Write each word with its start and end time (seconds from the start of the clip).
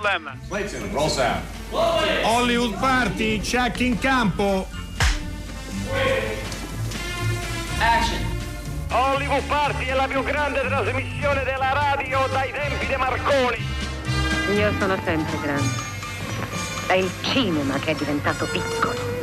Problem. 0.00 0.38
Clayton, 0.48 0.92
roll 0.92 1.08
sound. 1.08 1.42
Hollywood 1.70 2.74
Party, 2.78 3.40
check 3.40 3.80
in 3.80 3.98
campo. 3.98 4.66
Action. 7.78 8.24
Hollywood 8.90 9.42
Party 9.44 9.86
è 9.86 9.94
la 9.94 10.06
più 10.06 10.22
grande 10.22 10.60
trasmissione 10.60 11.44
della 11.44 11.72
radio 11.72 12.26
dai 12.30 12.52
tempi 12.52 12.86
di 12.86 12.96
Marconi. 12.96 13.66
Io 14.54 14.72
sono 14.78 14.96
sempre 15.04 15.38
grande. 15.40 15.84
È 16.86 16.92
il 16.92 17.10
cinema 17.22 17.78
che 17.78 17.90
è 17.90 17.94
diventato 17.94 18.46
piccolo. 18.46 19.15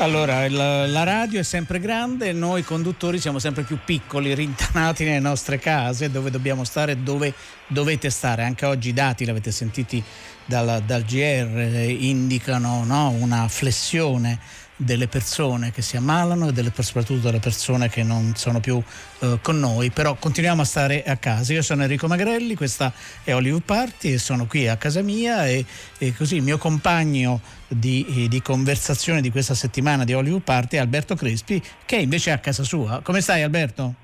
Allora, 0.00 0.48
la, 0.48 0.86
la 0.86 1.02
radio 1.02 1.40
è 1.40 1.42
sempre 1.42 1.78
grande, 1.78 2.32
noi 2.32 2.62
conduttori 2.62 3.20
siamo 3.20 3.38
sempre 3.38 3.64
più 3.64 3.80
piccoli, 3.84 4.34
rintanati 4.34 5.04
nelle 5.04 5.20
nostre 5.20 5.58
case, 5.58 6.10
dove 6.10 6.30
dobbiamo 6.30 6.64
stare, 6.64 7.02
dove 7.02 7.34
dovete 7.66 8.08
stare. 8.08 8.44
Anche 8.44 8.64
oggi 8.64 8.88
i 8.88 8.92
dati, 8.94 9.26
l'avete 9.26 9.52
sentiti 9.52 10.02
dal, 10.46 10.82
dal 10.86 11.02
GR, 11.02 11.58
eh, 11.58 11.90
indicano 11.90 12.82
no, 12.84 13.10
una 13.10 13.46
flessione 13.48 14.38
delle 14.82 15.08
persone 15.08 15.72
che 15.72 15.82
si 15.82 15.98
ammalano 15.98 16.48
e 16.48 16.52
delle, 16.52 16.72
soprattutto 16.78 17.26
delle 17.26 17.38
persone 17.38 17.90
che 17.90 18.02
non 18.02 18.34
sono 18.34 18.60
più 18.60 18.82
eh, 19.20 19.38
con 19.42 19.58
noi, 19.58 19.90
però 19.90 20.14
continuiamo 20.14 20.62
a 20.62 20.64
stare 20.64 21.02
a 21.04 21.16
casa. 21.16 21.52
Io 21.52 21.60
sono 21.60 21.82
Enrico 21.82 22.06
Magrelli, 22.06 22.54
questa 22.54 22.90
è 23.22 23.34
Hollywood 23.34 23.62
Party 23.62 24.14
e 24.14 24.18
sono 24.18 24.46
qui 24.46 24.68
a 24.68 24.76
casa 24.76 25.02
mia 25.02 25.46
e, 25.46 25.64
e 25.98 26.14
così 26.16 26.36
il 26.36 26.42
mio 26.42 26.56
compagno 26.56 27.40
di, 27.68 28.26
di, 28.28 28.42
conversazione 28.42 29.20
di 29.20 29.30
questa 29.30 29.54
settimana 29.54 30.04
di 30.04 30.14
Hollywood 30.14 30.42
Party 30.42 30.76
è 30.76 30.80
Alberto 30.80 31.14
Crespi 31.14 31.62
che 31.84 31.96
invece 31.96 32.30
è 32.30 32.32
a 32.32 32.38
casa 32.38 32.62
sua. 32.62 33.00
Come 33.02 33.20
stai 33.20 33.42
Alberto? 33.42 33.94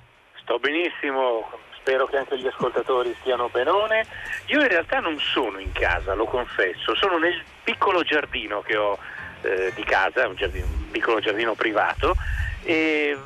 Sto 0.43 0.59
benissimo, 0.59 1.49
spero 1.79 2.07
che 2.07 2.19
anche 2.19 2.39
gli 2.39 2.47
ascoltatori 2.47 3.17
stiano 3.21 3.49
benone. 3.49 4.05
Io 4.47 4.61
in 4.61 4.69
realtà 4.69 5.01
non 5.01 5.19
sono 5.19 5.59
in 5.59 5.73
casa, 5.73 6.13
lo 6.13 6.27
confesso, 6.27 6.95
sono 6.95 7.17
nel 7.17 7.43
piccolo 7.65 8.03
giardino 8.03 8.61
che 8.61 8.77
ho 8.77 8.99
eh, 9.43 9.73
di 9.75 9.85
casa, 9.85 10.27
un, 10.29 10.35
giardino, 10.35 10.67
un, 10.67 10.91
piccolo 10.91 11.21
giardino 11.21 11.55
privato 11.55 12.17
e 12.63 13.17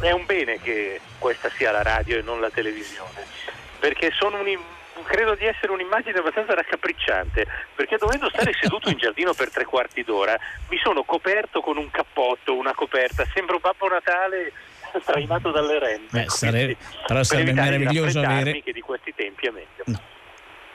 è, 0.00 0.10
un 0.10 0.26
bene 0.26 0.60
che 0.60 1.00
questa 1.18 1.50
sia 1.50 1.70
la 1.70 1.82
radio 1.82 2.18
e 2.18 2.22
non 2.22 2.40
la 2.40 2.50
televisione, 2.50 3.24
perché 3.78 4.10
un, 4.20 4.58
credo 5.04 5.34
di 5.34 5.46
essere 5.46 5.72
un'immagine 5.72 6.18
abbastanza 6.18 6.54
raccapricciante, 6.54 7.46
perché 7.74 7.96
dovendo 7.96 8.28
stare 8.28 8.52
seduto 8.60 8.88
in 8.88 8.96
giardino 8.96 9.34
per 9.34 9.50
tre 9.50 9.64
quarti 9.64 10.02
d'ora 10.02 10.38
mi 10.68 10.78
sono 10.78 11.02
coperto 11.02 11.60
con 11.60 11.76
un 11.76 11.90
cappotto, 11.90 12.54
una 12.54 12.74
coperta, 12.74 13.24
sembra 13.34 13.54
un 13.54 13.60
Babbo 13.60 13.88
Natale 13.88 14.52
trainato 15.04 15.50
dalle 15.50 15.78
renne. 15.78 16.06
Beh, 16.10 16.28
sare... 16.28 16.76
però 17.06 17.22
sarebbe 17.22 17.52
meraviglioso 17.52 18.20
avere... 18.20 18.62
che 18.62 18.72
di 18.72 18.80
questi 18.80 19.14
tempi 19.14 19.46
è 19.46 19.50
meglio. 19.50 19.84
No. 19.86 20.00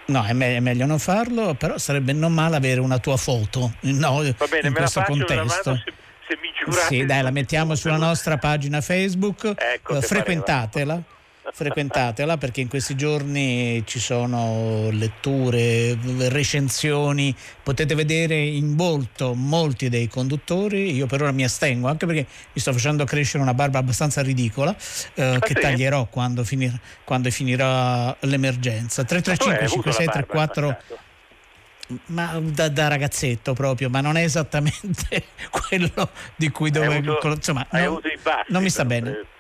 No, 0.08 0.24
è, 0.24 0.34
me- 0.34 0.58
è, 0.58 0.60
meglio 0.60 0.86
non 0.86 1.00
farlo, 1.00 1.56
però 1.56 1.78
sarebbe 1.78 2.14
non 2.14 2.34
male 2.34 2.56
avere 2.56 2.80
una 2.80 3.00
tua 3.00 3.18
foto. 3.18 3.74
No, 3.82 4.22
Va 4.38 4.48
bene, 4.48 4.68
in 4.68 4.74
questo 4.74 5.02
contesto. 5.02 5.76
Se, 5.84 5.94
se 6.28 6.38
mi 6.42 6.50
giurate 6.58 6.88
sì, 6.88 7.06
dai, 7.06 7.22
la 7.24 7.32
mettiamo 7.32 7.76
sulla 7.76 7.98
nostra 7.98 8.38
pagina 8.38 8.82
Facebook, 8.82 9.54
ecco, 9.58 9.96
uh, 9.96 10.02
frequentatela 10.02 11.02
frequentatela 11.52 12.38
perché 12.38 12.62
in 12.62 12.68
questi 12.68 12.96
giorni 12.96 13.84
ci 13.86 14.00
sono 14.00 14.90
letture, 14.92 15.98
recensioni, 16.30 17.36
potete 17.64 17.96
vedere 17.96 18.36
in 18.36 18.76
volto 18.76 19.34
molti 19.34 19.90
dei 19.90 20.08
conduttori, 20.08 20.94
io 20.94 21.06
per 21.06 21.22
ora 21.22 21.32
mi 21.32 21.44
astengo 21.44 21.88
anche 21.88 22.06
perché 22.06 22.26
mi 22.54 22.62
sto 22.62 22.72
facendo 22.72 23.06
crescere 23.06 23.44
una 23.44 23.54
barba 23.54 23.80
abbastanza 23.80 24.22
ridicola 24.22 24.76
eh, 25.14 25.24
ah, 25.24 25.40
che 25.40 25.54
sì? 25.56 25.62
taglierò 25.62 26.08
quando, 26.08 26.44
finir, 26.44 26.78
quando, 27.04 27.30
finirà 27.30 28.16
l'emergenza. 28.22 29.04
335 29.04 29.68
5634 29.68 31.04
ma 32.08 32.40
da, 32.42 32.68
da, 32.70 32.88
ragazzetto 32.88 33.54
proprio, 33.54 33.90
ma 33.92 34.02
non 34.02 34.18
è 34.18 34.24
esattamente 34.24 35.26
quello 35.52 36.10
di 36.36 36.50
cui 36.50 36.72
dovevo. 36.72 37.20
Insomma, 37.24 37.66
no, 37.70 38.02
non 38.48 38.64
mi 38.64 38.70
sta 38.72 38.86
bene 38.86 39.34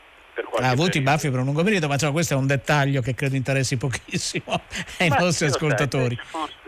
ha 0.62 0.69
avuto 0.69 0.97
i 0.97 1.01
baffi 1.01 1.29
per 1.29 1.40
un 1.40 1.46
lungo 1.46 1.63
periodo, 1.63 1.88
ma 1.88 1.94
insomma, 1.94 2.12
questo 2.12 2.34
è 2.34 2.38
un 2.38 2.47
dettaglio 2.47 3.01
che 3.01 3.13
credo 3.13 3.35
interessi 3.35 3.78
pochissimo 3.78 4.62
ai 5.00 5.09
ma 5.09 5.18
nostri 5.18 5.47
ascoltatori. 5.47 6.18
Sai, 6.31 6.63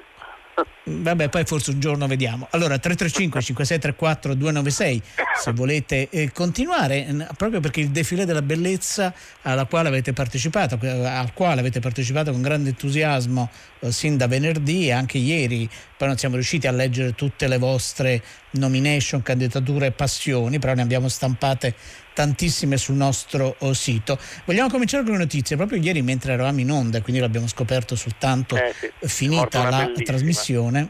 Vabbè, 0.83 1.29
poi 1.29 1.43
forse 1.43 1.71
un 1.71 1.79
giorno 1.79 2.07
vediamo. 2.07 2.47
Allora, 2.51 2.79
335 2.79 3.41
5634 3.41 4.33
296 4.33 5.01
se 5.37 5.51
volete 5.51 6.09
eh, 6.09 6.31
continuare, 6.31 7.27
proprio 7.35 7.59
perché 7.59 7.81
il 7.81 7.89
defilé 7.89 8.25
della 8.25 8.41
bellezza 8.41 9.13
alla 9.43 9.65
quale 9.65 9.89
avete 9.89 10.13
partecipato, 10.13 10.79
al 10.81 11.33
quale 11.33 11.59
avete 11.59 11.79
partecipato 11.79 12.31
con 12.31 12.41
grande 12.41 12.69
entusiasmo 12.69 13.51
eh, 13.81 13.91
sin 13.91 14.17
da 14.17 14.27
venerdì 14.27 14.87
e 14.87 14.93
anche 14.93 15.19
ieri, 15.19 15.69
poi 15.95 16.07
non 16.07 16.17
siamo 16.17 16.35
riusciti 16.35 16.65
a 16.65 16.71
leggere 16.71 17.13
tutte 17.13 17.47
le 17.47 17.57
vostre 17.57 18.23
nomination, 18.51 19.21
candidature 19.21 19.87
e 19.87 19.91
passioni, 19.91 20.57
però 20.57 20.73
ne 20.73 20.81
abbiamo 20.81 21.07
stampate 21.07 21.75
tantissime 22.17 22.77
sul 22.77 22.95
nostro 22.95 23.57
oh, 23.59 23.73
sito. 23.73 24.17
Vogliamo 24.45 24.69
cominciare 24.69 25.03
con 25.03 25.11
le 25.11 25.19
notizie. 25.19 25.55
Proprio 25.55 25.79
ieri 25.79 26.01
mentre 26.01 26.33
eravamo 26.33 26.59
in 26.59 26.71
onda, 26.71 26.99
quindi 27.03 27.21
l'abbiamo 27.21 27.47
scoperto 27.47 27.95
soltanto 27.95 28.55
eh 28.55 28.73
sì, 28.75 28.91
finita 29.07 29.69
la 29.69 29.83
bellissima. 29.83 30.03
trasmissione, 30.03 30.89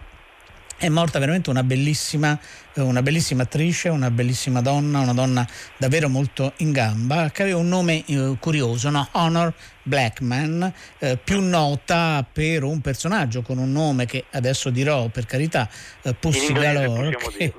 è 0.77 0.87
morta 0.87 1.19
veramente 1.19 1.49
una 1.49 1.63
bellissima, 1.63 2.39
eh, 2.75 2.79
una 2.79 3.01
bellissima, 3.01 3.43
attrice, 3.43 3.89
una 3.89 4.09
bellissima 4.09 4.61
donna, 4.61 4.99
una 4.99 5.13
donna 5.13 5.45
davvero 5.75 6.07
molto 6.07 6.53
in 6.57 6.71
gamba, 6.71 7.29
che 7.29 7.41
aveva 7.41 7.57
un 7.57 7.67
nome 7.67 8.05
eh, 8.05 8.37
curioso, 8.39 8.89
no? 8.89 9.05
Honor 9.11 9.53
Blackman, 9.83 10.71
eh, 10.99 11.17
più 11.21 11.41
nota 11.41 12.25
per 12.31 12.63
un 12.63 12.79
personaggio 12.79 13.41
con 13.41 13.57
un 13.57 13.73
nome 13.73 14.05
che 14.05 14.23
adesso 14.31 14.69
dirò 14.69 15.09
per 15.09 15.25
carità, 15.25 15.67
eh, 16.03 16.13
Pussy 16.13 16.53
Galore. 16.53 17.17
Che, 17.17 17.53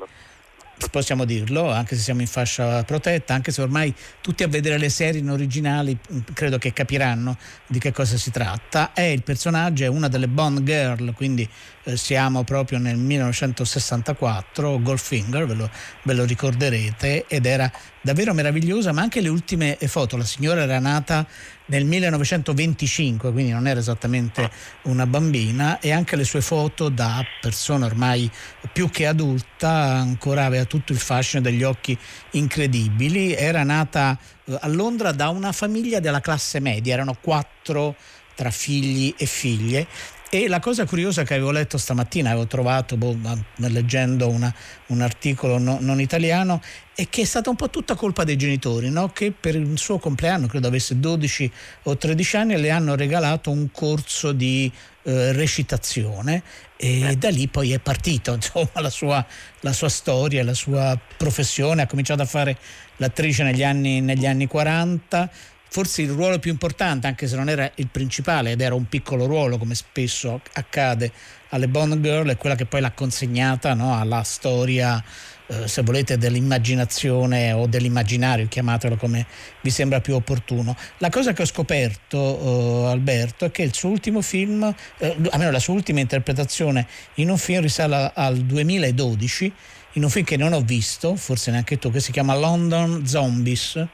possiamo 0.91 1.25
dirlo, 1.25 1.71
anche 1.71 1.97
se 1.97 2.03
siamo 2.03 2.21
in 2.21 2.27
fascia 2.27 2.83
protetta, 2.84 3.34
anche 3.34 3.53
se 3.53 3.62
ormai 3.62 3.93
tutti 4.21 4.43
a 4.43 4.49
vedere 4.49 4.78
le 4.78 4.89
serie 4.89 5.21
in 5.21 5.31
originali 5.31 5.97
mm, 5.97 6.19
credo 6.33 6.59
che 6.59 6.72
capiranno 6.72 7.37
di 7.66 7.78
che 7.78 7.93
cosa 7.93 8.16
si 8.16 8.31
tratta. 8.31 8.93
È 8.93 9.03
il 9.03 9.22
personaggio, 9.22 9.84
è 9.84 9.89
una 9.89 10.09
delle 10.09 10.28
Bond 10.28 10.62
Girl, 10.62 11.12
quindi 11.15 11.49
eh, 11.84 11.97
siamo 11.97 12.44
proprio 12.44 12.78
nel 12.78 12.97
1964, 12.97 14.81
Goldfinger, 14.81 15.47
ve 15.47 15.55
lo, 15.55 15.71
ve 16.03 16.15
lo 16.15 16.25
ricorderete, 16.25 17.27
ed 17.27 17.47
era 17.47 17.71
davvero 18.00 18.33
meravigliosa, 18.33 18.93
ma 18.93 19.03
anche 19.03 19.21
le 19.21 19.28
ultime 19.28 19.77
foto. 19.87 20.16
La 20.16 20.25
signora 20.25 20.62
era 20.62 20.78
nata 20.78 21.27
nel 21.69 21.84
1925, 21.84 23.33
quindi 23.33 23.53
non 23.53 23.67
era 23.67 23.81
esattamente 23.81 24.51
una 24.83 25.06
bambina, 25.06 25.81
e 25.81 25.93
anche 25.93 26.17
le 26.17 26.25
sue 26.25 26.41
foto 26.41 26.89
da 26.89 27.25
persona 27.41 27.87
ormai 27.87 28.31
più 28.73 28.91
che 28.91 29.06
adulta 29.06 29.71
ancora 29.71 30.45
aveva 30.45 30.65
tutto 30.65 30.93
il 30.93 30.99
fascino 30.99 31.43
degli 31.43 31.62
occhi 31.62 31.97
incredibili. 32.33 33.34
Era 33.34 33.62
nata 33.62 34.19
eh, 34.45 34.59
a 34.61 34.69
Londra 34.69 35.12
da 35.12 35.28
una 35.28 35.53
famiglia 35.53 36.01
della 36.01 36.21
classe 36.21 36.61
media, 36.61 36.95
erano 36.95 37.17
quattro 37.21 37.97
tra 38.34 38.51
figli 38.51 39.12
e 39.19 39.27
figlie 39.27 39.87
e 40.31 40.47
la 40.47 40.61
cosa 40.61 40.84
curiosa 40.84 41.22
che 41.22 41.34
avevo 41.34 41.50
letto 41.50 41.78
stamattina, 41.78 42.31
avevo 42.31 42.47
trovato 42.47 42.97
boh, 42.97 43.16
leggendo 43.56 44.28
una, 44.28 44.53
un 44.89 45.00
articolo 45.00 45.59
no, 45.59 45.78
non 45.81 46.00
italiano, 46.00 46.61
è 46.94 47.09
che 47.09 47.22
è 47.22 47.25
stata 47.25 47.49
un 47.49 47.56
po' 47.56 47.71
tutta 47.71 47.94
colpa 47.94 48.25
dei 48.25 48.37
genitori, 48.37 48.91
no? 48.91 49.09
che 49.09 49.33
per 49.33 49.55
il 49.55 49.78
suo 49.78 49.99
compleanno, 49.99 50.47
credo 50.47 50.69
avesse 50.69 50.99
12 50.99 51.50
o 51.84 51.97
13 51.97 52.37
anni, 52.37 52.61
le 52.61 52.71
hanno 52.71 52.94
regalato 52.94 53.50
un 53.50 53.71
corso 53.71 54.33
di 54.33 54.71
eh, 55.05 55.33
recitazione 55.33 56.42
e 56.77 57.09
eh. 57.09 57.16
da 57.16 57.30
lì 57.30 57.48
poi 57.48 57.72
è 57.72 57.78
partito 57.78 58.34
insomma, 58.34 58.80
la, 58.80 58.91
sua, 58.91 59.25
la 59.60 59.72
sua 59.72 59.89
storia, 59.89 60.45
la 60.45 60.54
sua 60.54 60.98
professione, 61.16 61.83
ha 61.83 61.86
cominciato 61.86 62.21
a 62.21 62.27
fare 62.27 62.59
l'attrice 62.97 63.45
negli 63.45 63.65
anni, 63.65 64.03
negli 64.03 64.27
anni 64.27 64.47
40 64.47 65.30
forse 65.68 66.03
il 66.03 66.10
ruolo 66.10 66.38
più 66.38 66.50
importante, 66.50 67.06
anche 67.06 67.26
se 67.26 67.36
non 67.36 67.48
era 67.48 67.70
il 67.76 67.88
principale 67.88 68.53
ed 68.53 68.60
era 68.60 68.74
un 68.74 68.88
piccolo 68.88 69.26
ruolo 69.26 69.59
come 69.59 69.74
spesso 69.74 70.41
accade 70.54 71.12
alle 71.50 71.68
Bond 71.68 72.00
Girl, 72.00 72.28
è 72.28 72.36
quella 72.36 72.56
che 72.56 72.66
poi 72.66 72.80
l'ha 72.80 72.91
consegnata 72.92 73.74
no, 73.74 73.98
alla 73.98 74.22
storia, 74.22 75.03
eh, 75.47 75.66
se 75.66 75.82
volete, 75.82 76.18
dell'immaginazione 76.18 77.53
o 77.53 77.66
dell'immaginario, 77.66 78.47
chiamatelo 78.48 78.97
come 78.97 79.26
vi 79.62 79.70
sembra 79.70 80.00
più 80.00 80.15
opportuno. 80.15 80.76
La 80.98 81.09
cosa 81.09 81.32
che 81.32 81.42
ho 81.42 81.47
scoperto, 81.47 82.86
eh, 82.86 82.91
Alberto, 82.91 83.44
è 83.47 83.50
che 83.50 83.62
il 83.62 83.74
suo 83.74 83.88
ultimo 83.88 84.20
film, 84.20 84.74
eh, 84.98 85.16
almeno 85.30 85.50
la 85.50 85.59
sua 85.59 85.74
ultima 85.74 86.00
interpretazione 86.00 86.86
in 87.15 87.30
un 87.30 87.38
film 87.38 87.62
risale 87.62 88.12
al 88.15 88.36
2012, 88.38 89.53
in 89.92 90.04
un 90.04 90.10
film 90.10 90.24
che 90.24 90.36
non 90.36 90.53
ho 90.53 90.60
visto, 90.60 91.16
forse 91.16 91.50
neanche 91.50 91.78
tu, 91.78 91.91
che 91.91 92.00
si 92.00 92.12
chiama 92.12 92.36
London 92.36 93.06
Zombies 93.06 93.86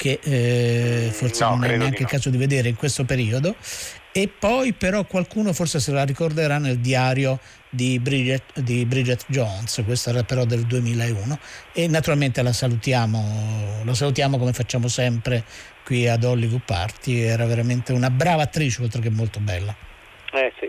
che 0.00 0.18
eh, 0.22 1.10
forse 1.12 1.44
no, 1.44 1.56
non 1.56 1.64
è 1.64 1.76
neanche 1.76 2.04
il 2.04 2.08
caso 2.08 2.30
di 2.30 2.38
vedere 2.38 2.70
in 2.70 2.74
questo 2.76 3.04
periodo. 3.04 3.54
E 4.12 4.28
poi 4.28 4.72
però 4.72 5.04
qualcuno 5.04 5.52
forse 5.52 5.78
se 5.78 5.92
la 5.92 6.04
ricorderà 6.04 6.56
nel 6.56 6.78
diario 6.78 7.38
di 7.68 7.98
Bridget, 8.00 8.58
di 8.60 8.86
Bridget 8.86 9.26
Jones, 9.26 9.82
questo 9.84 10.08
era 10.08 10.22
però 10.24 10.44
del 10.44 10.62
2001 10.62 11.38
e 11.74 11.86
naturalmente 11.86 12.42
la 12.42 12.52
salutiamo, 12.52 13.82
la 13.84 13.94
salutiamo 13.94 14.38
come 14.38 14.54
facciamo 14.54 14.88
sempre 14.88 15.44
qui 15.84 16.08
ad 16.08 16.24
Hollywood 16.24 16.62
Party, 16.64 17.20
era 17.20 17.44
veramente 17.44 17.92
una 17.92 18.10
brava 18.10 18.42
attrice 18.44 18.82
oltre 18.82 19.02
che 19.02 19.10
molto 19.10 19.38
bella. 19.38 19.74
Eh 20.32 20.52
sì. 20.58 20.68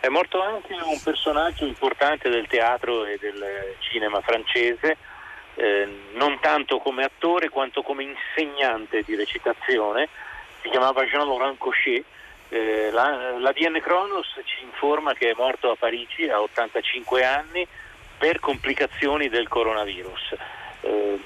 È 0.00 0.08
morto 0.08 0.40
anche 0.42 0.72
un 0.72 1.00
personaggio 1.02 1.66
importante 1.66 2.30
del 2.30 2.46
teatro 2.48 3.04
e 3.04 3.18
del 3.20 3.44
cinema 3.90 4.20
francese, 4.22 4.96
eh, 5.56 5.88
non 6.12 6.38
tanto 6.40 6.78
come 6.78 7.04
attore 7.04 7.48
quanto 7.48 7.82
come 7.82 8.04
insegnante 8.04 9.02
di 9.02 9.14
recitazione, 9.14 10.08
si 10.62 10.68
chiamava 10.68 11.04
Jean-Laurent 11.04 11.58
Cochet. 11.58 12.04
Eh, 12.50 12.90
la, 12.90 13.38
la 13.38 13.52
DN 13.52 13.80
Kronos 13.80 14.38
ci 14.44 14.62
informa 14.62 15.14
che 15.14 15.30
è 15.30 15.34
morto 15.36 15.70
a 15.70 15.76
Parigi 15.76 16.28
a 16.28 16.40
85 16.40 17.24
anni 17.24 17.66
per 18.18 18.38
complicazioni 18.40 19.28
del 19.28 19.48
coronavirus. 19.48 20.34
Eh, 20.82 21.18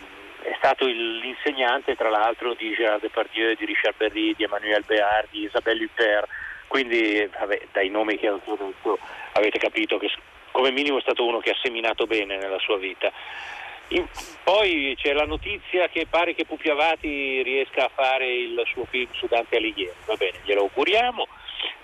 è 0.43 0.55
stato 0.57 0.87
il, 0.87 1.19
l'insegnante 1.19 1.97
tra 1.97 2.09
l'altro 2.09 2.55
di 2.55 2.73
Gérard 2.73 3.01
Depardieu, 3.01 3.55
di 3.55 3.65
Richard 3.65 3.97
Berry, 3.97 4.35
di 4.35 4.45
Emmanuel 4.45 4.85
Béard, 4.87 5.29
di 5.31 5.43
Isabelle 5.43 5.85
Huppert, 5.85 6.29
quindi 6.69 7.29
vabbè, 7.39 7.69
dai 7.73 7.89
nomi 7.89 8.19
che 8.19 8.29
ho 8.29 8.41
detto 8.45 8.99
avete 9.33 9.59
capito 9.59 9.99
che 9.99 10.11
come 10.51 10.71
minimo 10.71 10.99
è 10.99 11.03
stato 11.03 11.25
uno 11.25 11.39
che 11.39 11.51
ha 11.51 11.57
seminato 11.63 12.07
bene 12.07 12.37
nella 12.37 12.59
sua 12.59 12.79
vita. 12.79 13.13
In, 13.89 14.07
poi 14.45 14.95
c'è 15.01 15.13
la 15.13 15.25
notizia 15.25 15.89
che 15.89 16.07
pare 16.07 16.35
che 16.35 16.45
Pupi 16.45 16.69
Avati 16.69 17.43
riesca 17.43 17.87
a 17.87 17.91
fare 17.93 18.31
il 18.31 18.63
suo 18.67 18.85
film 18.85 19.09
su 19.13 19.27
Dante 19.27 19.57
Alighieri, 19.57 19.97
va 20.05 20.15
bene, 20.15 20.41
glielo 20.45 20.63
auguriamo, 20.63 21.27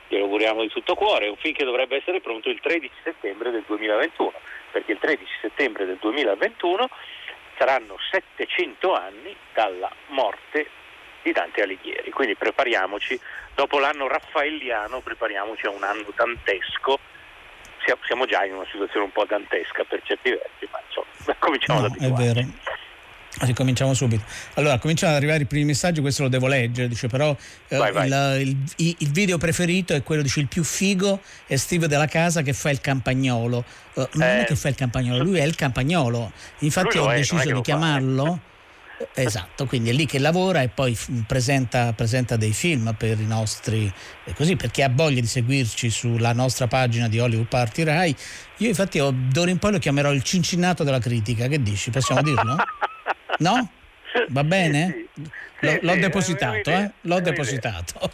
glielo 0.08 0.24
auguriamo 0.24 0.60
di 0.60 0.68
tutto 0.68 0.94
cuore, 0.94 1.26
è 1.26 1.30
un 1.30 1.36
film 1.36 1.54
che 1.54 1.64
dovrebbe 1.64 1.96
essere 1.96 2.20
pronto 2.20 2.50
il 2.50 2.60
13 2.60 2.92
settembre 3.02 3.50
del 3.50 3.64
2021, 3.66 4.32
perché 4.70 4.92
il 4.92 4.98
13 4.98 5.32
settembre 5.40 5.86
del 5.86 5.96
2021 5.98 6.88
saranno 7.56 7.96
700 8.10 8.94
anni 8.94 9.34
dalla 9.54 9.90
morte 10.08 10.68
di 11.22 11.32
Dante 11.32 11.62
Alighieri, 11.62 12.10
quindi 12.10 12.36
prepariamoci, 12.36 13.18
dopo 13.54 13.78
l'anno 13.78 14.08
raffaelliano 14.08 15.00
prepariamoci 15.00 15.64
a 15.64 15.70
un 15.70 15.82
anno 15.82 16.12
dantesco 16.14 16.98
siamo 18.06 18.26
già 18.26 18.44
in 18.44 18.54
una 18.54 18.66
situazione 18.70 19.06
un 19.06 19.12
po' 19.12 19.24
dantesca 19.24 19.84
per 19.84 20.00
certi 20.04 20.30
versi, 20.30 20.68
ma 20.70 20.80
insomma, 20.86 21.36
cominciamo 21.38 21.80
no, 21.80 21.86
abituarci. 21.86 22.22
È 22.22 22.34
vero. 22.34 22.48
Ricominciamo 23.40 23.94
subito. 23.94 24.22
Allora, 24.54 24.78
cominciano 24.78 25.10
ad 25.12 25.18
arrivare 25.18 25.42
i 25.42 25.46
primi 25.46 25.64
messaggi, 25.64 26.00
questo 26.00 26.22
lo 26.22 26.28
devo 26.28 26.46
leggere, 26.46 26.86
dice 26.86 27.08
però 27.08 27.36
eh, 27.68 27.76
vai, 27.76 27.92
vai. 27.92 28.08
Il, 28.42 28.56
il, 28.76 28.96
il, 28.98 29.10
video 29.10 29.38
preferito 29.38 29.92
è 29.92 30.04
quello, 30.04 30.22
dice 30.22 30.38
il 30.38 30.46
più 30.46 30.62
figo 30.62 31.20
è 31.46 31.56
Steve 31.56 31.88
della 31.88 32.06
casa 32.06 32.42
che 32.42 32.52
fa 32.52 32.70
il 32.70 32.80
campagnolo. 32.80 33.64
Uh, 33.94 34.08
non 34.12 34.28
è 34.28 34.40
eh, 34.42 34.44
che 34.44 34.54
fa 34.54 34.68
il 34.68 34.76
campagnolo, 34.76 35.24
lui 35.24 35.38
è 35.38 35.42
il 35.42 35.56
campagnolo. 35.56 36.30
Infatti 36.60 36.98
ho 36.98 37.08
deciso 37.08 37.52
di 37.52 37.60
chiamarlo... 37.60 38.24
Fa, 38.24 38.52
Esatto, 39.14 39.66
quindi 39.66 39.90
è 39.90 39.92
lì 39.92 40.06
che 40.06 40.18
lavora 40.18 40.62
e 40.62 40.68
poi 40.68 40.96
presenta, 41.26 41.92
presenta 41.92 42.36
dei 42.36 42.52
film 42.52 42.94
per 42.96 43.18
i 43.18 43.26
nostri, 43.26 43.92
così 44.34 44.56
per 44.56 44.70
chi 44.70 44.82
ha 44.82 44.90
voglia 44.92 45.20
di 45.20 45.26
seguirci 45.26 45.90
sulla 45.90 46.32
nostra 46.32 46.66
pagina 46.66 47.08
di 47.08 47.18
Hollywood 47.18 47.48
Party 47.48 47.82
Rai. 47.82 48.14
Io 48.58 48.68
infatti 48.68 48.98
d'ora 48.98 49.50
in 49.50 49.58
poi 49.58 49.72
lo 49.72 49.78
chiamerò 49.78 50.12
il 50.12 50.22
cincinato 50.22 50.84
della 50.84 51.00
critica, 51.00 51.48
che 51.48 51.62
dici? 51.62 51.90
Possiamo 51.90 52.22
dirlo? 52.22 52.56
No? 53.38 53.70
Va 54.28 54.44
bene? 54.44 55.06
L'ho, 55.60 55.78
l'ho 55.80 55.96
depositato, 55.96 56.70
eh? 56.70 56.90
L'ho 57.02 57.20
depositato. 57.20 58.10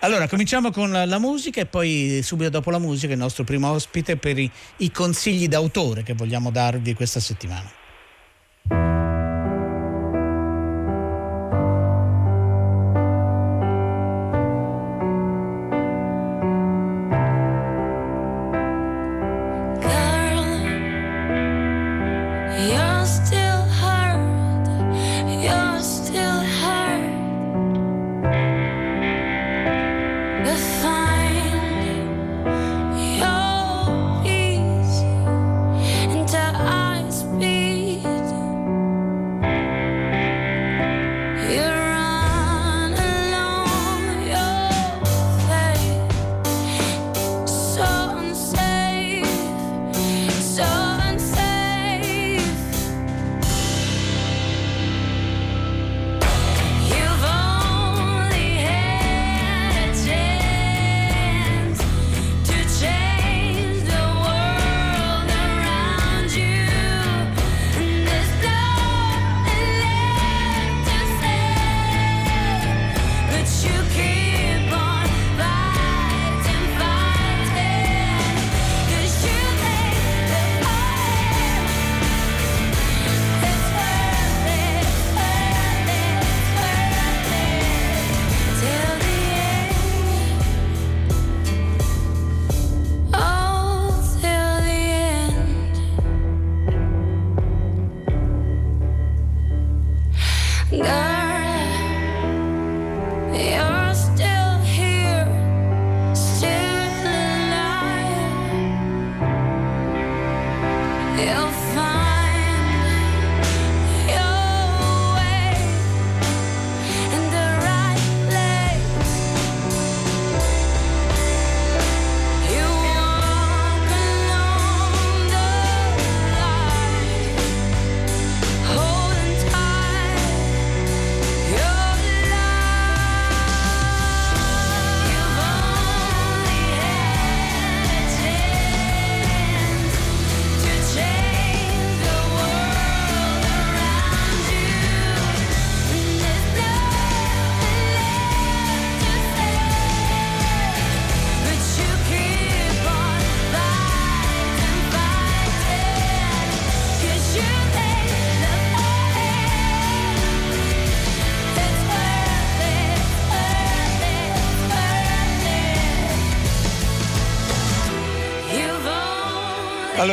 Allora, 0.00 0.28
cominciamo 0.28 0.70
con 0.70 0.90
la 0.90 1.18
musica 1.18 1.60
e 1.60 1.66
poi 1.66 2.20
subito 2.22 2.48
dopo 2.48 2.70
la 2.70 2.78
musica 2.78 3.12
il 3.12 3.18
nostro 3.18 3.44
primo 3.44 3.70
ospite 3.70 4.16
per 4.16 4.38
i, 4.38 4.50
i 4.78 4.90
consigli 4.90 5.46
d'autore 5.48 6.02
che 6.02 6.14
vogliamo 6.14 6.50
darvi 6.50 6.94
questa 6.94 7.20
settimana. 7.20 8.95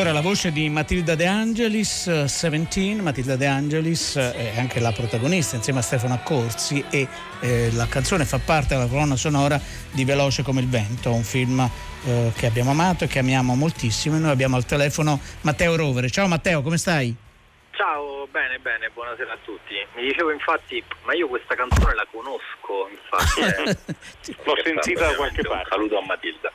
Allora, 0.03 0.19
la 0.19 0.27
voce 0.27 0.51
di 0.51 0.67
Matilda 0.67 1.15
De 1.15 1.25
Angelis, 1.25 2.09
17, 2.09 3.01
Matilda 3.01 3.37
De 3.37 3.47
Angelis 3.47 4.17
è 4.17 4.59
anche 4.59 4.81
la 4.81 4.91
protagonista 4.91 5.55
insieme 5.55 5.79
a 5.79 5.81
Stefano 5.81 6.13
Accorsi 6.13 6.83
e 6.89 7.07
eh, 7.39 7.71
la 7.71 7.87
canzone 7.87 8.25
fa 8.25 8.37
parte 8.37 8.75
della 8.75 8.87
colonna 8.87 9.15
sonora 9.15 9.57
di 9.91 10.03
Veloce 10.03 10.43
come 10.43 10.59
il 10.59 10.67
vento, 10.67 11.13
un 11.13 11.23
film 11.23 11.57
eh, 11.61 12.33
che 12.35 12.47
abbiamo 12.47 12.71
amato 12.71 13.05
e 13.05 13.07
che 13.07 13.19
amiamo 13.19 13.55
moltissimo 13.55 14.17
e 14.17 14.19
noi 14.19 14.31
abbiamo 14.31 14.57
al 14.57 14.65
telefono 14.65 15.21
Matteo 15.43 15.77
Rovere. 15.77 16.09
Ciao 16.09 16.27
Matteo, 16.27 16.61
come 16.61 16.77
stai? 16.77 17.15
Ciao, 17.71 18.27
bene, 18.29 18.59
bene, 18.59 18.89
buonasera 18.93 19.31
a 19.31 19.37
tutti. 19.45 19.73
Mi 19.95 20.03
dicevo 20.03 20.31
infatti, 20.31 20.83
ma 21.05 21.13
io 21.13 21.29
questa 21.29 21.55
canzone 21.55 21.95
la 21.95 22.05
conosco, 22.11 22.89
infatti. 22.91 23.39
Eh. 23.39 24.35
L'ho 24.43 24.55
sentita 24.61 25.07
da 25.07 25.15
qualche 25.15 25.43
parte. 25.43 25.63
Un 25.63 25.69
saluto 25.69 25.97
a 25.97 26.05
Matilda. 26.05 26.51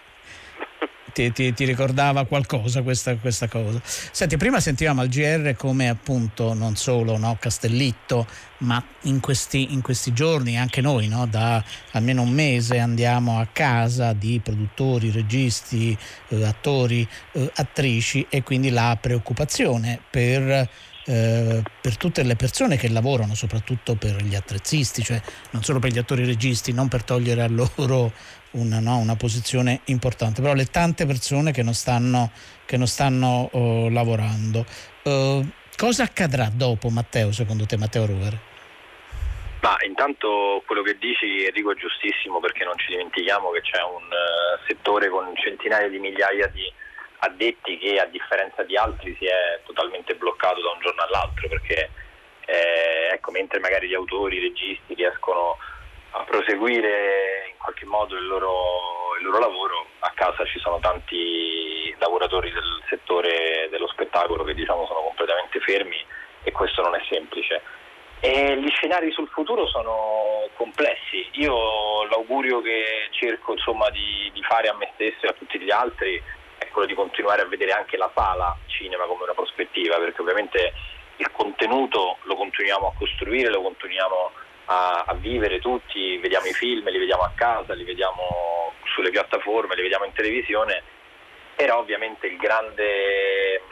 Ti, 1.18 1.32
ti, 1.32 1.52
ti, 1.52 1.64
ricordava 1.64 2.24
qualcosa 2.26 2.82
questa, 2.82 3.16
questa, 3.16 3.48
cosa. 3.48 3.80
Senti, 3.82 4.36
prima 4.36 4.60
sentivamo 4.60 5.00
al 5.00 5.08
GR 5.08 5.54
come 5.56 5.88
appunto 5.88 6.54
non 6.54 6.76
solo 6.76 7.18
no, 7.18 7.36
Castellitto, 7.40 8.26
ma 8.58 8.80
in 9.02 9.18
questi, 9.18 9.72
in 9.72 9.82
questi 9.82 10.12
giorni 10.12 10.56
anche 10.56 10.80
noi 10.80 11.08
no, 11.08 11.26
da 11.26 11.62
almeno 11.92 12.22
un 12.22 12.30
mese 12.30 12.78
andiamo 12.78 13.40
a 13.40 13.48
casa 13.52 14.12
di 14.12 14.40
produttori, 14.40 15.10
registi, 15.10 15.96
eh, 16.28 16.44
attori, 16.44 17.06
eh, 17.32 17.50
attrici 17.56 18.24
e 18.28 18.44
quindi 18.44 18.70
la 18.70 18.96
preoccupazione 19.00 20.00
per 20.08 20.68
eh, 21.08 21.62
per 21.80 21.96
tutte 21.96 22.22
le 22.22 22.36
persone 22.36 22.76
che 22.76 22.90
lavorano, 22.90 23.34
soprattutto 23.34 23.94
per 23.94 24.22
gli 24.22 24.34
attrezzisti, 24.34 25.02
cioè 25.02 25.18
non 25.52 25.62
solo 25.62 25.78
per 25.78 25.90
gli 25.90 25.96
attori 25.96 26.26
registi, 26.26 26.72
non 26.72 26.88
per 26.88 27.02
togliere 27.02 27.40
a 27.40 27.48
loro 27.48 28.12
una, 28.52 28.78
no, 28.78 28.98
una 28.98 29.16
posizione 29.16 29.80
importante, 29.84 30.42
però 30.42 30.52
le 30.52 30.66
tante 30.66 31.06
persone 31.06 31.50
che 31.50 31.62
non 31.62 31.72
stanno, 31.72 32.30
che 32.66 32.76
non 32.76 32.86
stanno 32.86 33.48
oh, 33.52 33.88
lavorando. 33.88 34.66
Uh, 35.04 35.48
cosa 35.76 36.02
accadrà 36.02 36.50
dopo 36.52 36.90
Matteo, 36.90 37.32
secondo 37.32 37.64
te, 37.64 37.78
Matteo 37.78 38.04
Ruger? 38.04 38.38
Ma 39.62 39.76
intanto 39.86 40.62
quello 40.66 40.82
che 40.82 40.98
dici 40.98 41.42
Enrico 41.42 41.72
è 41.72 41.76
giustissimo 41.76 42.38
perché 42.38 42.64
non 42.64 42.76
ci 42.76 42.88
dimentichiamo 42.90 43.50
che 43.50 43.62
c'è 43.62 43.80
un 43.82 44.04
uh, 44.04 44.62
settore 44.68 45.08
con 45.08 45.34
centinaia 45.34 45.88
di 45.88 45.98
migliaia 45.98 46.46
di 46.48 46.70
addetti 47.20 47.78
che 47.78 47.98
a 47.98 48.06
differenza 48.06 48.62
di 48.62 48.76
altri 48.76 49.14
si 49.18 49.26
è 49.26 49.60
totalmente 49.64 50.14
bloccato 50.14 50.60
da 50.60 50.70
un 50.70 50.80
giorno 50.80 51.02
all'altro 51.02 51.48
perché 51.48 51.90
eh, 52.46 53.10
ecco, 53.12 53.30
mentre 53.30 53.60
magari 53.60 53.88
gli 53.88 53.94
autori, 53.94 54.36
i 54.36 54.48
registi 54.48 54.94
riescono 54.94 55.58
a 56.12 56.24
proseguire 56.24 57.48
in 57.50 57.58
qualche 57.58 57.84
modo 57.84 58.16
il 58.16 58.26
loro, 58.26 59.16
il 59.20 59.26
loro 59.26 59.38
lavoro, 59.38 59.86
a 59.98 60.12
casa 60.14 60.46
ci 60.46 60.58
sono 60.58 60.78
tanti 60.78 61.94
lavoratori 61.98 62.50
del 62.50 62.82
settore 62.88 63.68
dello 63.70 63.86
spettacolo 63.88 64.44
che 64.44 64.54
diciamo 64.54 64.86
sono 64.86 65.00
completamente 65.00 65.60
fermi 65.60 66.02
e 66.42 66.52
questo 66.52 66.80
non 66.80 66.94
è 66.94 67.00
semplice. 67.10 67.60
E 68.20 68.56
gli 68.56 68.68
scenari 68.70 69.12
sul 69.12 69.28
futuro 69.28 69.66
sono 69.68 70.48
complessi. 70.54 71.28
Io 71.32 72.04
l'augurio 72.06 72.60
che 72.62 73.08
cerco 73.10 73.52
insomma, 73.52 73.90
di, 73.90 74.30
di, 74.32 74.42
fare 74.42 74.68
a 74.68 74.74
me 74.74 74.90
stesso 74.94 75.26
e 75.26 75.28
a 75.28 75.34
tutti 75.34 75.60
gli 75.60 75.70
altri 75.70 76.20
è 76.68 76.70
quello 76.70 76.86
di 76.86 76.94
continuare 76.94 77.42
a 77.42 77.46
vedere 77.46 77.72
anche 77.72 77.96
la 77.96 78.10
sala 78.14 78.56
cinema 78.66 79.04
come 79.04 79.24
una 79.24 79.34
prospettiva, 79.34 79.96
perché 79.98 80.20
ovviamente 80.20 80.72
il 81.16 81.30
contenuto 81.32 82.18
lo 82.22 82.36
continuiamo 82.36 82.86
a 82.86 82.92
costruire, 82.92 83.50
lo 83.50 83.62
continuiamo 83.62 84.30
a, 84.66 85.04
a 85.06 85.14
vivere 85.14 85.58
tutti, 85.58 86.18
vediamo 86.18 86.46
i 86.46 86.52
film, 86.52 86.88
li 86.88 86.98
vediamo 86.98 87.22
a 87.22 87.32
casa, 87.34 87.74
li 87.74 87.84
vediamo 87.84 88.72
sulle 88.84 89.10
piattaforme, 89.10 89.74
li 89.74 89.82
vediamo 89.82 90.04
in 90.04 90.12
televisione, 90.12 90.82
però 91.56 91.78
ovviamente 91.78 92.26
il 92.26 92.36
grande 92.36 93.62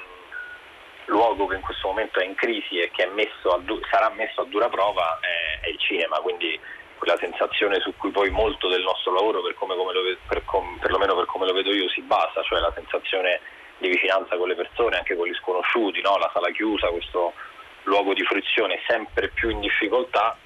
luogo 1.07 1.47
che 1.47 1.55
in 1.55 1.61
questo 1.61 1.87
momento 1.87 2.19
è 2.19 2.25
in 2.25 2.35
crisi 2.35 2.79
e 2.79 2.91
che 2.91 3.07
messo 3.07 3.61
du- 3.63 3.81
sarà 3.89 4.11
messo 4.11 4.41
a 4.41 4.47
dura 4.47 4.69
prova 4.69 5.21
è, 5.21 5.67
è 5.67 5.69
il 5.69 5.79
cinema, 5.79 6.17
quindi 6.19 6.59
quella 6.97 7.17
sensazione 7.19 7.81
su 7.81 7.95
cui 7.97 8.11
poi 8.11 8.31
molto 8.31 8.69
del 8.69 8.83
nostro 8.83 9.13
lavoro, 9.13 9.43
per 9.43 9.55
come, 9.55 9.77
come 9.77 9.93
lo, 9.93 10.01
per 10.27 10.45
com, 10.45 10.79
perlomeno 10.79 11.15
per 11.15 11.27
come 11.27 11.47
lo 11.47 11.53
vedo 11.53 11.73
io, 11.73 11.89
si 11.91 12.03
basa, 12.03 12.43
cioè 12.43 12.61
la 12.61 12.73
sensazione 12.75 13.41
di 13.79 13.89
vicinanza 13.89 14.37
con 14.37 14.49
le 14.49 14.55
persone, 14.55 14.97
anche 14.97 15.17
con 15.17 15.27
gli 15.27 15.35
sconosciuti, 15.35 16.01
no? 16.01 16.17
la 16.17 16.31
sala 16.33 16.51
chiusa, 16.51 16.89
questo 16.89 17.35
luogo 17.85 18.15
di 18.15 18.25
fruizione 18.25 18.81
sempre 18.87 19.29
più 19.29 19.51
in 19.51 19.61
difficoltà, 19.61 20.37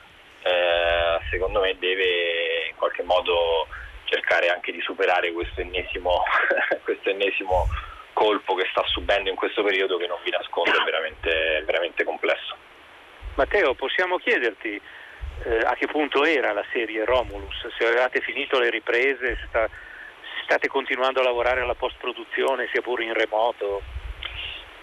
eh, 0.43 1.19
secondo 1.31 1.61
me 1.61 1.77
deve 1.79 2.69
in 2.71 2.77
qualche 2.77 3.03
modo 3.03 3.67
cercare 4.05 4.49
anche 4.49 4.73
di 4.73 4.81
superare 4.81 5.33
questo 5.33 5.61
ennesimo, 5.61 6.23
questo 6.83 7.11
ennesimo 7.11 7.69
colpo 8.13 8.55
che 8.55 8.67
sta 8.71 8.83
subendo 8.87 9.31
in 9.31 9.37
questo 9.37 9.63
periodo 9.63 9.97
che 9.97 10.07
non 10.07 10.19
vi 10.25 10.31
nascondo 10.31 10.71
è 10.71 10.85
veramente, 10.85 11.63
veramente 11.65 12.05
complesso. 12.05 12.57
Matteo, 13.37 13.75
possiamo 13.75 14.19
chiederti 14.19 14.81
eh, 15.45 15.61
a 15.65 15.75
che 15.75 15.87
punto 15.87 16.25
era 16.25 16.53
la 16.53 16.65
serie 16.73 17.05
Romulus, 17.05 17.67
se 17.77 17.87
avevate 17.87 18.21
finito 18.21 18.59
le 18.59 18.71
riprese, 18.71 19.37
se 19.37 19.47
sta, 19.49 19.69
state 20.45 20.69
continuando 20.69 21.21
a 21.21 21.25
lavorare 21.25 21.61
alla 21.61 21.75
post-produzione, 21.75 22.69
sia 22.73 22.83
pure 22.83 23.05
in 23.05 23.15
remoto? 23.15 23.83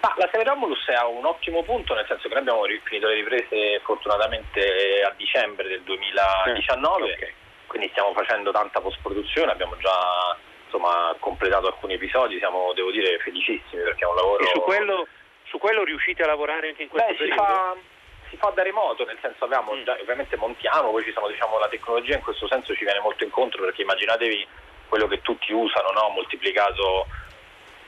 Ah, 0.02 0.14
la 0.18 0.30
serie 0.32 0.46
Romulus 0.46 0.86
è 0.88 0.94
a 0.94 1.08
un 1.08 1.26
ottimo 1.26 1.64
punto, 1.64 1.94
nel 1.94 2.06
senso 2.08 2.28
che 2.28 2.34
noi 2.34 2.44
abbiamo 2.44 2.64
finito 2.84 3.08
le 3.08 3.16
riprese 3.16 3.80
fortunatamente 3.84 5.02
a 5.04 5.14
dicembre 5.16 5.68
del 5.68 5.82
2019, 5.82 7.08
eh, 7.10 7.14
okay. 7.14 7.34
quindi 7.68 7.90
stiamo 7.90 8.14
facendo 8.14 8.52
tanta 8.52 8.80
post-produzione, 8.80 9.52
abbiamo 9.52 9.76
già 9.78 10.38
insomma, 10.66 11.16
completato 11.20 11.68
alcuni 11.68 11.94
episodi, 11.94 12.38
siamo 12.38 12.74
devo 12.74 12.92
dire 12.92 13.20
felicissimi 13.20 13.84
perché 13.84 14.06
è 14.06 14.08
un 14.08 14.16
lavoro... 14.16 14.44
E 14.44 14.48
su 14.54 14.62
quello, 14.62 15.08
su 15.46 15.58
quello 15.58 15.84
riuscite 15.84 16.24
a 16.24 16.28
lavorare 16.28 16.70
anche 16.70 16.84
in 16.84 16.90
questo 16.90 17.12
Beh, 17.12 17.18
periodo? 17.18 17.96
Si 18.30 18.38
fa 18.38 18.50
da 18.50 18.64
remoto, 18.64 19.06
nel 19.06 19.18
senso 19.22 19.46
abbiamo 19.46 19.74
mm. 19.74 19.84
già, 19.84 19.98
ovviamente 20.00 20.36
montiamo, 20.36 20.92
poi 20.92 21.04
ci 21.04 21.12
sono 21.14 21.28
diciamo, 21.28 21.58
la 21.60 21.70
tecnologia 21.70 22.16
in 22.16 22.22
questo 22.22 22.48
senso 22.48 22.76
ci 22.76 22.84
viene 22.84 23.00
molto 23.00 23.24
incontro 23.24 23.64
perché 23.64 23.84
immaginatevi 23.84 24.48
quello 24.88 25.08
che 25.08 25.22
tutti 25.22 25.54
usano 25.54 25.92
no? 25.92 26.10
moltiplicato 26.10 27.08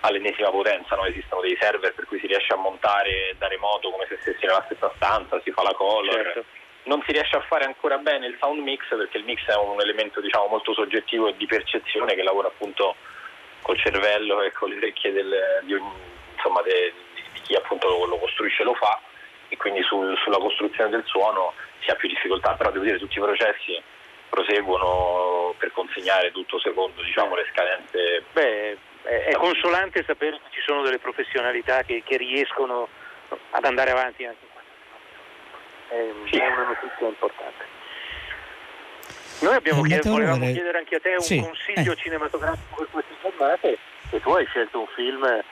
all'ennesima 0.01 0.49
potenza, 0.49 0.95
no? 0.95 1.05
esistono 1.05 1.41
dei 1.41 1.57
server 1.59 1.93
per 1.93 2.05
cui 2.05 2.19
si 2.19 2.27
riesce 2.27 2.53
a 2.53 2.57
montare 2.57 3.35
da 3.37 3.47
remoto 3.47 3.89
come 3.91 4.05
se 4.07 4.17
stessi 4.21 4.45
nella 4.45 4.63
stessa 4.65 4.91
stanza, 4.95 5.41
si 5.43 5.51
fa 5.51 5.63
la 5.63 5.73
color. 5.73 6.13
Certo. 6.13 6.45
Non 6.83 7.03
si 7.05 7.11
riesce 7.11 7.35
a 7.35 7.41
fare 7.41 7.65
ancora 7.65 7.97
bene 7.97 8.27
il 8.27 8.37
sound 8.39 8.61
mix 8.61 8.87
perché 8.87 9.17
il 9.17 9.25
mix 9.25 9.45
è 9.45 9.55
un 9.55 9.79
elemento 9.81 10.21
diciamo, 10.21 10.47
molto 10.47 10.73
soggettivo 10.73 11.27
e 11.27 11.35
di 11.35 11.45
percezione 11.45 12.15
che 12.15 12.23
lavora 12.23 12.47
appunto 12.47 12.95
col 13.61 13.77
cervello 13.77 14.41
e 14.41 14.51
con 14.53 14.69
le 14.69 14.77
orecchie 14.77 15.11
del, 15.11 15.61
di, 15.63 15.77
insomma, 16.33 16.61
de, 16.61 16.93
di, 17.13 17.41
chi 17.41 17.55
appunto 17.55 17.89
lo, 17.89 18.05
lo 18.05 18.17
costruisce 18.17 18.61
e 18.61 18.65
lo 18.65 18.73
fa 18.75 18.99
e 19.49 19.57
quindi 19.57 19.81
sul, 19.83 20.17
sulla 20.23 20.37
costruzione 20.37 20.89
del 20.89 21.03
suono 21.05 21.53
si 21.79 21.89
ha 21.89 21.95
più 21.95 22.07
difficoltà, 22.07 22.53
però 22.53 22.71
devo 22.71 22.85
dire 22.85 22.97
tutti 22.97 23.17
i 23.17 23.21
processi 23.21 23.81
proseguono 24.29 25.55
per 25.57 25.71
consegnare 25.71 26.31
tutto 26.31 26.59
secondo 26.59 27.01
diciamo, 27.01 27.35
le 27.35 27.45
scadenze. 27.51 28.23
Beh, 28.31 28.77
è, 29.03 29.33
consolante 29.33 30.03
sapere 30.05 30.37
che 30.37 30.49
ci 30.51 30.61
sono 30.65 30.83
delle 30.83 30.99
professionalità 30.99 31.83
che, 31.83 32.03
che 32.05 32.17
riescono 32.17 32.87
ad 33.51 33.65
andare 33.65 33.91
avanti 33.91 34.25
anche 34.25 34.43
in 34.43 34.49
questo 34.53 34.69
è, 35.89 36.29
sì. 36.29 36.37
è 36.37 36.47
una 36.47 36.67
notizia 36.67 37.07
importante. 37.07 37.77
Noi 39.39 39.55
abbiamo 39.55 39.81
chiesto, 39.83 40.09
volevamo 40.09 40.45
chiedere 40.45 40.77
anche 40.77 40.95
a 40.95 40.99
te 40.99 41.11
un 41.11 41.21
sì. 41.21 41.39
consiglio 41.39 41.93
eh. 41.93 41.95
cinematografico 41.95 42.75
per 42.75 42.87
queste 42.91 43.13
giornate 43.21 43.77
e 44.11 44.19
tu 44.19 44.31
hai 44.31 44.45
scelto 44.45 44.79
un 44.81 44.87
film 44.87 45.43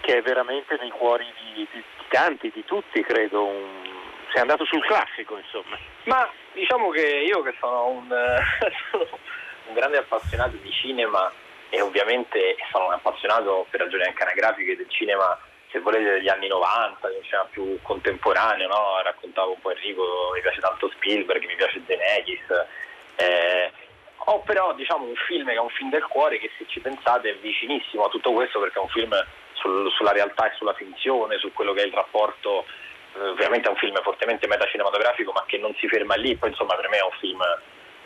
che 0.00 0.18
è 0.18 0.22
veramente 0.22 0.76
nei 0.80 0.90
cuori 0.90 1.26
di, 1.54 1.66
di, 1.72 1.82
tanti, 2.08 2.50
di 2.54 2.64
tutti, 2.64 3.02
credo. 3.02 3.44
Un... 3.44 3.84
Sei 4.32 4.40
andato 4.40 4.64
sul 4.64 4.84
classico, 4.84 5.36
insomma. 5.38 5.78
Ma 6.04 6.28
diciamo 6.52 6.90
che 6.90 7.06
io 7.06 7.42
che 7.42 7.54
sono 7.58 7.86
un, 7.86 8.08
un 9.68 9.74
grande 9.74 9.98
appassionato 9.98 10.56
di 10.56 10.70
cinema 10.72 11.32
e 11.70 11.80
ovviamente 11.80 12.56
sono 12.70 12.86
un 12.86 12.92
appassionato 12.92 13.66
per 13.70 13.80
ragioni 13.80 14.04
anche 14.04 14.22
anagrafiche 14.22 14.76
del 14.76 14.88
cinema 14.88 15.38
se 15.70 15.80
volete 15.80 16.10
degli 16.12 16.28
anni 16.28 16.46
90, 16.46 17.08
di 17.08 17.16
un 17.16 17.22
cinema 17.24 17.44
più 17.50 17.78
contemporaneo, 17.82 18.68
no? 18.68 19.02
raccontavo 19.02 19.52
un 19.52 19.60
po' 19.60 19.72
Enrico, 19.72 20.30
mi 20.32 20.40
piace 20.40 20.60
tanto 20.60 20.88
Spielberg, 20.94 21.44
mi 21.44 21.56
piace 21.56 21.82
Zeneghis, 21.86 22.44
eh, 23.16 23.72
ho 24.16 24.40
però 24.40 24.74
diciamo 24.74 25.04
un 25.04 25.14
film 25.26 25.46
che 25.46 25.54
è 25.54 25.58
un 25.58 25.70
film 25.70 25.90
del 25.90 26.04
cuore 26.04 26.38
che 26.38 26.50
se 26.58 26.64
ci 26.68 26.80
pensate 26.80 27.30
è 27.30 27.36
vicinissimo 27.36 28.04
a 28.04 28.08
tutto 28.08 28.32
questo 28.32 28.58
perché 28.58 28.78
è 28.78 28.82
un 28.82 28.88
film 28.88 29.12
sul, 29.66 29.90
sulla 29.92 30.12
realtà 30.12 30.50
e 30.50 30.54
sulla 30.56 30.74
finzione, 30.74 31.38
su 31.38 31.52
quello 31.52 31.72
che 31.72 31.82
è 31.82 31.86
il 31.86 31.92
rapporto, 31.92 32.64
eh, 33.14 33.28
ovviamente 33.28 33.66
è 33.66 33.70
un 33.70 33.76
film 33.76 34.00
fortemente 34.02 34.46
metacinematografico 34.46 35.32
ma 35.32 35.44
che 35.46 35.58
non 35.58 35.74
si 35.78 35.88
ferma 35.88 36.14
lì, 36.14 36.36
poi 36.36 36.50
insomma 36.50 36.76
per 36.76 36.88
me 36.88 36.98
è 36.98 37.02
un 37.02 37.16
film 37.18 37.42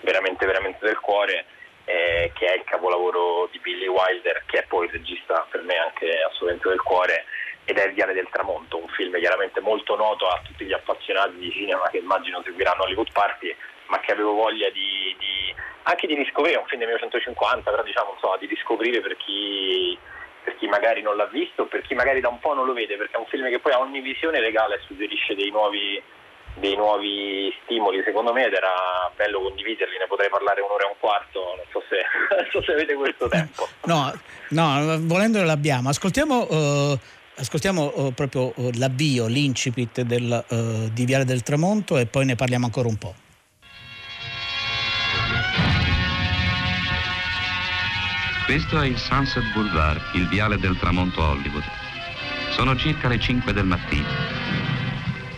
veramente 0.00 0.46
veramente 0.46 0.84
del 0.86 0.98
cuore 0.98 1.44
eh, 1.84 2.32
che 2.34 2.46
è 2.46 2.56
il 2.56 2.64
capolavoro 2.64 3.48
di 3.52 3.58
Billy 3.58 3.86
Wilder 3.86 4.44
che 4.46 4.60
è 4.60 4.64
poi 4.66 4.86
il 4.86 4.92
regista 4.92 5.46
per 5.50 5.62
me 5.62 5.76
anche 5.76 6.08
assolutamente 6.22 6.68
del 6.68 6.80
cuore 6.80 7.24
ed 7.64 7.76
è 7.76 7.86
Il 7.86 7.92
Viale 7.92 8.14
del 8.14 8.28
Tramonto, 8.30 8.78
un 8.78 8.88
film 8.88 9.16
chiaramente 9.18 9.60
molto 9.60 9.94
noto 9.94 10.26
a 10.26 10.40
tutti 10.42 10.64
gli 10.64 10.72
appassionati 10.72 11.36
di 11.36 11.52
cinema 11.52 11.88
che 11.90 11.98
immagino 11.98 12.40
seguiranno 12.42 12.84
Hollywood 12.84 13.12
Party 13.12 13.54
ma 13.86 14.00
che 14.00 14.12
avevo 14.12 14.32
voglia 14.32 14.70
di, 14.70 15.14
di 15.18 15.54
anche 15.82 16.06
di 16.06 16.14
riscoprire, 16.14 16.56
è 16.56 16.60
un 16.60 16.66
film 16.66 16.80
del 16.80 16.88
1950 16.88 17.70
però 17.70 17.82
diciamo 17.82 18.12
insomma, 18.14 18.36
di 18.38 18.46
riscoprire 18.46 19.00
per 19.00 19.16
chi 19.16 19.98
per 20.42 20.56
chi 20.56 20.66
magari 20.66 21.02
non 21.02 21.16
l'ha 21.16 21.26
visto, 21.26 21.66
per 21.66 21.82
chi 21.82 21.94
magari 21.94 22.20
da 22.20 22.28
un 22.28 22.38
po' 22.38 22.54
non 22.54 22.66
lo 22.66 22.72
vede, 22.72 22.96
perché 22.96 23.16
è 23.16 23.18
un 23.18 23.26
film 23.26 23.48
che 23.48 23.58
poi 23.58 23.72
a 23.72 23.80
ogni 23.80 24.00
visione 24.00 24.40
regala 24.40 24.74
e 24.74 24.80
suggerisce 24.86 25.34
dei 25.34 25.50
nuovi, 25.50 26.00
dei 26.54 26.76
nuovi 26.76 27.52
stimoli 27.62 28.02
secondo 28.04 28.32
me 28.32 28.46
ed 28.46 28.54
era 28.54 29.10
bello 29.16 29.40
condividerli, 29.40 29.98
ne 29.98 30.06
potrei 30.06 30.28
parlare 30.28 30.60
un'ora 30.60 30.84
e 30.84 30.88
un 30.88 30.98
quarto, 30.98 31.54
non 31.56 31.64
so 31.70 31.82
se, 31.88 32.00
non 32.34 32.46
so 32.50 32.62
se 32.62 32.72
avete 32.72 32.94
questo 32.94 33.28
tempo. 33.28 33.68
No, 33.84 34.12
no 34.50 34.98
volendolo 35.00 35.44
l'abbiamo. 35.44 35.88
Ascoltiamo, 35.88 36.46
uh, 36.48 36.98
ascoltiamo 37.36 37.92
uh, 37.94 38.14
proprio 38.14 38.52
uh, 38.54 38.70
l'avvio, 38.74 39.26
l'incipit 39.26 40.00
del, 40.02 40.90
di 40.92 41.04
Viale 41.04 41.24
del 41.24 41.42
Tramonto 41.42 41.98
e 41.98 42.06
poi 42.06 42.24
ne 42.24 42.36
parliamo 42.36 42.66
ancora 42.66 42.88
un 42.88 42.96
po'. 42.96 43.14
Questo 48.50 48.80
è 48.80 48.86
il 48.86 48.98
Sunset 48.98 49.52
Boulevard, 49.52 50.00
il 50.14 50.26
viale 50.26 50.58
del 50.58 50.76
tramonto 50.76 51.22
Hollywood. 51.22 51.62
Sono 52.50 52.74
circa 52.74 53.06
le 53.06 53.20
5 53.20 53.52
del 53.52 53.64
mattino. 53.64 54.08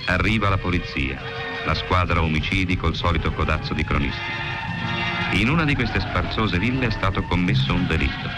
Arriva 0.07 0.49
la 0.49 0.57
polizia, 0.57 1.21
la 1.67 1.75
squadra 1.75 2.23
omicidi 2.23 2.75
col 2.79 2.97
solito 2.97 3.31
codazzo 3.31 3.75
di 3.75 3.85
cronisti. 3.85 4.19
In 5.33 5.51
una 5.51 5.67
di 5.67 5.75
queste 5.75 6.01
sparzose 6.01 6.59
ville 6.59 6.87
è 6.87 6.91
stato 6.91 7.23
commesso 7.25 7.75
un 7.75 7.87
delitto. 7.87 8.31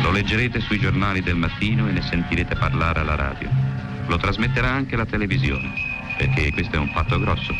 Lo 0.00 0.10
leggerete 0.10 0.58
sui 0.60 0.78
giornali 0.78 1.20
del 1.20 1.36
mattino 1.36 1.86
e 1.86 1.92
ne 1.92 2.00
sentirete 2.00 2.54
parlare 2.54 3.00
alla 3.00 3.14
radio. 3.14 3.50
Lo 4.06 4.16
trasmetterà 4.16 4.70
anche 4.70 4.96
la 4.96 5.04
televisione, 5.04 5.70
perché 6.16 6.50
questo 6.50 6.76
è 6.76 6.78
un 6.78 6.92
fatto 6.92 7.20
grosso. 7.20 7.54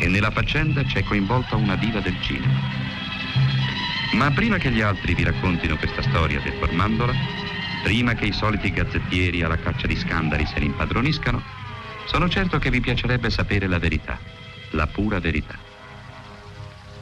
E 0.00 0.08
nella 0.08 0.30
faccenda 0.30 0.82
c'è 0.82 1.02
coinvolta 1.02 1.56
una 1.56 1.76
diva 1.76 2.00
del 2.00 2.16
cinema. 2.22 2.91
Ma 4.12 4.30
prima 4.30 4.58
che 4.58 4.70
gli 4.70 4.80
altri 4.80 5.14
vi 5.14 5.24
raccontino 5.24 5.76
questa 5.76 6.02
storia 6.02 6.40
deformandola, 6.40 7.14
prima 7.82 8.14
che 8.14 8.26
i 8.26 8.32
soliti 8.32 8.70
gazzettieri 8.70 9.42
alla 9.42 9.56
caccia 9.56 9.86
di 9.86 9.96
scandali 9.96 10.46
se 10.46 10.58
ne 10.58 10.66
impadroniscano, 10.66 11.42
sono 12.06 12.28
certo 12.28 12.58
che 12.58 12.70
vi 12.70 12.80
piacerebbe 12.80 13.30
sapere 13.30 13.66
la 13.66 13.78
verità, 13.78 14.18
la 14.70 14.86
pura 14.86 15.18
verità. 15.18 15.58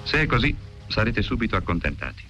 Se 0.05 0.23
è 0.23 0.27
così, 0.27 0.57
sarete 0.89 1.21
subito 1.23 1.57
accontentati. 1.57 2.23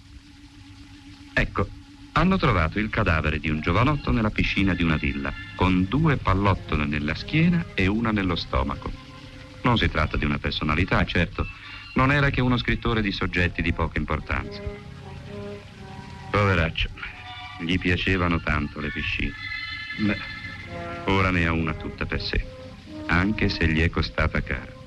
Ecco, 1.35 1.69
hanno 2.13 2.37
trovato 2.39 2.79
il 2.79 2.91
cadavere 2.91 3.39
di 3.39 3.51
un 3.51 3.61
giovanotto 3.61 4.11
nella 4.11 4.31
piscina 4.31 4.75
di 4.75 4.83
una 4.83 4.97
villa, 4.97 5.33
con 5.55 5.87
due 5.89 6.17
pallottole 6.17 6.87
nella 6.87 7.15
schiena 7.15 7.65
e 7.75 7.87
una 7.87 8.11
nello 8.13 8.35
stomaco. 8.35 8.91
Non 9.63 9.77
si 9.77 9.89
tratta 9.89 10.17
di 10.17 10.25
una 10.25 10.39
personalità, 10.39 11.05
certo, 11.05 11.47
non 11.95 12.13
era 12.13 12.31
che 12.31 12.41
uno 12.41 12.57
scrittore 12.57 13.03
di 13.03 13.13
soggetti 13.13 13.63
di 13.63 13.73
poca 13.73 13.99
importanza. 13.99 14.61
Poveraccio, 16.31 16.89
gli 17.61 17.79
piacevano 17.79 18.41
tanto 18.41 18.81
le 18.81 18.91
piscine. 18.91 19.35
Beh, 19.99 20.19
ora 21.07 21.31
ne 21.31 21.47
ha 21.47 21.53
una 21.53 21.75
tutta 21.75 22.07
per 22.07 22.21
sé, 22.21 22.45
anche 23.07 23.49
se 23.49 23.67
gli 23.67 23.83
è 23.83 23.91
costata 23.91 24.41
cara. 24.41 24.79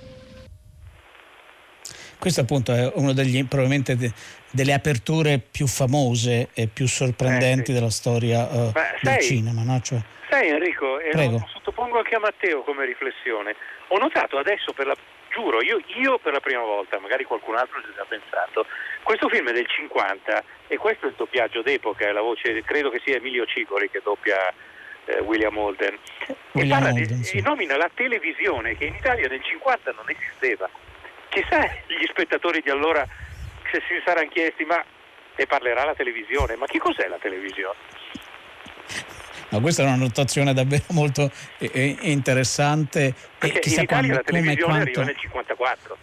Questo 2.17 2.39
appunto 2.39 2.73
è 2.73 2.89
uno 2.95 3.11
degli 3.11 3.43
probabilmente 3.45 3.97
de, 3.97 4.13
delle 4.49 4.71
aperture 4.71 5.39
più 5.39 5.67
famose 5.67 6.47
e 6.53 6.67
più 6.67 6.87
sorprendenti 6.87 7.71
eh, 7.71 7.73
sì. 7.73 7.73
della 7.73 7.89
storia 7.89 8.45
uh, 8.45 8.71
Beh, 8.71 8.99
del 9.01 9.13
sai, 9.15 9.21
cinema, 9.21 9.63
no? 9.63 9.81
Cioè... 9.81 10.01
Sai 10.29 10.47
Enrico, 10.47 11.01
e 11.01 11.11
lo 11.13 11.45
sottopongo 11.51 11.97
anche 11.97 12.15
a 12.15 12.19
Matteo 12.19 12.63
come 12.63 12.85
riflessione. 12.85 13.55
Ho 13.89 13.97
notato 13.97 14.37
adesso 14.37 14.71
per 14.71 14.87
la 14.87 14.95
giuro, 15.33 15.61
io, 15.61 15.81
io, 15.97 16.19
per 16.19 16.31
la 16.31 16.39
prima 16.39 16.61
volta, 16.61 16.99
magari 16.99 17.23
qualcun 17.25 17.57
altro 17.57 17.81
ci 17.81 17.87
ha 17.89 17.95
già 17.95 18.05
pensato, 18.07 18.65
questo 19.01 19.27
film 19.27 19.49
è 19.49 19.51
del 19.51 19.67
50 19.67 20.43
e 20.67 20.77
questo 20.77 21.07
è 21.07 21.09
il 21.09 21.15
doppiaggio 21.17 21.61
d'epoca, 21.61 22.11
la 22.13 22.21
voce, 22.21 22.61
credo 22.63 22.89
che 22.89 23.01
sia 23.03 23.17
Emilio 23.17 23.45
Cigoli 23.45 23.89
che 23.89 24.01
doppia 24.03 24.53
eh, 25.05 25.19
William 25.21 25.57
Holden. 25.57 25.97
William 26.51 26.83
e, 26.83 26.87
Holden 26.87 27.07
di, 27.07 27.23
sì. 27.23 27.37
e 27.37 27.41
nomina 27.41 27.75
la 27.75 27.89
televisione 27.93 28.77
che 28.77 28.85
in 28.85 28.95
Italia 28.95 29.27
nel 29.27 29.43
50 29.43 29.91
non 29.91 30.05
esisteva. 30.07 30.69
Chissà 31.29 31.65
gli 31.87 32.05
spettatori 32.07 32.61
di 32.61 32.69
allora 32.69 33.05
se 33.71 33.81
si 33.87 34.01
saranno 34.05 34.29
chiesti 34.29 34.63
ma 34.65 34.83
ne 35.35 35.45
parlerà 35.47 35.83
la 35.83 35.95
televisione, 35.95 36.55
ma 36.55 36.67
che 36.67 36.77
cos'è 36.77 37.07
la 37.07 37.17
televisione? 37.17 37.77
Ma 39.53 39.61
questa 39.61 39.83
è 39.83 39.85
una 39.85 39.95
notazione 39.95 40.53
davvero 40.53 40.83
molto 40.89 41.31
eh, 41.59 41.69
eh 41.71 41.97
interessante. 42.11 43.13
Perché 43.37 43.59
chissà 43.59 43.81
in 43.81 43.83
Italia 43.83 44.13
quando, 44.13 44.13
la 44.13 44.21
televisione 44.23 44.63
quanto... 44.63 44.99
arriva 44.99 45.03
nel 45.03 45.17
54. 45.17 45.97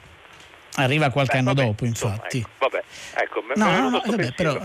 Arriva 0.75 1.11
qualche 1.11 1.33
Beh, 1.33 1.39
anno 1.39 1.55
vabbè, 1.55 1.67
dopo, 1.67 1.85
infatti. 1.85 2.37
Insomma, 2.39 2.53
ecco, 2.63 2.69
vabbè, 2.71 2.85
ecco, 3.23 3.43
no, 3.57 3.81
no, 3.81 3.91
no 3.91 4.03
vabbè, 4.07 4.33
però, 4.35 4.61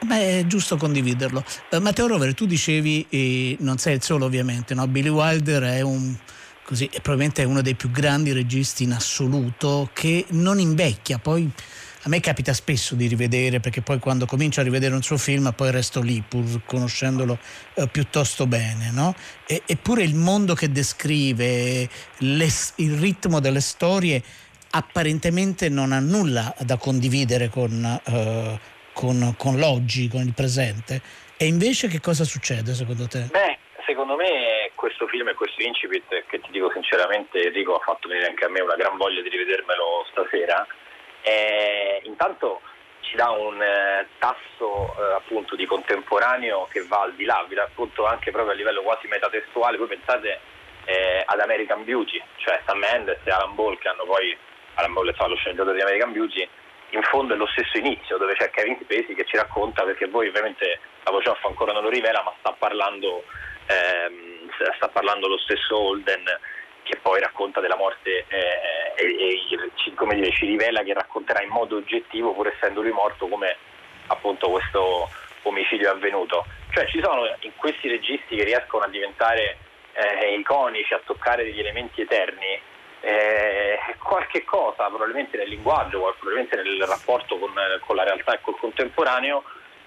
Beh, 0.00 0.40
è 0.40 0.46
giusto 0.46 0.76
condividerlo. 0.76 1.44
Uh, 1.70 1.78
Matteo 1.78 2.08
Rovere, 2.08 2.34
tu 2.34 2.46
dicevi, 2.46 3.06
e 3.08 3.56
non 3.60 3.78
sei 3.78 3.94
il 3.94 4.02
solo 4.02 4.26
ovviamente, 4.26 4.74
no? 4.74 4.86
Billy 4.88 5.08
Wilder 5.08 5.62
è 5.62 5.80
un 5.80 6.16
così, 6.64 6.86
è 6.86 7.00
probabilmente 7.00 7.44
uno 7.44 7.62
dei 7.62 7.74
più 7.74 7.90
grandi 7.90 8.32
registi 8.32 8.82
in 8.82 8.92
assoluto 8.92 9.90
che 9.92 10.24
non 10.30 10.58
invecchia, 10.58 11.18
poi 11.18 11.48
a 12.04 12.10
me 12.10 12.20
capita 12.20 12.52
spesso 12.52 12.94
di 12.94 13.06
rivedere 13.06 13.60
perché 13.60 13.80
poi 13.80 13.98
quando 13.98 14.26
comincio 14.26 14.60
a 14.60 14.62
rivedere 14.62 14.94
un 14.94 15.02
suo 15.02 15.16
film 15.16 15.52
poi 15.56 15.70
resto 15.70 16.02
lì 16.02 16.22
pur 16.26 16.62
conoscendolo 16.66 17.38
eh, 17.74 17.88
piuttosto 17.88 18.46
bene 18.46 18.90
no? 18.92 19.14
e, 19.46 19.62
eppure 19.64 20.02
il 20.02 20.14
mondo 20.14 20.54
che 20.54 20.70
descrive 20.70 21.88
le, 22.18 22.46
il 22.76 22.98
ritmo 22.98 23.40
delle 23.40 23.60
storie 23.60 24.22
apparentemente 24.72 25.70
non 25.70 25.92
ha 25.92 26.00
nulla 26.00 26.54
da 26.58 26.76
condividere 26.76 27.48
con, 27.48 27.72
eh, 28.04 28.58
con, 28.92 29.34
con 29.38 29.56
l'oggi, 29.56 30.08
con 30.08 30.20
il 30.20 30.34
presente 30.34 31.00
e 31.38 31.46
invece 31.46 31.88
che 31.88 32.00
cosa 32.00 32.24
succede 32.24 32.74
secondo 32.74 33.08
te? 33.08 33.28
Beh, 33.30 33.58
secondo 33.86 34.14
me 34.16 34.70
questo 34.74 35.06
film 35.06 35.28
e 35.28 35.34
questo 35.34 35.62
incipit 35.62 36.26
che 36.26 36.38
ti 36.40 36.50
dico 36.50 36.70
sinceramente 36.70 37.46
Enrico 37.46 37.76
ha 37.76 37.82
fatto 37.82 38.08
venire 38.08 38.28
anche 38.28 38.44
a 38.44 38.50
me 38.50 38.60
una 38.60 38.76
gran 38.76 38.98
voglia 38.98 39.22
di 39.22 39.30
rivedermelo 39.30 40.04
stasera 40.10 40.66
eh, 41.26 42.02
intanto 42.04 42.60
ci 43.00 43.16
dà 43.16 43.30
un 43.30 43.60
eh, 43.60 44.06
tasso 44.18 44.94
eh, 44.98 45.12
appunto 45.14 45.56
di 45.56 45.64
contemporaneo 45.64 46.68
che 46.70 46.84
va 46.86 47.00
al 47.00 47.14
di 47.14 47.24
là, 47.24 47.46
appunto 47.62 48.04
anche 48.04 48.30
proprio 48.30 48.52
a 48.52 48.56
livello 48.56 48.82
quasi 48.82 49.06
metatestuale, 49.06 49.78
voi 49.78 49.86
pensate 49.86 50.40
eh, 50.84 51.22
ad 51.24 51.40
American 51.40 51.82
Beauty, 51.84 52.22
cioè 52.36 52.60
Sam 52.66 52.78
Mendes 52.78 53.20
e 53.24 53.30
Alan 53.30 53.54
Ball 53.54 53.78
che 53.78 53.88
hanno 53.88 54.04
poi, 54.04 54.36
Alan 54.74 54.92
Ball 54.92 55.12
stato 55.14 55.30
lo 55.30 55.36
sceneggiatore 55.36 55.76
di 55.76 55.82
American 55.82 56.12
Beauty, 56.12 56.46
in 56.90 57.02
fondo 57.04 57.32
è 57.32 57.36
lo 57.36 57.46
stesso 57.46 57.78
inizio 57.78 58.18
dove 58.18 58.34
c'è 58.34 58.50
Kevin 58.50 58.78
Spacey 58.82 59.14
che 59.14 59.24
ci 59.24 59.36
racconta 59.36 59.82
perché 59.82 60.06
voi 60.06 60.28
ovviamente 60.28 60.78
la 61.04 61.10
voce 61.10 61.30
off 61.30 61.44
ancora 61.46 61.72
non 61.72 61.84
lo 61.84 61.88
rivela 61.88 62.22
ma 62.22 62.34
sta 62.38 62.52
parlando, 62.52 63.24
ehm, 63.66 64.50
sta 64.76 64.88
parlando 64.88 65.26
lo 65.26 65.38
stesso 65.38 65.78
Holden 65.78 66.24
che 66.84 66.98
poi 67.02 67.18
racconta 67.18 67.60
della 67.60 67.76
morte 67.76 68.24
eh, 68.28 68.94
e, 68.96 69.04
e 69.04 69.70
ci, 69.74 69.92
dire, 69.96 70.30
ci, 70.30 70.46
rivela 70.46 70.82
che 70.82 70.92
racconterà 70.92 71.42
in 71.42 71.50
modo 71.50 71.76
oggettivo, 71.76 72.32
pur 72.32 72.46
essendo 72.46 72.82
lui 72.82 72.92
morto, 72.92 73.26
come 73.26 73.56
appunto 74.06 74.50
questo 74.50 75.08
omicidio 75.42 75.88
è 75.88 75.92
avvenuto. 75.92 76.46
Cioè 76.70 76.86
ci 76.86 77.00
sono 77.02 77.26
in 77.40 77.52
questi 77.56 77.88
registi 77.88 78.36
che 78.36 78.44
riescono 78.44 78.84
a 78.84 78.88
diventare 78.88 79.58
eh, 79.92 80.34
iconici, 80.34 80.94
a 80.94 81.00
toccare 81.04 81.44
degli 81.44 81.60
elementi 81.60 82.02
eterni, 82.02 82.60
eh, 83.00 83.78
qualche 83.98 84.44
cosa, 84.44 84.86
probabilmente 84.86 85.36
nel 85.36 85.48
linguaggio, 85.48 86.14
probabilmente 86.18 86.56
nel 86.56 86.82
rapporto 86.82 87.38
con, 87.38 87.52
con 87.80 87.96
la 87.96 88.04
realtà 88.04 88.34
e 88.34 88.40
col 88.40 88.56
contemporaneo, 88.58 89.42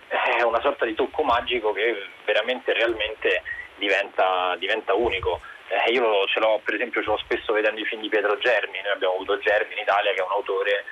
è 0.07 0.41
una 0.43 0.61
sorta 0.61 0.85
di 0.85 0.93
tocco 0.93 1.23
magico 1.23 1.73
che 1.73 1.95
veramente 2.25 2.73
realmente 2.73 3.41
diventa, 3.75 4.55
diventa 4.57 4.93
unico. 4.93 5.41
Eh, 5.69 5.91
io 5.91 6.25
ce 6.27 6.39
l'ho, 6.39 6.61
per 6.63 6.75
esempio, 6.75 7.01
ce 7.01 7.09
l'ho 7.09 7.17
spesso 7.17 7.51
vedendo 7.53 7.81
i 7.81 7.85
film 7.85 8.01
di 8.01 8.09
Pietro 8.09 8.37
Germi, 8.37 8.79
noi 8.81 8.93
abbiamo 8.93 9.15
avuto 9.15 9.37
Germi 9.39 9.73
in 9.73 9.79
Italia 9.79 10.13
che 10.13 10.19
è 10.19 10.23
un 10.23 10.31
autore 10.31 10.85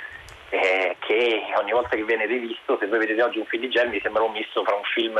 eh, 0.49 0.95
che 0.99 1.43
ogni 1.55 1.71
volta 1.71 1.95
che 1.95 2.03
viene 2.03 2.25
rivisto, 2.25 2.77
se 2.77 2.87
voi 2.87 2.99
vedete 2.99 3.23
oggi 3.23 3.39
un 3.39 3.45
film 3.45 3.63
di 3.63 3.69
Germi 3.69 3.99
sembra 4.01 4.23
un 4.23 4.31
misto 4.31 4.63
fra 4.63 4.75
un 4.75 4.83
film 4.83 5.19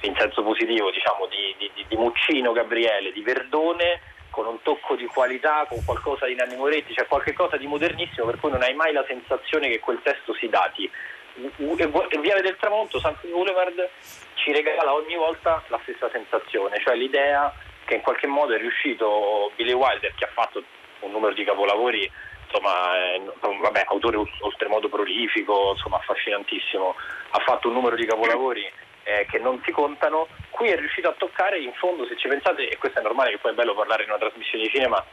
in 0.00 0.14
senso 0.16 0.42
positivo, 0.42 0.90
diciamo, 0.90 1.26
di, 1.26 1.54
di, 1.58 1.84
di 1.88 1.96
Muccino 1.96 2.52
Gabriele, 2.52 3.12
di 3.12 3.22
Verdone, 3.22 4.00
con 4.30 4.46
un 4.46 4.60
tocco 4.62 4.94
di 4.94 5.06
qualità, 5.06 5.64
con 5.68 5.82
qualcosa 5.84 6.26
di 6.26 6.34
Nanni 6.34 6.56
Moretti, 6.56 6.94
cioè 6.94 7.06
qualcosa 7.06 7.56
di 7.56 7.66
modernissimo 7.66 8.26
per 8.26 8.38
cui 8.38 8.50
non 8.50 8.62
hai 8.62 8.74
mai 8.74 8.92
la 8.92 9.04
sensazione 9.08 9.68
che 9.68 9.80
quel 9.80 10.00
testo 10.02 10.34
si 10.34 10.48
dati. 10.48 10.90
E 11.34 12.18
Viale 12.20 12.42
del 12.42 12.56
Tramonto, 12.56 12.98
Sunset 12.98 13.30
Boulevard 13.30 13.88
ci 14.34 14.52
regala 14.52 14.94
ogni 14.94 15.16
volta 15.16 15.62
la 15.68 15.78
stessa 15.82 16.08
sensazione, 16.10 16.80
cioè 16.80 16.94
l'idea 16.94 17.52
che 17.86 17.94
in 17.94 18.02
qualche 18.02 18.26
modo 18.26 18.52
è 18.52 18.58
riuscito 18.58 19.50
Billy 19.56 19.72
Wilder 19.72 20.12
che 20.14 20.24
ha 20.24 20.30
fatto 20.32 20.62
un 21.00 21.10
numero 21.10 21.32
di 21.32 21.44
capolavori 21.44 22.10
insomma, 22.46 23.14
eh, 23.14 23.22
vabbè, 23.40 23.84
autore 23.88 24.16
oltremodo 24.40 24.88
prolifico, 24.88 25.72
insomma, 25.72 25.96
affascinantissimo, 25.96 26.94
ha 27.30 27.38
fatto 27.40 27.68
un 27.68 27.74
numero 27.74 27.96
di 27.96 28.06
capolavori 28.06 28.70
eh, 29.02 29.26
che 29.28 29.38
non 29.38 29.60
si 29.64 29.72
contano, 29.72 30.28
qui 30.50 30.68
è 30.68 30.76
riuscito 30.76 31.08
a 31.08 31.14
toccare 31.16 31.58
in 31.58 31.72
fondo, 31.74 32.06
se 32.06 32.16
ci 32.16 32.28
pensate, 32.28 32.68
e 32.68 32.76
questo 32.76 33.00
è 33.00 33.02
normale 33.02 33.30
che 33.30 33.38
poi 33.38 33.52
è 33.52 33.54
bello 33.54 33.74
parlare 33.74 34.04
in 34.04 34.10
una 34.10 34.18
trasmissione 34.18 34.64
di 34.64 34.70
cinema, 34.70 35.04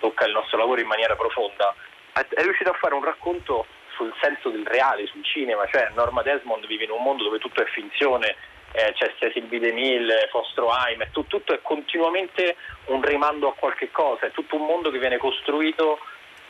tocca 0.00 0.24
il 0.26 0.32
nostro 0.32 0.58
lavoro 0.58 0.80
in 0.80 0.86
maniera 0.86 1.14
profonda, 1.14 1.74
è 2.12 2.42
riuscito 2.42 2.70
a 2.70 2.78
fare 2.80 2.94
un 2.94 3.04
racconto 3.04 3.66
sul 3.94 4.12
senso 4.20 4.48
del 4.50 4.66
reale, 4.66 5.06
sul 5.06 5.24
cinema, 5.24 5.66
cioè 5.66 5.90
Norma 5.94 6.22
Desmond 6.22 6.66
vive 6.66 6.84
in 6.84 6.90
un 6.90 7.02
mondo 7.02 7.24
dove 7.24 7.38
tutto 7.38 7.62
è 7.62 7.66
finzione, 7.66 8.36
eh, 8.72 8.92
c'è 8.94 9.14
Cecil 9.18 9.44
B. 9.44 9.58
DeMille, 9.58 10.28
Fostro 10.30 10.70
Haim, 10.70 11.06
tutto, 11.10 11.38
tutto 11.38 11.54
è 11.54 11.60
continuamente 11.62 12.56
un 12.86 13.02
rimando 13.02 13.48
a 13.48 13.54
qualche 13.54 13.90
cosa, 13.90 14.26
è 14.26 14.30
tutto 14.30 14.56
un 14.56 14.66
mondo 14.66 14.90
che 14.90 14.98
viene 14.98 15.18
costruito 15.18 15.98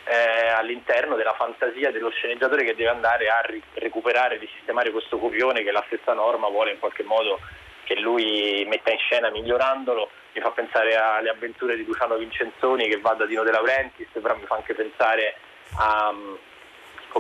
eh, 0.05 0.49
all'interno 0.49 1.17
della 1.17 1.35
fantasia 1.35 1.91
dello 1.91 2.11
sceneggiatore 2.11 2.65
che 2.65 2.75
deve 2.75 2.91
andare 2.91 3.29
a 3.29 3.41
ri- 3.41 3.63
recuperare, 3.75 4.39
risistemare 4.39 4.91
questo 4.91 5.19
copione 5.19 5.63
che 5.63 5.71
la 5.71 5.85
stessa 5.87 6.15
norma 6.15 6.49
vuole 6.49 6.73
in 6.73 6.79
qualche 6.79 7.03
modo 7.03 7.39
che 7.85 7.95
lui 7.97 8.65
metta 8.69 8.91
in 8.91 8.99
scena 8.99 9.31
migliorandolo. 9.31 10.11
Mi 10.33 10.41
fa 10.41 10.51
pensare 10.51 10.95
alle 10.95 11.31
avventure 11.31 11.77
di 11.77 11.85
Luciano 11.85 12.17
Vincenzoni 12.17 12.89
che 12.89 13.01
va 13.01 13.15
da 13.15 13.27
Dino 13.27 13.43
De 13.43 13.51
Laurentiis, 13.51 14.09
però 14.13 14.37
mi 14.37 14.45
fa 14.45 14.57
anche 14.57 14.75
pensare 14.75 15.37
a 15.79 16.15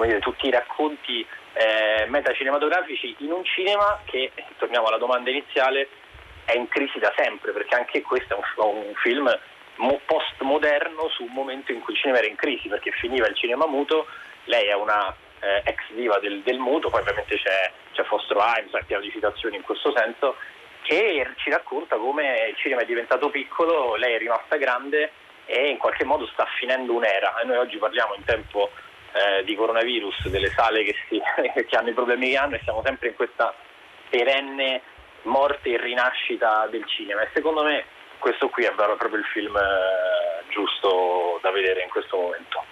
dire, 0.02 0.18
tutti 0.20 0.46
i 0.46 0.50
racconti 0.50 1.26
eh, 1.58 2.06
metacinematografici 2.06 3.16
in 3.18 3.32
un 3.32 3.44
cinema 3.44 4.00
che, 4.04 4.30
torniamo 4.58 4.86
alla 4.86 4.98
domanda 4.98 5.28
iniziale, 5.30 5.88
è 6.44 6.56
in 6.56 6.68
crisi 6.68 7.00
da 7.00 7.12
sempre, 7.16 7.50
perché 7.50 7.74
anche 7.74 8.00
questo 8.02 8.34
è 8.34 8.62
un, 8.62 8.86
un 8.86 8.94
film 8.94 9.28
postmoderno 10.06 11.08
su 11.08 11.24
un 11.24 11.32
momento 11.32 11.72
in 11.72 11.80
cui 11.80 11.94
il 11.94 11.98
cinema 11.98 12.18
era 12.18 12.28
in 12.28 12.36
crisi, 12.36 12.68
perché 12.68 12.92
finiva 12.92 13.26
il 13.26 13.34
cinema 13.34 13.66
muto, 13.66 14.06
lei 14.44 14.68
è 14.68 14.74
una 14.74 15.14
eh, 15.40 15.62
ex 15.64 15.92
diva 15.94 16.18
del, 16.20 16.42
del, 16.42 16.58
muto, 16.58 16.90
poi 16.90 17.00
ovviamente 17.00 17.36
c'è, 17.36 17.72
c'è 17.92 18.04
Fostro 18.04 18.40
Himes, 18.40 18.72
è 18.72 18.84
pieno 18.84 19.02
di 19.02 19.10
citazioni 19.10 19.56
in 19.56 19.62
questo 19.62 19.92
senso, 19.96 20.36
che 20.82 21.28
ci 21.38 21.50
racconta 21.50 21.96
come 21.96 22.50
il 22.50 22.56
cinema 22.56 22.82
è 22.82 22.86
diventato 22.86 23.30
piccolo, 23.30 23.96
lei 23.96 24.14
è 24.14 24.18
rimasta 24.18 24.56
grande 24.56 25.10
e 25.44 25.68
in 25.68 25.76
qualche 25.76 26.04
modo 26.04 26.26
sta 26.28 26.46
finendo 26.56 26.94
un'era. 26.94 27.38
E 27.40 27.44
noi 27.46 27.56
oggi 27.56 27.78
parliamo 27.78 28.14
in 28.14 28.24
tempo 28.24 28.70
eh, 29.12 29.44
di 29.44 29.54
coronavirus, 29.54 30.28
delle 30.28 30.50
sale 30.50 30.84
che, 30.84 30.94
si, 31.08 31.20
che 31.66 31.76
hanno 31.76 31.90
i 31.90 31.94
problemi 31.94 32.30
che 32.30 32.36
hanno 32.36 32.54
e 32.56 32.60
siamo 32.62 32.82
sempre 32.84 33.08
in 33.08 33.14
questa 33.14 33.54
perenne 34.08 34.82
morte 35.22 35.70
e 35.70 35.80
rinascita 35.80 36.66
del 36.70 36.84
cinema. 36.86 37.22
E 37.22 37.30
secondo 37.34 37.62
me 37.62 37.84
questo 38.18 38.48
qui 38.48 38.64
è 38.64 38.72
proprio 38.72 39.16
il 39.18 39.24
film 39.26 39.56
eh, 39.56 40.50
giusto 40.50 41.38
da 41.42 41.50
vedere 41.50 41.82
in 41.82 41.88
questo 41.88 42.16
momento. 42.16 42.64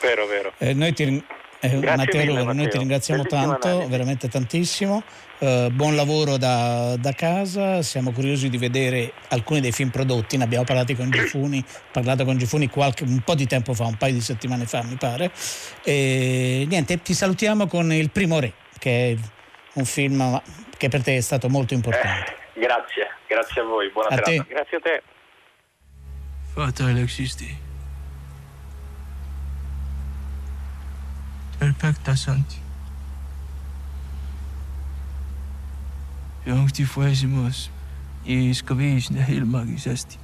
Vero, 0.00 0.26
vero. 0.26 0.52
Eh, 0.58 0.74
noi 0.74 0.92
ti, 0.92 1.24
eh, 1.60 1.76
Matteo, 1.76 2.20
mille, 2.20 2.44
Matteo, 2.44 2.52
noi 2.52 2.68
ti 2.68 2.78
ringraziamo 2.78 3.22
Bellissima 3.22 3.50
tanto, 3.50 3.68
analisi. 3.68 3.90
veramente 3.90 4.28
tantissimo. 4.28 5.02
Uh, 5.38 5.70
buon 5.70 5.94
lavoro 5.94 6.36
da, 6.36 6.96
da, 6.96 7.12
casa, 7.12 7.80
siamo 7.82 8.10
curiosi 8.10 8.48
di 8.48 8.58
vedere 8.58 9.12
alcuni 9.28 9.60
dei 9.60 9.70
film 9.70 9.90
prodotti, 9.90 10.36
ne 10.36 10.44
abbiamo 10.44 10.64
parlato 10.64 10.94
con 10.96 11.10
Gifuni, 11.10 11.64
parlato 11.92 12.24
con 12.24 12.36
Gifuni 12.36 12.68
qualche, 12.68 13.04
un 13.04 13.20
po' 13.20 13.36
di 13.36 13.46
tempo 13.46 13.72
fa, 13.72 13.84
un 13.84 13.96
paio 13.96 14.14
di 14.14 14.20
settimane 14.20 14.66
fa 14.66 14.82
mi 14.82 14.96
pare. 14.96 15.30
E, 15.84 16.66
niente, 16.68 17.00
ti 17.02 17.14
salutiamo 17.14 17.68
con 17.68 17.92
Il 17.92 18.10
Primo 18.10 18.40
Re, 18.40 18.52
che 18.78 19.12
è 19.12 19.16
un 19.74 19.84
film 19.84 20.40
che 20.76 20.88
per 20.88 21.02
te 21.02 21.16
è 21.16 21.20
stato 21.20 21.48
molto 21.48 21.74
importante. 21.74 22.36
Eh, 22.54 22.60
grazie, 22.60 23.08
grazie 23.26 23.60
a 23.60 23.64
voi, 23.64 23.90
buona 23.90 24.08
a 24.08 24.14
serata. 24.14 24.30
Te. 24.30 24.44
Grazie 24.48 24.76
a 24.76 24.80
te. 24.80 25.02
Fatale 26.52 27.00
existi. 27.00 27.66
perfekter 31.58 32.14
sind. 32.14 32.44
Jonsti 36.46 36.84
fuesimos 36.84 37.70
iskaviisne 38.24 39.26
ilmagi 39.28 39.78
sesti. 39.78 40.18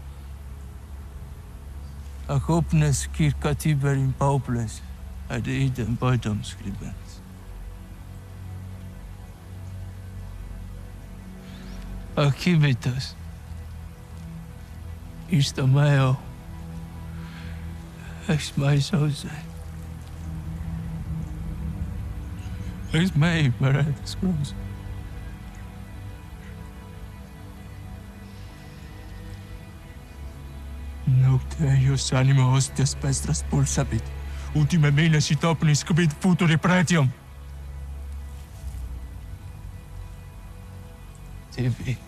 A 2.28 2.40
kopnes 2.40 3.08
kirka 3.12 3.54
tiberin 3.54 4.14
pauples, 4.18 4.82
ad 5.28 5.46
idem 5.46 5.96
poidom 5.96 6.44
skribens. 6.44 7.20
A 12.16 12.30
kibitas, 12.30 13.16
ista 15.28 15.66
majo, 15.66 16.16
es 18.28 18.56
mais 18.56 18.94
ausai. 18.94 19.53
It's 22.94 23.16
me, 23.16 23.52
Miranda 23.58 23.92
Scrubs. 24.04 24.54
Nocteius 31.06 32.12
anima 32.12 32.46
hostias 32.46 32.94
pestras 32.94 33.42
pulsabit. 33.50 34.02
Ultima 34.54 34.92
mena 34.92 35.20
si 35.20 35.34
topnis 35.34 35.84
cubit 35.84 36.14
futuri 36.20 36.56
pretium. 36.56 37.10
TV. 41.56 41.98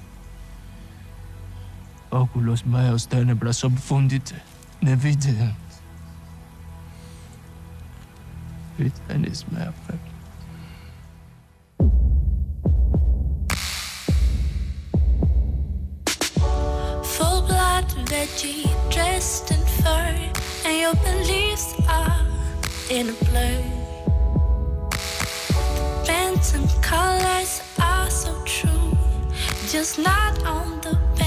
Oculos 2.10 2.64
meos 2.64 3.06
tenebras 3.06 3.64
obfundite, 3.64 4.34
ne 4.80 4.94
videant. 4.96 5.80
Vit 8.78 9.02
enis 9.08 9.44
mea 9.50 9.72
fect. 9.86 10.15
Veggie 18.26 18.68
dressed 18.90 19.50
in 19.50 19.64
fur, 19.82 20.14
and 20.64 20.80
your 20.80 20.94
beliefs 20.96 21.74
are 21.88 22.26
in 22.90 23.08
a 23.08 23.12
blur. 23.24 23.62
The 24.90 26.04
phantom 26.06 26.68
colors 26.82 27.62
are 27.80 28.10
so 28.10 28.32
true, 28.44 28.96
just 29.68 29.98
not 29.98 30.44
on 30.44 30.80
the 30.80 30.98
bench 31.16 31.25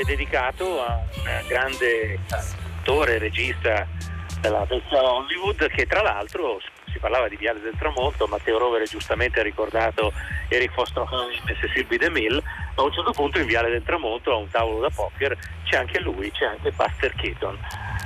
è 0.00 0.04
dedicato 0.04 0.84
a 0.84 1.00
un 1.16 1.46
grande 1.48 2.18
attore 2.28 3.18
regista 3.18 3.86
della 4.40 4.64
vecchia 4.64 5.02
Hollywood 5.02 5.66
che 5.70 5.86
tra 5.86 6.02
l'altro 6.02 6.60
si 6.92 6.98
parlava 7.00 7.28
di 7.28 7.36
Viale 7.36 7.60
del 7.60 7.74
Tramonto, 7.76 8.26
Matteo 8.26 8.58
Rovere 8.58 8.84
giustamente 8.84 9.40
ha 9.40 9.42
ricordato 9.42 10.12
Eric 10.48 10.72
Foster 10.72 11.04
e 11.46 11.56
Cecil 11.60 11.84
B. 11.86 11.96
DeMille, 11.96 12.40
ma 12.76 12.82
a 12.82 12.82
un 12.82 12.92
certo 12.92 13.10
punto 13.10 13.38
in 13.40 13.46
Viale 13.46 13.70
del 13.70 13.82
Tramonto 13.82 14.32
a 14.32 14.36
un 14.36 14.48
tavolo 14.48 14.80
da 14.80 14.90
poker 14.90 15.36
c'è 15.64 15.76
anche 15.76 16.00
lui, 16.00 16.30
c'è 16.30 16.46
anche 16.46 16.70
Buster 16.70 17.12
Keaton, 17.14 17.58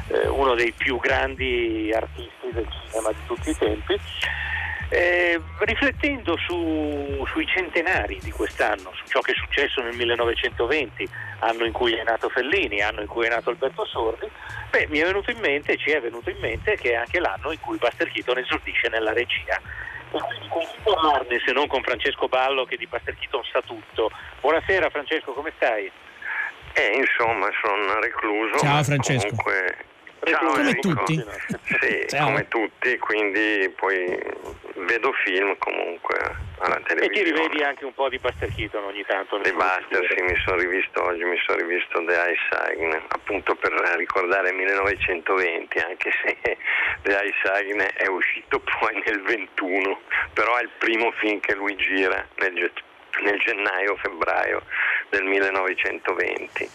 eh, 0.09 0.29
uno 0.29 0.55
dei 0.55 0.73
più 0.73 0.99
grandi 0.99 1.93
artisti 1.95 2.51
del 2.53 2.67
cinema 2.87 3.11
di 3.11 3.27
tutti 3.27 3.51
i 3.51 3.57
tempi 3.57 4.01
eh, 4.93 5.41
riflettendo 5.61 6.37
su, 6.37 7.25
sui 7.33 7.47
centenari 7.47 8.19
di 8.21 8.31
quest'anno, 8.31 8.93
su 8.93 9.07
ciò 9.07 9.21
che 9.21 9.33
è 9.33 9.35
successo 9.35 9.81
nel 9.81 9.97
1920, 9.97 11.09
anno 11.39 11.65
in 11.65 11.73
cui 11.73 11.95
è 11.95 12.03
nato 12.03 12.29
Fellini, 12.29 12.83
anno 12.83 13.01
in 13.01 13.07
cui 13.07 13.25
è 13.25 13.31
nato 13.31 13.49
Alberto 13.49 13.87
Sordi, 13.87 14.29
beh, 14.71 14.89
mi 14.91 14.99
è 14.99 15.05
venuto 15.05 15.31
in 15.31 15.39
mente, 15.39 15.79
ci 15.79 15.91
è 15.91 16.01
venuto 16.01 16.29
in 16.29 16.37
mente 16.41 16.77
che 16.77 16.91
è 16.91 16.97
anche 16.97 17.21
l'anno 17.21 17.53
in 17.53 17.61
cui 17.61 17.79
Buster 17.79 18.11
Keaton 18.11 18.37
esordisce 18.37 18.89
nella 18.89 19.15
regia. 19.15 19.59
E 20.11 20.19
quindi 20.19 20.49
con 20.49 20.61
chi 20.61 20.77
parlarne 20.83 21.41
se 21.43 21.53
non 21.53 21.67
con 21.69 21.83
Francesco 21.83 22.29
Ballo 22.29 22.67
che 22.67 22.77
di 22.77 22.87
Buster 22.87 23.17
Keaton 23.19 23.45
sa 23.51 23.63
tutto. 23.63 24.11
Buonasera 24.41 24.91
Francesco, 24.91 25.33
come 25.33 25.53
stai? 25.57 25.91
Eh, 26.75 26.97
insomma, 26.99 27.49
sono 27.63 27.99
recluso. 27.99 28.59
Ciao 28.59 28.83
Francesco. 28.83 29.29
Comunque 29.29 29.91
Ciao, 30.25 30.47
come 30.47 30.61
Enrico. 30.61 30.89
tutti. 30.95 31.25
Sì, 31.81 32.05
Ciao. 32.07 32.27
come 32.27 32.47
tutti, 32.47 32.97
quindi 32.99 33.73
poi 33.77 34.17
vedo 34.77 35.13
film 35.25 35.57
comunque 35.59 36.17
alla 36.59 36.81
televisione. 36.85 37.07
E 37.07 37.09
ti 37.11 37.23
rivedi 37.25 37.63
anche 37.65 37.85
un 37.85 37.93
po' 37.93 38.09
di 38.09 38.19
Buster 38.19 38.55
Keaton 38.55 38.85
ogni 38.85 39.05
tanto? 39.05 39.39
Di 39.39 39.53
Buster, 39.53 40.15
sì, 40.15 40.23
mi 40.23 40.37
sono 40.45 40.59
rivisto 40.59 41.03
oggi, 41.03 41.25
mi 41.25 41.41
sono 41.45 41.59
rivisto 41.59 42.05
The 42.05 42.13
Ice 42.13 42.41
Sign, 42.51 42.93
appunto 43.09 43.57
per 43.57 43.73
ricordare 43.97 44.53
1920, 44.53 45.79
anche 45.79 46.11
se 46.23 46.37
The 47.03 47.11
Ice 47.11 47.35
Sign 47.43 47.81
è 47.81 48.07
uscito 48.07 48.61
poi 48.79 49.03
nel 49.05 49.23
21, 49.23 50.01
però 50.35 50.57
è 50.57 50.63
il 50.63 50.71
primo 50.79 51.11
film 51.19 51.41
che 51.41 51.55
lui 51.57 51.75
gira 51.75 52.25
nel, 52.37 52.71
nel 53.23 53.39
gennaio-febbraio 53.41 54.63
del 55.09 55.25
1920. 55.25 56.71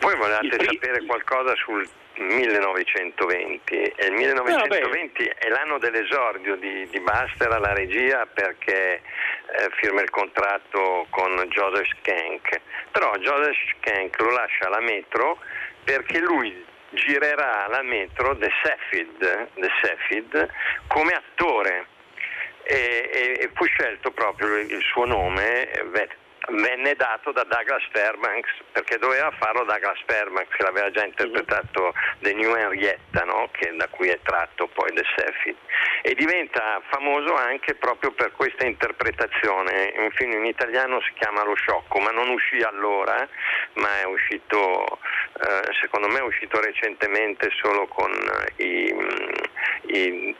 Poi 0.00 0.16
volevate 0.16 0.64
sapere 0.64 1.04
qualcosa 1.06 1.54
sul 1.54 1.88
1920 2.16 3.74
e 3.74 4.06
il 4.06 4.12
1920 4.12 5.24
è 5.38 5.48
l'anno 5.48 5.78
dell'esordio 5.78 6.56
di, 6.56 6.88
di 6.88 7.00
Buster 7.00 7.50
alla 7.50 7.72
regia 7.72 8.26
perché 8.26 8.94
eh, 8.94 9.70
firma 9.76 10.00
il 10.00 10.10
contratto 10.10 11.06
con 11.10 11.34
Joseph 11.48 11.88
Skank 11.98 12.60
però 12.90 13.14
Joseph 13.16 13.56
Skank 13.76 14.20
lo 14.20 14.30
lascia 14.30 14.66
alla 14.66 14.80
metro 14.80 15.38
perché 15.82 16.18
lui 16.20 16.64
girerà 16.90 17.66
la 17.68 17.82
metro 17.82 18.36
The 18.36 18.50
Seffid, 18.62 19.48
The 19.54 19.70
Seffid 19.82 20.48
come 20.86 21.12
attore. 21.12 21.86
E, 22.66 23.10
e, 23.12 23.42
e, 23.42 23.50
fu 23.52 23.66
scelto 23.66 24.10
proprio 24.12 24.56
il 24.56 24.80
suo 24.80 25.04
nome 25.04 25.70
venne 26.50 26.94
dato 26.94 27.32
da 27.32 27.44
Douglas 27.44 27.82
Fairbanks 27.90 28.50
perché 28.72 28.98
doveva 28.98 29.30
farlo 29.38 29.64
Douglas 29.64 30.00
Fairbanks 30.06 30.56
che 30.56 30.62
l'aveva 30.62 30.90
già 30.90 31.04
interpretato 31.04 31.94
The 32.18 32.32
New 32.34 32.54
Henrietta 32.54 33.24
no? 33.24 33.50
da 33.76 33.88
cui 33.88 34.08
è 34.08 34.18
tratto 34.22 34.68
poi 34.68 34.92
The 34.92 35.04
Seffid 35.16 35.56
e 36.02 36.14
diventa 36.14 36.82
famoso 36.90 37.34
anche 37.34 37.74
proprio 37.74 38.12
per 38.12 38.32
questa 38.32 38.66
interpretazione 38.66 39.92
un 39.96 40.10
film 40.10 40.32
in 40.32 40.44
italiano 40.44 41.00
si 41.00 41.12
chiama 41.14 41.44
Lo 41.44 41.54
Sciocco 41.54 41.98
ma 42.00 42.10
non 42.10 42.28
uscì 42.28 42.60
allora 42.60 43.26
ma 43.74 44.00
è 44.00 44.04
uscito 44.04 44.98
eh, 45.40 45.72
secondo 45.80 46.08
me 46.08 46.18
è 46.18 46.22
uscito 46.22 46.60
recentemente 46.60 47.50
solo 47.60 47.86
con 47.86 48.10
i, 48.56 48.94
i, 49.86 49.96
i 49.96 50.36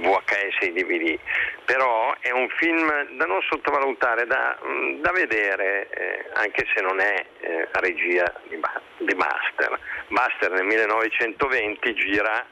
VHS 0.00 0.62
e 0.62 0.72
DVD, 0.72 1.18
però 1.64 2.14
è 2.20 2.30
un 2.30 2.48
film 2.58 3.16
da 3.16 3.26
non 3.26 3.40
sottovalutare, 3.42 4.26
da, 4.26 4.58
mm, 4.64 5.00
da 5.00 5.12
vedere, 5.12 5.88
eh, 5.90 6.24
anche 6.34 6.66
se 6.74 6.80
non 6.82 7.00
è 7.00 7.24
eh, 7.40 7.68
regia 7.72 8.32
di, 8.48 8.60
di 8.98 9.14
Buster. 9.14 9.78
Buster 10.08 10.50
nel 10.52 10.64
1920 10.64 11.94
gira 11.94 12.44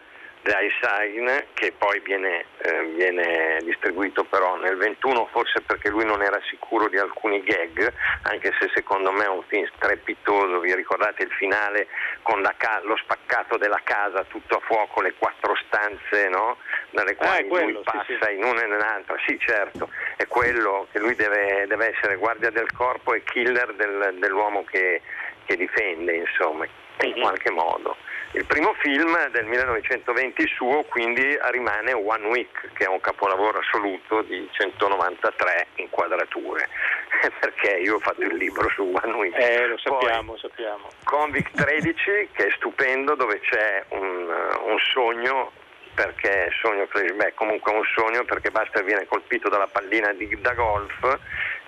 Sign 0.81 1.29
che 1.55 1.73
poi 1.77 2.01
viene, 2.01 2.45
eh, 2.59 2.83
viene, 2.95 3.59
distribuito 3.63 4.25
però 4.25 4.57
nel 4.57 4.77
21 4.77 5.27
forse 5.31 5.61
perché 5.61 5.91
lui 5.91 6.05
non 6.05 6.23
era 6.23 6.41
sicuro 6.49 6.89
di 6.89 6.97
alcuni 6.97 7.43
gag 7.43 7.93
anche 8.23 8.53
se 8.59 8.71
secondo 8.75 9.13
me 9.13 9.25
è 9.25 9.29
un 9.29 9.43
film 9.47 9.69
strepitoso 9.75 10.61
vi 10.61 10.75
ricordate 10.75 11.25
il 11.25 11.31
finale 11.33 11.89
con 12.23 12.43
ca- 12.57 12.81
lo 12.85 12.97
spaccato 12.97 13.57
della 13.59 13.81
casa 13.85 14.25
tutto 14.25 14.57
a 14.57 14.61
fuoco 14.61 15.03
le 15.03 15.15
quattro 15.19 15.55
stanze 15.67 16.29
no? 16.29 16.57
dalle 16.91 17.15
quali 17.17 17.45
ah, 17.45 17.49
quello, 17.49 17.71
lui 17.71 17.83
passa 17.83 18.05
sì, 18.07 18.19
sì. 18.21 18.35
in 18.35 18.45
una 18.45 18.63
e 18.63 18.67
nell'altra 18.67 19.17
sì 19.27 19.39
certo 19.39 19.91
è 20.17 20.27
quello 20.27 20.87
che 20.93 20.99
lui 20.99 21.15
deve, 21.15 21.67
deve 21.67 21.95
essere 21.95 22.17
guardia 22.17 22.51
del 22.51 22.73
corpo 22.73 23.13
e 23.13 23.23
killer 23.23 23.75
del, 23.75 24.17
dell'uomo 24.19 24.65
che, 24.65 25.03
che 25.45 25.57
difende 25.57 26.17
insomma 26.17 26.67
in 27.01 27.21
qualche 27.21 27.51
modo 27.51 27.97
il 28.33 28.45
primo 28.45 28.75
film 28.75 29.29
del 29.31 29.47
1920 29.47 30.47
suo 30.49 30.83
quindi 30.85 31.39
rimane 31.51 31.93
One 31.93 32.27
Week, 32.27 32.73
che 32.75 32.85
è 32.85 32.89
un 32.89 33.01
capolavoro 33.01 33.59
assoluto 33.59 34.21
di 34.23 34.47
193 34.53 35.69
inquadrature, 35.77 36.69
perché 37.41 37.77
io 37.79 37.95
ho 37.95 37.99
fatto 38.01 38.23
il 38.23 38.37
libro 38.37 38.69
su 38.71 38.83
One 38.83 39.15
Week. 39.15 39.35
Eh, 39.35 39.67
lo 39.67 39.79
sappiamo, 39.79 40.33
Poi, 40.33 40.41
sappiamo. 40.41 40.91
Convict 41.05 41.57
13, 41.57 42.29
che 42.33 42.47
è 42.47 42.51
stupendo, 42.57 43.15
dove 43.15 43.41
c'è 43.41 43.85
un, 43.91 44.29
un 44.65 44.79
sogno 44.93 45.53
perché 45.95 46.51
sogno 46.61 46.87
flashback, 46.87 47.35
comunque 47.35 47.73
un 47.73 47.83
sogno 47.97 48.25
perché 48.25 48.51
Buster 48.51 48.85
viene 48.85 49.07
colpito 49.07 49.49
dalla 49.49 49.67
pallina 49.67 50.13
di, 50.13 50.29
da 50.41 50.53
golf 50.53 51.19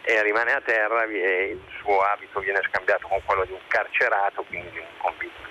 e 0.03 0.23
rimane 0.23 0.53
a 0.53 0.61
terra 0.61 1.05
e 1.05 1.51
il 1.51 1.61
suo 1.81 2.01
abito 2.01 2.39
viene 2.39 2.61
scambiato 2.69 3.09
con 3.09 3.21
quello 3.25 3.45
di 3.45 3.53
un 3.53 3.61
carcerato, 3.67 4.45
quindi 4.45 4.71
di 4.71 4.79
un 4.79 4.87
convitto 4.99 5.50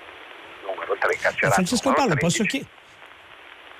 numero 0.80 0.98
3 0.98 1.16
carcerato. 1.18 1.54
Francesco 1.54 1.94
Paolo, 1.94 2.16
posso, 2.16 2.44
chi- 2.44 2.66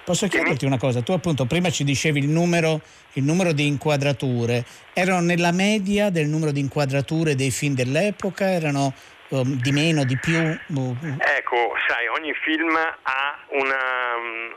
posso 0.04 0.28
chiederti 0.28 0.66
una 0.66 0.78
cosa? 0.78 1.02
Tu 1.02 1.12
appunto 1.14 1.46
prima 1.46 1.70
ci 1.70 1.84
dicevi 1.84 2.20
il 2.20 2.28
numero, 2.28 2.82
il 3.14 3.24
numero 3.24 3.54
di 3.54 3.66
inquadrature, 3.66 4.66
erano 4.94 5.22
nella 5.22 5.52
media 5.52 6.10
del 6.10 6.28
numero 6.28 6.52
di 6.52 6.60
inquadrature 6.60 7.36
dei 7.36 7.52
film 7.52 7.74
dell'epoca? 7.74 8.52
Erano 8.52 8.94
um, 9.30 9.60
di 9.62 9.72
meno, 9.72 10.04
di 10.04 10.18
più? 10.18 10.38
Ecco, 10.38 11.74
sai, 11.88 12.08
ogni 12.08 12.34
film 12.34 12.76
ha 12.76 13.46
una, 13.50 14.16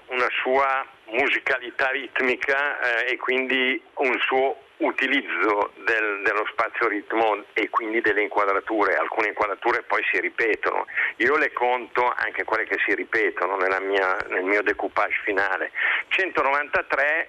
una 0.09 0.29
sua 0.43 0.87
musicalità 1.13 1.91
ritmica 1.91 2.81
eh, 2.81 3.13
e 3.13 3.17
quindi 3.17 3.81
un 3.97 4.17
suo 4.27 4.57
utilizzo 4.83 5.73
del, 5.85 6.23
dello 6.23 6.45
spazio 6.51 6.88
ritmo 6.88 7.45
e 7.53 7.68
quindi 7.71 8.01
delle 8.01 8.23
inquadrature, 8.23 8.97
alcune 8.97 9.29
inquadrature 9.29 9.83
poi 9.83 10.03
si 10.11 10.21
ripetono, 10.21 10.87
io 11.16 11.37
le 11.37 11.53
conto 11.53 12.12
anche 12.16 12.45
quelle 12.45 12.64
che 12.64 12.79
si 12.85 12.95
ripetono 12.95 13.57
mia, 13.81 14.16
nel 14.29 14.45
mio 14.45 14.62
decoupage 14.62 15.21
finale. 15.25 15.71
193 16.09 17.29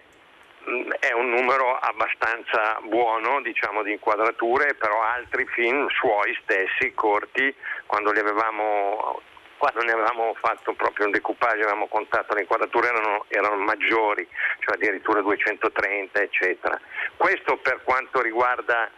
mm, 0.69 0.91
è 0.99 1.13
un 1.13 1.29
numero 1.29 1.77
abbastanza 1.77 2.79
buono 2.83 3.41
diciamo, 3.41 3.83
di 3.83 3.91
inquadrature, 3.91 4.73
però 4.73 5.01
altri 5.01 5.45
film 5.47 5.87
suoi 5.89 6.37
stessi, 6.41 6.93
corti, 6.93 7.53
quando 7.85 8.11
li 8.11 8.19
avevamo 8.19 9.21
quando 9.63 9.81
ne 9.83 9.93
avevamo 9.93 10.33
fatto 10.41 10.73
proprio 10.73 11.05
un 11.05 11.13
decoupage, 11.13 11.61
avevamo 11.61 11.87
contato 11.87 12.33
le 12.33 12.41
inquadrature 12.41 12.89
erano, 12.89 13.23
erano 13.29 13.55
maggiori, 13.63 14.27
cioè 14.59 14.75
addirittura 14.75 15.21
230 15.21 16.21
eccetera. 16.21 16.77
Questo 17.15 17.55
per 17.59 17.79
quanto 17.85 18.21
riguarda 18.21 18.89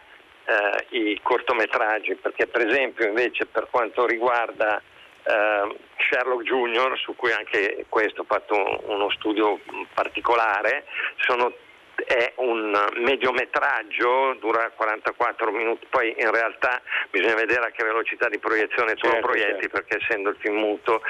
eh, 0.44 0.86
i 0.98 1.20
cortometraggi, 1.22 2.16
perché 2.16 2.48
per 2.48 2.66
esempio 2.66 3.06
invece 3.06 3.46
per 3.46 3.68
quanto 3.70 4.06
riguarda 4.06 4.82
eh, 5.22 5.76
Sherlock 5.98 6.42
Junior, 6.42 6.98
su 6.98 7.14
cui 7.14 7.30
anche 7.30 7.86
questo 7.88 8.22
ho 8.22 8.26
fatto 8.26 8.56
uno 8.88 9.08
studio 9.10 9.60
particolare, 9.94 10.84
sono 11.18 11.54
è 12.04 12.32
un 12.36 12.78
mediometraggio, 12.96 14.36
dura 14.38 14.70
44 14.74 15.50
minuti, 15.50 15.86
poi 15.88 16.14
in 16.18 16.30
realtà 16.30 16.80
bisogna 17.10 17.34
vedere 17.34 17.66
a 17.66 17.70
che 17.70 17.84
velocità 17.84 18.28
di 18.28 18.38
proiezione 18.38 18.94
tu 18.94 19.06
certo, 19.08 19.16
lo 19.16 19.26
proietti 19.26 19.62
certo. 19.62 19.68
perché 19.68 19.98
essendo 20.02 20.30
il 20.30 20.36
film 20.38 20.56
muto 20.56 21.02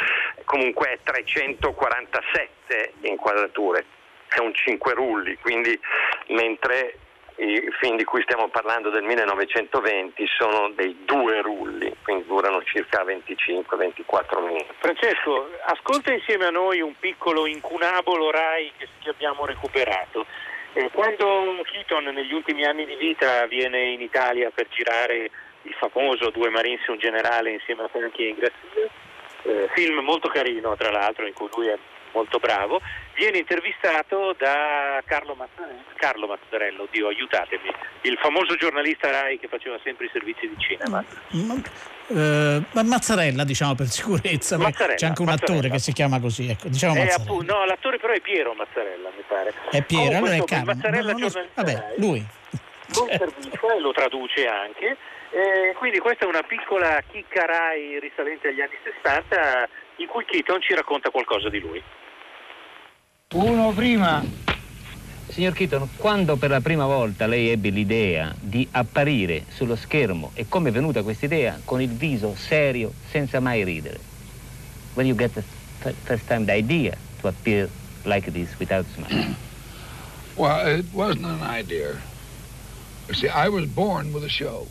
comunque 0.44 0.92
è 0.92 0.98
347 1.02 2.92
inquadrature, 3.02 3.84
è 4.28 4.38
un 4.38 4.54
5 4.54 4.92
rulli, 4.94 5.36
quindi 5.38 5.78
mentre 6.28 6.98
i 7.38 7.70
film 7.80 7.96
di 7.96 8.04
cui 8.04 8.22
stiamo 8.22 8.48
parlando 8.48 8.88
del 8.88 9.02
1920 9.02 10.26
sono 10.38 10.70
dei 10.70 11.04
due 11.04 11.42
rulli, 11.42 11.94
quindi 12.02 12.24
durano 12.26 12.62
circa 12.62 13.04
25-24 13.04 14.42
minuti. 14.42 14.66
Francesco, 14.78 15.50
ascolta 15.66 16.12
insieme 16.12 16.46
a 16.46 16.50
noi 16.50 16.80
un 16.80 16.94
piccolo 16.98 17.46
incunabolo 17.46 18.30
Rai 18.30 18.72
che 18.78 19.10
abbiamo 19.10 19.44
recuperato. 19.44 20.24
Eh, 20.76 20.90
quando 20.92 21.58
Keaton 21.62 22.04
negli 22.12 22.34
ultimi 22.34 22.66
anni 22.66 22.84
di 22.84 22.96
vita 22.96 23.46
viene 23.46 23.92
in 23.92 24.02
Italia 24.02 24.50
per 24.50 24.68
girare 24.68 25.30
il 25.62 25.72
famoso 25.72 26.28
Due 26.28 26.50
Marines 26.50 26.86
e 26.86 26.90
un 26.90 26.98
generale 26.98 27.52
insieme 27.52 27.84
a 27.84 27.88
Franchi 27.88 28.24
e 28.24 28.28
Ingrassia, 28.28 28.90
eh, 29.44 29.70
film 29.72 30.00
molto 30.00 30.28
carino 30.28 30.76
tra 30.76 30.90
l'altro 30.90 31.26
in 31.26 31.32
cui 31.32 31.48
lui 31.54 31.68
è 31.68 31.78
molto 32.12 32.38
bravo, 32.38 32.82
viene 33.16 33.38
intervistato 33.38 34.34
da 34.38 35.02
Carlo 35.06 35.34
Mazzarello, 35.34 35.82
Carlo 35.96 36.26
Mazzarello, 36.26 36.82
oddio 36.82 37.08
aiutatemi, 37.08 37.72
il 38.02 38.16
famoso 38.20 38.54
giornalista 38.56 39.10
RAI 39.10 39.38
che 39.38 39.48
faceva 39.48 39.78
sempre 39.82 40.06
i 40.06 40.10
servizi 40.12 40.46
di 40.48 40.56
cinema. 40.58 41.04
Ma, 41.30 41.54
eh, 42.08 42.62
Mazzarella 42.84 43.44
diciamo 43.44 43.74
per 43.74 43.86
sicurezza, 43.86 44.58
Mazzarella, 44.58 44.94
c'è 44.94 45.06
anche 45.06 45.22
un 45.22 45.28
Mazzarella. 45.28 45.58
attore 45.58 45.74
che 45.74 45.78
si 45.80 45.92
chiama 45.92 46.20
così, 46.20 46.48
ecco, 46.48 46.68
diciamo 46.68 46.94
eh, 46.96 47.08
appunto, 47.08 47.54
no, 47.54 47.64
l'attore 47.64 47.98
però 47.98 48.12
è 48.12 48.20
Piero 48.20 48.52
Mazzarella 48.54 49.08
mi 49.16 49.24
pare. 49.26 49.54
È 49.70 49.82
Piero, 49.82 50.14
oh, 50.14 50.18
allora 50.18 50.34
è 50.34 50.44
Carlo. 50.44 50.74
Mazzarella 50.74 51.12
no, 51.12 51.18
no, 51.18 51.28
vabbè, 51.54 51.94
lui. 51.96 52.24
Con 52.92 53.08
servizio 53.08 53.74
e 53.74 53.80
lo 53.80 53.92
traduce 53.92 54.46
anche. 54.46 54.96
Eh, 55.30 55.74
quindi 55.76 55.98
questa 55.98 56.24
è 56.24 56.28
una 56.28 56.42
piccola 56.42 57.02
chicca 57.10 57.44
Rai 57.44 57.98
risalente 57.98 58.48
agli 58.48 58.60
anni 58.60 58.76
60 59.02 59.68
in 59.96 60.06
cui 60.06 60.24
Keaton 60.24 60.60
ci 60.60 60.74
racconta 60.74 61.10
qualcosa 61.10 61.48
di 61.48 61.58
lui. 61.58 61.82
Uno 63.34 63.72
prima. 63.72 64.24
Signor 65.26 65.52
Keaton, 65.52 65.88
quando 65.96 66.36
per 66.36 66.48
la 66.48 66.60
prima 66.60 66.86
volta 66.86 67.26
lei 67.26 67.48
ebbe 67.48 67.70
l'idea 67.70 68.32
di 68.38 68.68
apparire 68.70 69.46
sullo 69.48 69.74
schermo 69.74 70.30
e 70.34 70.46
come 70.48 70.68
è 70.68 70.72
venuta 70.72 71.02
questa 71.02 71.24
idea? 71.24 71.60
Con 71.64 71.82
il 71.82 71.90
viso 71.90 72.36
serio, 72.36 72.92
senza 73.10 73.40
mai 73.40 73.64
ridere. 73.64 73.98
When 74.94 75.08
you 75.08 75.16
get 75.16 75.32
the 75.32 75.42
first 76.04 76.28
time 76.28 76.44
the 76.44 76.56
idea 76.56 76.96
to 77.20 77.26
appear 77.26 77.68
like 78.04 78.30
this 78.30 78.48
without 78.58 78.86
smiling? 78.94 79.34
Well, 80.36 80.78
it 80.78 80.84
wasn't 80.92 81.24
an 81.24 81.42
idea. 81.42 81.98
You 83.08 83.14
see, 83.14 83.28
I 83.28 83.48
was 83.48 83.66
born 83.66 84.12
with 84.12 84.22
a 84.22 84.28
show. 84.28 84.66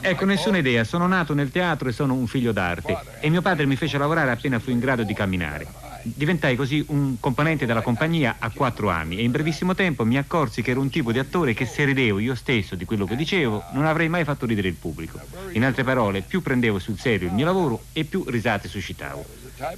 Ecco, 0.00 0.24
nessuna 0.24 0.58
idea. 0.58 0.82
Sono 0.82 1.06
nato 1.06 1.34
nel 1.34 1.50
teatro 1.50 1.88
e 1.88 1.92
sono 1.92 2.14
un 2.14 2.26
figlio 2.26 2.50
d'arte. 2.50 2.98
E 3.20 3.30
mio 3.30 3.42
padre 3.42 3.64
mi 3.66 3.76
fece 3.76 3.96
lavorare 3.96 4.32
appena 4.32 4.58
fu 4.58 4.70
in 4.70 4.80
grado 4.80 5.04
di 5.04 5.14
camminare. 5.14 5.89
Diventai 6.02 6.56
così 6.56 6.82
un 6.88 7.20
componente 7.20 7.66
della 7.66 7.82
compagnia 7.82 8.36
a 8.38 8.50
quattro 8.50 8.88
anni 8.88 9.18
e 9.18 9.22
in 9.22 9.30
brevissimo 9.30 9.74
tempo 9.74 10.06
mi 10.06 10.16
accorsi 10.16 10.62
che 10.62 10.70
ero 10.70 10.80
un 10.80 10.88
tipo 10.88 11.12
di 11.12 11.18
attore 11.18 11.52
che 11.52 11.66
se 11.66 11.84
ridevo 11.84 12.18
io 12.18 12.34
stesso 12.34 12.74
di 12.74 12.86
quello 12.86 13.04
che 13.04 13.16
dicevo 13.16 13.64
non 13.72 13.84
avrei 13.84 14.08
mai 14.08 14.24
fatto 14.24 14.46
ridere 14.46 14.68
il 14.68 14.74
pubblico. 14.74 15.20
In 15.52 15.64
altre 15.64 15.84
parole, 15.84 16.22
più 16.22 16.40
prendevo 16.40 16.78
sul 16.78 16.98
serio 16.98 17.28
il 17.28 17.34
mio 17.34 17.44
lavoro 17.44 17.82
e 17.92 18.04
più 18.04 18.24
risate 18.26 18.66
suscitavo. 18.66 19.24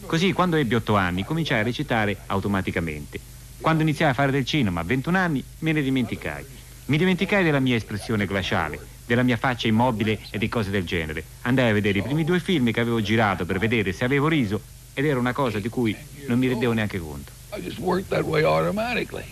Così 0.07 0.33
quando 0.33 0.57
ebbi 0.57 0.77
otto 0.77 0.95
anni 0.95 1.25
cominciai 1.25 1.61
a 1.61 1.65
recitare 1.65 2.19
automaticamente. 2.27 3.19
Quando 3.61 3.83
iniziai 3.83 4.11
a 4.11 4.15
fare 4.15 4.31
del 4.31 4.45
cinema 4.45 4.81
a 4.81 4.85
21 4.85 5.19
anni 5.19 5.45
me 5.59 5.73
ne 5.73 5.83
dimenticai. 5.83 6.45
Mi 6.87 6.99
dimenticai 6.99 7.43
della 7.43 7.61
mia 7.61 7.75
espressione 7.75 8.27
glaciale, 8.27 8.79
della 9.07 9.23
mia 9.25 9.37
faccia 9.37 9.67
immobile 9.67 10.21
e 10.31 10.39
di 10.39 10.49
cose 10.49 10.71
del 10.71 10.85
genere. 10.85 11.25
Andai 11.43 11.71
a 11.71 11.73
vedere 11.73 11.99
i 11.99 12.03
primi 12.03 12.25
due 12.25 12.39
film 12.39 12.71
che 12.71 12.81
avevo 12.81 13.03
girato 13.03 13.45
per 13.45 13.59
vedere 13.59 13.93
se 13.93 14.05
avevo 14.05 14.29
riso 14.29 14.61
ed 14.95 15.05
era 15.05 15.19
una 15.19 15.33
cosa 15.33 15.59
di 15.59 15.69
cui 15.69 15.97
non 16.27 16.39
mi 16.39 16.49
rendevo 16.49 16.73
neanche 16.73 16.99
conto. 16.99 17.33
I 17.55 17.61
just 17.61 17.79
worked 17.79 18.09
that 18.09 18.23
way 18.23 18.43
automatically. 18.43 19.25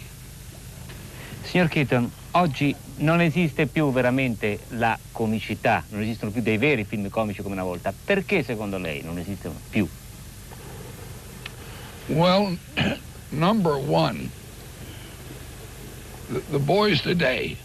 Signor 1.43 1.69
Keaton, 1.69 2.11
oggi 2.33 2.75
non 2.97 3.21
esiste 3.21 3.67
più 3.67 3.91
veramente 3.93 4.61
la 4.69 4.99
comicità, 5.11 5.85
non 5.89 6.03
esistono 6.03 6.31
più 6.31 6.43
dei 6.43 6.59
veri 6.59 6.85
film 6.85 7.09
comici 7.09 7.43
come 7.43 7.55
una 7.55 7.65
volta. 7.65 7.93
Perché 7.93 8.43
secondo 8.43 8.79
lei 8.79 9.03
non 9.03 9.19
esistono 9.19 9.59
più? 9.69 9.89
Well, 12.07 12.57
number 13.31 13.75
one, 13.75 14.31
the, 16.29 16.43
the 16.51 16.59
boys 16.59 17.01
today 17.01 17.57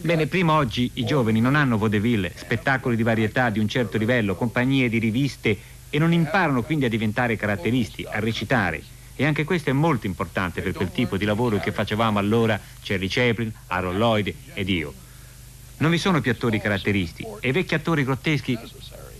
Bene, 0.00 0.26
prima 0.26 0.54
oggi 0.54 0.90
i 0.94 1.04
giovani 1.04 1.40
non 1.40 1.54
hanno 1.54 1.76
vaudeville, 1.76 2.32
spettacoli 2.34 2.96
di 2.96 3.02
varietà 3.02 3.50
di 3.50 3.58
un 3.58 3.68
certo 3.68 3.98
livello, 3.98 4.34
compagnie 4.34 4.88
di 4.88 4.98
riviste 4.98 5.56
e 5.90 5.98
non 5.98 6.12
imparano 6.12 6.62
quindi 6.62 6.84
a 6.84 6.88
diventare 6.88 7.36
caratteristi, 7.36 8.04
a 8.04 8.18
recitare. 8.18 8.82
E 9.16 9.24
anche 9.24 9.44
questo 9.44 9.70
è 9.70 9.72
molto 9.72 10.06
importante 10.06 10.62
per 10.62 10.72
quel 10.72 10.92
tipo 10.92 11.16
di 11.16 11.24
lavoro 11.24 11.58
che 11.58 11.72
facevamo 11.72 12.18
allora 12.18 12.60
Cherry 12.82 13.08
Chaplin, 13.08 13.52
Harold 13.66 13.98
Lloyd 13.98 14.32
ed 14.54 14.68
io. 14.68 14.94
Non 15.78 15.90
vi 15.90 15.98
sono 15.98 16.20
più 16.20 16.30
attori 16.30 16.60
caratteristi 16.60 17.26
e 17.40 17.52
vecchi 17.52 17.74
attori 17.74 18.04
grotteschi 18.04 18.56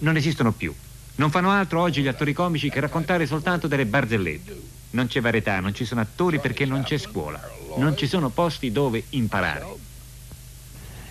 non 0.00 0.16
esistono 0.16 0.52
più. 0.52 0.74
Non 1.16 1.30
fanno 1.30 1.50
altro 1.50 1.80
oggi 1.80 2.02
gli 2.02 2.06
attori 2.06 2.32
comici 2.32 2.70
che 2.70 2.78
raccontare 2.78 3.26
soltanto 3.26 3.66
delle 3.66 3.86
barzellette. 3.86 4.60
Non 4.90 5.08
c'è 5.08 5.20
varietà, 5.20 5.58
non 5.58 5.74
ci 5.74 5.84
sono 5.84 6.00
attori 6.00 6.38
perché 6.38 6.64
non 6.64 6.84
c'è 6.84 6.96
scuola. 6.96 7.40
Non 7.76 7.96
ci 7.96 8.06
sono 8.06 8.28
posti 8.28 8.70
dove 8.70 9.02
imparare. 9.10 9.66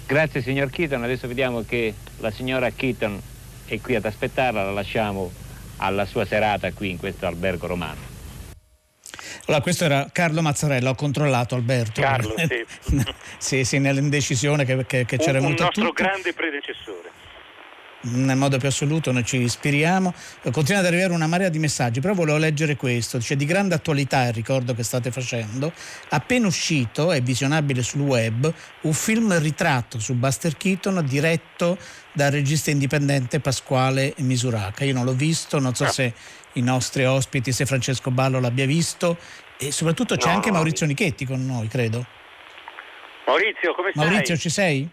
Grazie 0.05 0.41
signor 0.41 0.69
Keaton, 0.69 1.03
adesso 1.03 1.27
vediamo 1.27 1.65
che 1.65 1.93
la 2.19 2.31
signora 2.31 2.71
Keaton 2.71 3.21
è 3.65 3.81
qui 3.81 3.95
ad 3.95 4.05
aspettarla, 4.05 4.63
la 4.63 4.71
lasciamo 4.71 5.29
alla 5.77 6.05
sua 6.05 6.25
serata 6.25 6.71
qui 6.71 6.89
in 6.89 6.97
questo 6.97 7.25
albergo 7.27 7.67
romano. 7.67 8.15
Allora, 9.45 9.61
questo 9.61 9.85
era 9.85 10.09
Carlo 10.11 10.41
Mazzarella, 10.41 10.89
ho 10.89 10.95
controllato 10.95 11.55
Alberto. 11.55 12.01
Carlo, 12.01 12.35
sì. 12.37 13.05
sì, 13.37 13.63
sì, 13.63 13.79
nell'indecisione 13.79 14.65
che, 14.65 14.85
che, 14.85 15.05
che 15.05 15.17
c'era 15.17 15.37
un, 15.39 15.45
un 15.45 15.49
molto 15.51 15.63
a 15.63 15.65
nostro 15.67 15.87
tutti. 15.87 16.03
grande 16.03 16.33
predecessore. 16.33 17.09
Nel 18.01 18.37
modo 18.37 18.57
più 18.57 18.67
assoluto 18.67 19.11
noi 19.11 19.25
ci 19.25 19.37
ispiriamo. 19.37 20.13
Eh, 20.43 20.51
continua 20.51 20.81
ad 20.81 20.87
arrivare 20.87 21.13
una 21.13 21.27
marea 21.27 21.49
di 21.49 21.59
messaggi 21.59 21.99
però 21.99 22.13
volevo 22.13 22.37
leggere 22.37 22.75
questo. 22.75 23.17
C'è 23.17 23.35
di 23.35 23.45
grande 23.45 23.75
attualità 23.75 24.27
il 24.27 24.33
ricordo 24.33 24.73
che 24.73 24.83
state 24.83 25.11
facendo. 25.11 25.73
Appena 26.09 26.47
uscito 26.47 27.11
è 27.11 27.21
visionabile 27.21 27.81
sul 27.81 28.01
web 28.01 28.53
un 28.81 28.93
film 28.93 29.37
ritratto 29.39 29.99
su 29.99 30.13
Buster 30.13 30.55
Keaton 30.55 31.03
diretto 31.05 31.77
dal 32.13 32.31
regista 32.31 32.71
indipendente 32.71 33.39
Pasquale 33.39 34.13
Misuraca. 34.17 34.83
Io 34.83 34.93
non 34.93 35.03
l'ho 35.05 35.13
visto 35.13 35.59
non 35.59 35.73
so 35.75 35.85
Ah. 35.85 35.89
se 35.91 36.13
i 36.53 36.61
nostri 36.61 37.05
ospiti 37.05 37.51
se 37.51 37.65
Francesco 37.65 38.09
Ballo 38.11 38.39
l'abbia 38.39 38.65
visto. 38.65 39.17
E 39.59 39.71
soprattutto 39.71 40.15
c'è 40.17 40.27
No, 40.27 40.33
anche 40.35 40.47
no, 40.49 40.55
Maurizio 40.55 40.85
Nichetti 40.85 41.25
con 41.25 41.43
noi 41.45 41.67
credo. 41.67 42.05
Maurizio, 43.25 43.73
come 43.75 43.91
stai? 43.93 44.05
Maurizio 44.07 44.37
ci 44.37 44.49
sei? 44.49 44.87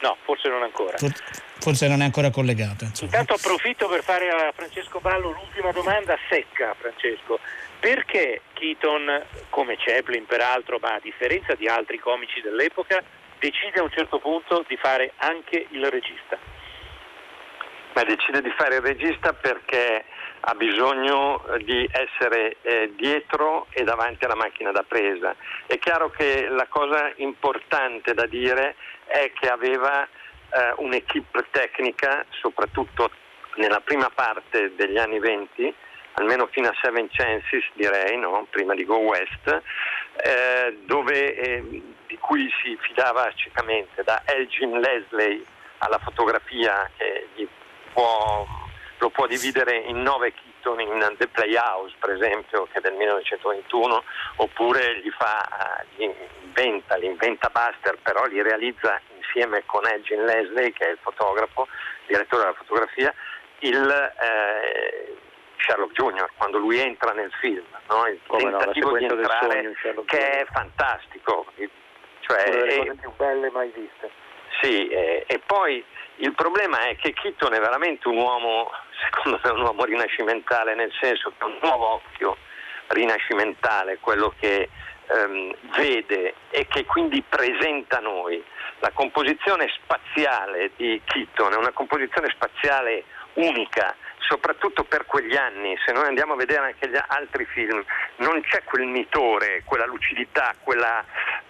No, 0.00 0.16
forse 0.24 0.48
non 0.48 0.62
ancora. 0.62 0.96
For- 0.98 1.12
forse 1.58 1.88
non 1.88 2.00
è 2.00 2.04
ancora 2.04 2.30
collegato 2.30 2.84
insomma. 2.84 3.10
Intanto 3.10 3.34
approfitto 3.34 3.88
per 3.88 4.02
fare 4.02 4.28
a 4.28 4.52
Francesco 4.54 5.00
Ballo 5.00 5.30
l'ultima 5.30 5.72
domanda 5.72 6.16
secca, 6.28 6.74
Francesco. 6.78 7.38
Perché 7.80 8.42
Keaton, 8.52 9.24
come 9.50 9.76
Chaplin 9.78 10.26
peraltro, 10.26 10.78
ma 10.80 10.94
a 10.94 11.00
differenza 11.00 11.54
di 11.54 11.66
altri 11.66 11.98
comici 11.98 12.40
dell'epoca, 12.40 13.02
decide 13.38 13.80
a 13.80 13.82
un 13.82 13.90
certo 13.90 14.18
punto 14.18 14.64
di 14.66 14.76
fare 14.76 15.12
anche 15.16 15.66
il 15.70 15.84
regista? 15.90 16.38
Ma 17.94 18.02
decide 18.04 18.42
di 18.42 18.52
fare 18.56 18.76
il 18.76 18.82
regista 18.82 19.32
perché 19.32 20.04
ha 20.48 20.54
bisogno 20.54 21.42
di 21.64 21.88
essere 21.90 22.56
eh, 22.62 22.92
dietro 22.94 23.66
e 23.70 23.82
davanti 23.82 24.24
alla 24.24 24.36
macchina 24.36 24.70
da 24.70 24.84
presa. 24.86 25.34
È 25.66 25.76
chiaro 25.78 26.10
che 26.10 26.46
la 26.48 26.66
cosa 26.68 27.12
importante 27.16 28.14
da 28.14 28.26
dire 28.26 28.76
è 29.06 29.32
che 29.34 29.48
aveva 29.48 30.04
eh, 30.04 30.72
un'equipe 30.76 31.46
tecnica, 31.50 32.24
soprattutto 32.30 33.10
nella 33.56 33.80
prima 33.80 34.08
parte 34.14 34.72
degli 34.76 34.98
anni 34.98 35.18
20, 35.18 35.74
almeno 36.12 36.46
fino 36.46 36.68
a 36.68 36.74
Seven 36.80 37.08
Chances 37.10 37.64
direi, 37.74 38.16
no? 38.16 38.46
prima 38.48 38.74
di 38.74 38.84
Go 38.84 38.98
West, 38.98 39.62
eh, 40.22 40.78
dove, 40.84 41.34
eh, 41.34 41.82
di 42.06 42.18
cui 42.18 42.48
si 42.62 42.76
fidava 42.80 43.32
ciecamente, 43.34 44.04
da 44.04 44.22
Elgin 44.24 44.78
Leslie 44.78 45.42
alla 45.78 45.98
fotografia 45.98 46.88
che 46.96 47.28
gli 47.34 47.46
può, 47.92 48.46
lo 48.98 49.10
può 49.10 49.26
dividere 49.26 49.76
in 49.76 50.02
nove 50.02 50.32
Keaton 50.32 50.80
in 50.80 51.14
The 51.18 51.28
Playhouse 51.28 51.94
per 51.98 52.10
esempio 52.10 52.66
che 52.70 52.78
è 52.78 52.80
del 52.80 52.94
1921 52.94 54.02
oppure 54.36 55.00
gli 55.00 55.10
fa, 55.10 55.42
eh, 55.42 55.84
gli 55.96 56.10
inventa, 56.42 56.96
li 56.96 57.06
inventa 57.06 57.50
Buster 57.50 57.98
però 58.02 58.24
li 58.26 58.40
realizza 58.42 59.00
insieme 59.16 59.62
con 59.66 59.86
Elgin 59.86 60.24
Leslie 60.24 60.72
che 60.72 60.86
è 60.86 60.90
il 60.90 60.98
fotografo, 61.02 61.68
direttore 62.06 62.42
della 62.42 62.54
fotografia, 62.54 63.12
il 63.60 64.14
eh, 64.20 65.16
Sherlock 65.58 65.92
Jr. 65.92 66.30
quando 66.36 66.58
lui 66.58 66.78
entra 66.78 67.12
nel 67.12 67.32
film, 67.40 67.64
no? 67.88 68.06
il 68.06 68.20
Come 68.26 68.44
no, 68.50 68.58
tentativo 68.58 68.96
di 68.96 69.06
sequenza 69.08 69.14
del 69.14 69.24
entrare 69.24 69.74
sogno 69.80 70.04
che 70.04 70.16
Jr. 70.16 70.24
è 70.26 70.46
fantastico. 70.52 71.46
Cioè, 72.20 72.42
Una 72.48 72.56
delle 72.56 72.66
è- 72.66 72.76
cose 72.78 72.94
più 73.00 73.12
belle 73.16 73.50
mai 73.50 73.70
viste. 73.74 74.10
sì, 74.60 74.88
eh, 74.88 75.24
e 75.26 75.38
poi 75.46 75.84
il 76.16 76.32
problema 76.32 76.86
è 76.86 76.96
che 76.96 77.12
Keaton 77.12 77.54
è 77.54 77.60
veramente 77.60 78.08
un 78.08 78.16
uomo, 78.16 78.70
secondo 79.04 79.40
me 79.42 79.50
un 79.50 79.60
uomo 79.62 79.84
rinascimentale, 79.84 80.74
nel 80.74 80.92
senso 81.00 81.32
che 81.36 81.44
un 81.44 81.56
nuovo 81.60 81.94
occhio 81.94 82.36
rinascimentale, 82.88 83.98
quello 84.00 84.32
che 84.38 84.68
ehm, 85.08 85.54
vede 85.76 86.34
e 86.50 86.66
che 86.66 86.84
quindi 86.84 87.22
presenta 87.22 88.00
noi. 88.00 88.42
La 88.78 88.90
composizione 88.92 89.68
spaziale 89.74 90.70
di 90.76 91.00
Keaton 91.04 91.52
è 91.52 91.56
una 91.56 91.72
composizione 91.72 92.28
spaziale 92.30 93.04
unica, 93.34 93.94
soprattutto 94.18 94.84
per 94.84 95.06
quegli 95.06 95.36
anni, 95.36 95.76
se 95.84 95.92
noi 95.92 96.06
andiamo 96.06 96.34
a 96.34 96.36
vedere 96.36 96.66
anche 96.66 96.88
gli 96.88 96.98
altri 97.06 97.44
film, 97.46 97.82
non 98.16 98.40
c'è 98.42 98.62
quel 98.64 98.86
mitore, 98.86 99.62
quella 99.64 99.86
lucidità, 99.86 100.54
quella 100.62 101.04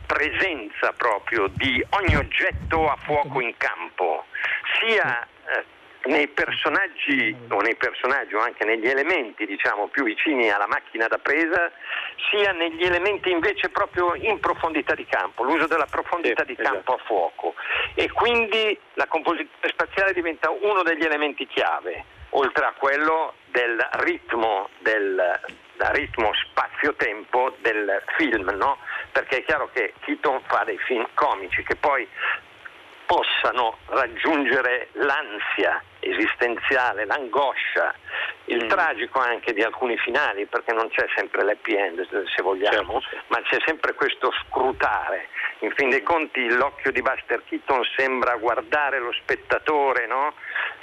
presenza 0.06 0.92
proprio 0.92 1.48
di 1.48 1.84
ogni 1.90 2.16
oggetto 2.16 2.88
a 2.88 2.96
fuoco 3.04 3.40
in 3.40 3.54
campo, 3.56 4.24
sia 4.80 5.22
eh, 5.22 5.64
nei 6.06 6.28
personaggi 6.28 7.36
o 7.48 7.60
nei 7.60 7.74
personaggi 7.74 8.34
o 8.34 8.40
anche 8.40 8.64
negli 8.64 8.86
elementi 8.86 9.44
diciamo 9.44 9.88
più 9.88 10.04
vicini 10.04 10.50
alla 10.50 10.66
macchina 10.68 11.08
da 11.08 11.18
presa, 11.18 11.70
sia 12.30 12.52
negli 12.52 12.84
elementi 12.84 13.30
invece 13.30 13.68
proprio 13.68 14.14
in 14.14 14.38
profondità 14.38 14.94
di 14.94 15.04
campo, 15.06 15.42
l'uso 15.42 15.66
della 15.66 15.86
profondità 15.86 16.44
di 16.44 16.54
campo 16.54 16.94
a 16.94 16.98
fuoco. 17.04 17.54
E 17.94 18.10
quindi 18.10 18.78
la 18.94 19.06
composizione 19.06 19.72
spaziale 19.72 20.12
diventa 20.12 20.50
uno 20.50 20.82
degli 20.82 21.04
elementi 21.04 21.46
chiave, 21.46 22.04
oltre 22.36 22.66
a 22.66 22.74
quello 22.76 23.34
del 23.46 23.86
ritmo 23.92 24.68
del 24.78 25.40
da 25.76 25.90
ritmo 25.90 26.32
spazio-tempo 26.32 27.54
del 27.60 28.02
film, 28.16 28.48
no? 28.56 28.78
Perché 29.12 29.38
è 29.38 29.44
chiaro 29.44 29.68
che 29.72 29.92
Keaton 30.00 30.40
fa 30.46 30.62
dei 30.64 30.78
film 30.78 31.06
comici 31.12 31.62
che 31.62 31.76
poi 31.76 32.08
possano 33.04 33.78
raggiungere 33.86 34.88
l'ansia 34.92 35.82
esistenziale, 36.00 37.04
l'angoscia, 37.04 37.94
il 38.46 38.66
tragico 38.66 39.20
anche 39.20 39.52
di 39.52 39.62
alcuni 39.62 39.96
finali, 39.98 40.46
perché 40.46 40.72
non 40.72 40.88
c'è 40.88 41.06
sempre 41.14 41.44
l'happy 41.44 41.74
end 41.74 42.26
se 42.34 42.42
vogliamo, 42.42 43.00
ma 43.28 43.40
c'è 43.42 43.58
sempre 43.64 43.94
questo 43.94 44.32
scrutare. 44.42 45.28
In 45.60 45.72
fin 45.74 45.90
dei 45.90 46.02
conti 46.02 46.50
l'occhio 46.52 46.90
di 46.90 47.02
Buster 47.02 47.42
Keaton 47.44 47.82
sembra 47.96 48.36
guardare 48.36 48.98
lo 48.98 49.12
spettatore 49.12 50.06
no? 50.06 50.34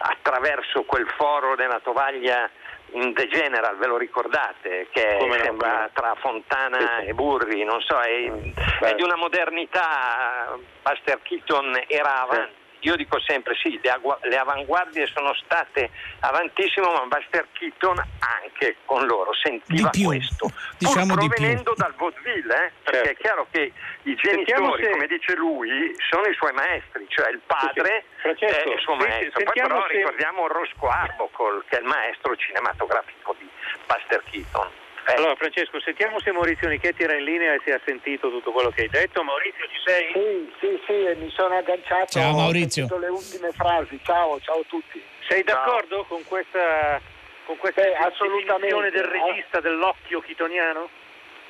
Attraverso 0.05 0.83
quel 0.83 1.07
foro 1.17 1.55
della 1.55 1.79
tovaglia 1.81 2.49
in 2.91 3.13
The 3.13 3.27
General, 3.27 3.75
ve 3.77 3.87
lo 3.87 3.97
ricordate? 3.97 4.87
Che 4.91 5.17
Come 5.19 5.39
sembra 5.39 5.81
no. 5.81 5.89
tra 5.93 6.15
Fontana 6.19 6.99
e 6.99 7.13
Burri, 7.13 7.63
non 7.63 7.81
so, 7.81 7.99
è, 7.99 8.31
è 8.81 8.95
di 8.95 9.03
una 9.03 9.15
modernità, 9.15 10.57
Buster 10.81 11.19
Keaton 11.21 11.83
era 11.87 12.21
avanti, 12.21 12.53
io 12.83 12.95
dico 12.95 13.19
sempre 13.21 13.55
sì, 13.55 13.79
le, 13.81 13.89
agua- 13.89 14.19
le 14.23 14.37
avanguardie 14.37 15.07
sono 15.07 15.33
state 15.35 15.89
avantissime, 16.19 16.87
ma 16.87 17.05
Buster 17.07 17.47
Keaton 17.53 17.97
anche 18.19 18.77
con 18.85 19.05
loro 19.05 19.33
sentiva 19.33 19.89
Di 19.89 19.99
più, 19.99 20.07
questo, 20.07 20.51
diciamo 20.77 21.13
pur 21.13 21.19
di 21.21 21.27
più. 21.27 21.35
provenendo 21.35 21.73
dal 21.75 21.93
vaudeville, 21.95 22.65
eh, 22.65 22.71
perché 22.83 23.09
è 23.11 23.15
chiaro 23.17 23.47
che 23.51 23.71
i 24.03 24.15
genitori, 24.15 24.83
se- 24.83 24.89
come 24.91 25.07
dice 25.07 25.35
lui, 25.35 25.95
sono 26.09 26.25
i 26.27 26.33
suoi 26.35 26.51
maestri, 26.53 27.05
cioè 27.09 27.29
il 27.31 27.39
padre 27.45 28.05
Francesco, 28.17 28.69
è 28.69 28.73
il 28.73 28.79
suo 28.79 28.95
maestro. 28.95 29.31
Poi 29.31 29.43
sentiamo 29.43 29.67
però 29.75 29.87
se- 29.87 29.93
ricordiamo 29.97 30.47
Roscoe 30.47 30.89
Arbuckle, 30.89 31.63
che 31.69 31.77
è 31.77 31.79
il 31.79 31.85
maestro 31.87 32.35
cinematografico 32.35 33.35
di 33.39 33.49
Buster 33.87 34.23
Keaton. 34.29 34.69
Eh, 35.05 35.13
Allora 35.15 35.35
Francesco, 35.35 35.79
sentiamo 35.81 36.19
se 36.19 36.31
Maurizio 36.31 36.67
Nichetti 36.69 37.03
era 37.03 37.15
in 37.15 37.23
linea 37.25 37.53
e 37.53 37.61
se 37.65 37.73
ha 37.73 37.81
sentito 37.85 38.29
tutto 38.29 38.51
quello 38.51 38.69
che 38.69 38.83
hai 38.83 38.89
detto. 38.89 39.23
Maurizio 39.23 39.65
ci 39.67 39.79
sei? 39.85 40.11
Sì, 40.13 40.53
sì, 40.59 40.81
sì, 40.85 41.19
mi 41.19 41.29
sono 41.31 41.57
agganciato. 41.57 42.05
Ciao, 42.07 42.31
ho 42.31 42.35
Maurizio. 42.37 42.87
sentito 42.87 42.97
le 42.99 43.07
ultime 43.09 43.51
frasi. 43.51 43.99
Ciao, 44.03 44.39
ciao 44.39 44.59
a 44.59 44.63
tutti. 44.67 45.01
Sei 45.27 45.43
d'accordo 45.43 46.05
con 46.05 46.23
questa, 46.25 47.01
con 47.45 47.57
questa 47.57 47.81
Beh, 47.81 47.95
assolutamente. 47.95 48.91
del 48.91 49.03
regista 49.03 49.59
dell'occhio 49.59 50.21
chitoniano? 50.21 50.89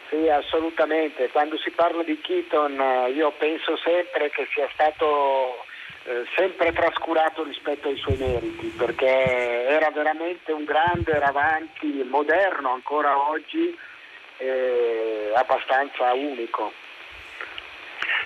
Sì, 0.09 0.27
assolutamente. 0.29 1.29
Quando 1.29 1.57
si 1.59 1.69
parla 1.71 2.03
di 2.03 2.19
Keaton 2.21 2.79
eh, 2.79 3.09
io 3.11 3.31
penso 3.37 3.77
sempre 3.77 4.29
che 4.31 4.47
sia 4.53 4.67
stato 4.73 5.63
eh, 6.05 6.25
sempre 6.35 6.73
trascurato 6.73 7.43
rispetto 7.43 7.87
ai 7.87 7.97
suoi 7.97 8.17
meriti, 8.17 8.67
perché 8.77 9.05
era 9.67 9.89
veramente 9.91 10.51
un 10.51 10.63
grande, 10.65 11.13
era 11.13 11.27
avanti, 11.27 11.87
moderno 12.09 12.71
ancora 12.73 13.29
oggi, 13.29 13.77
eh, 14.37 15.31
abbastanza 15.35 16.13
unico. 16.13 16.73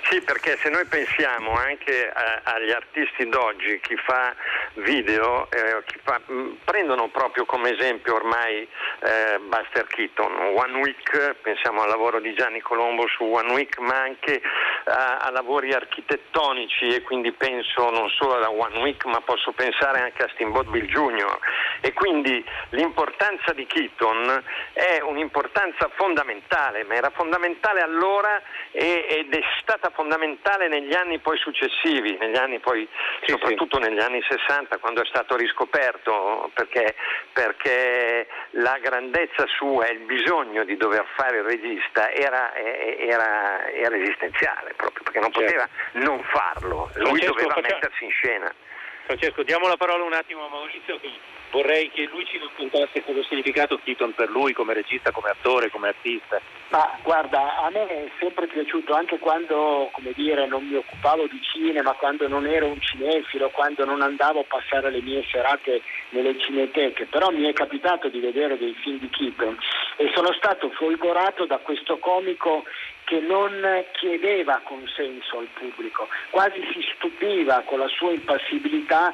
Sì, 0.10 0.22
perché 0.22 0.56
se 0.58 0.70
noi 0.70 0.86
pensiamo 0.86 1.52
anche 1.52 2.10
a- 2.10 2.42
agli 2.44 2.72
artisti 2.72 3.28
d'oggi, 3.28 3.78
chi 3.82 3.96
fa 3.98 4.34
video, 4.76 5.50
eh, 5.52 5.84
chi 5.86 6.00
fa- 6.02 6.22
mh, 6.26 6.60
prendono 6.64 7.10
proprio 7.10 7.44
come 7.46 7.72
esempio 7.72 8.16
ormai 8.16 8.66
eh, 9.00 9.38
Buster 9.40 9.86
Keaton, 9.88 10.54
One 10.56 10.80
Week, 10.80 11.36
pensiamo 11.42 11.82
al 11.82 11.90
lavoro 11.90 12.20
di 12.22 12.34
Gianni 12.36 12.62
Colombo 12.62 13.06
su 13.08 13.26
One 13.26 13.52
Week, 13.52 13.78
ma 13.80 13.98
anche 13.98 14.42
a, 14.88 15.18
a 15.18 15.30
lavori 15.32 15.74
architettonici 15.74 16.88
e 16.88 17.02
quindi 17.02 17.32
penso 17.34 17.90
non 17.90 18.10
solo 18.10 18.36
alla 18.36 18.50
One 18.50 18.80
Week, 18.80 19.04
ma 19.06 19.22
posso 19.22 19.52
pensare 19.52 20.02
anche 20.02 20.24
a 20.24 20.30
Steamboat 20.34 20.68
Bill 20.68 20.86
Jr. 20.86 21.38
E 21.82 21.94
quindi 21.94 22.44
l'importanza 22.70 23.54
di 23.54 23.66
Keaton 23.66 24.44
è 24.74 25.00
un'importanza 25.02 25.90
fondamentale, 25.96 26.84
ma 26.86 26.96
era 26.96 27.10
fondamentale 27.12 27.82
allora 27.82 28.42
e- 28.72 29.06
ed 29.10 29.34
è 29.34 29.42
stata 29.62 29.92
fondamentale 29.94 30.68
negli 30.68 30.94
anni 30.94 31.20
poi 31.20 31.38
successivi, 31.38 32.18
negli 32.18 32.38
anni 32.38 32.60
poi, 32.60 32.88
soprattutto 33.26 33.80
negli 33.80 34.00
anni 34.00 34.22
60 34.28 34.78
quando 34.78 35.02
è 35.02 35.06
stato 35.06 35.36
riscoperto, 35.36 36.50
perché, 36.54 36.96
perché 37.34 38.28
la 38.52 38.78
grandezza 38.82 39.46
sua 39.48 39.86
e 39.86 39.94
il 39.94 40.00
bisogno 40.00 40.64
di 40.64 40.78
dover 40.78 41.06
fare 41.16 41.38
il 41.38 41.44
regista 41.44 42.12
era, 42.12 42.56
era- 42.56 43.70
era 43.72 43.96
esistenziale 43.96 44.76
proprio, 44.78 45.04
perché 45.04 45.20
non 45.20 45.32
poteva 45.32 45.68
non 45.94 46.24
farlo, 46.24 46.90
lui 46.94 47.20
Francesco, 47.20 47.34
doveva 47.34 47.54
faccia- 47.56 47.74
mettersi 47.74 48.06
in 48.06 48.12
scena. 48.12 48.54
Francesco, 49.08 49.44
diamo 49.44 49.68
la 49.68 49.78
parola 49.78 50.04
un 50.04 50.14
attimo 50.14 50.46
a 50.46 50.50
Maurizio 50.50 51.00
che 51.00 51.10
vorrei 51.52 51.90
che 51.92 52.10
lui 52.12 52.26
ci 52.26 52.38
raccontasse 52.38 53.04
cosa 53.06 53.20
ha 53.20 53.24
significato 53.24 53.80
Keaton 53.82 54.14
per 54.14 54.30
lui 54.30 54.52
come 54.52 54.74
regista, 54.74 55.12
come 55.12 55.30
attore, 55.30 55.70
come 55.70 55.88
artista. 55.88 56.42
Ma 56.70 57.00
guarda, 57.04 57.64
a 57.64 57.70
me 57.70 57.88
è 57.88 58.10
sempre 58.20 58.48
piaciuto 58.48 58.94
anche 58.94 59.18
quando, 59.18 59.90
come 59.94 60.12
dire, 60.14 60.46
non 60.46 60.68
mi 60.68 60.76
occupavo 60.76 61.26
di 61.28 61.40
cinema, 61.42 61.94
quando 61.94 62.28
non 62.28 62.46
ero 62.46 62.68
un 62.68 62.82
cinefilo, 62.82 63.50
quando 63.50 63.86
non 63.86 64.02
andavo 64.02 64.42
a 64.42 64.46
passare 64.46 64.92
le 64.92 65.02
mie 65.02 65.24
serate 65.32 65.82
nelle 66.10 66.38
cineteche, 66.38 67.06
però 67.06 67.30
mi 67.30 67.48
è 67.48 67.54
capitato 67.54 68.10
di 68.10 68.20
vedere 68.20 68.58
dei 68.58 68.74
film 68.82 69.00
di 69.00 69.10
Keaton 69.10 69.58
e 69.96 70.12
sono 70.14 70.34
stato 70.34 70.70
folgorato 70.72 71.46
da 71.46 71.60
questo 71.60 71.98
comico 71.98 72.66
che 73.08 73.22
non 73.22 73.86
chiedeva 73.94 74.60
consenso 74.66 75.40
al 75.40 75.48
pubblico, 75.54 76.10
quasi 76.30 76.60
si 76.74 76.86
stupiva 76.94 77.64
con 77.66 77.80
la 77.80 77.88
sua 77.88 78.12
impassibilità 78.12 79.14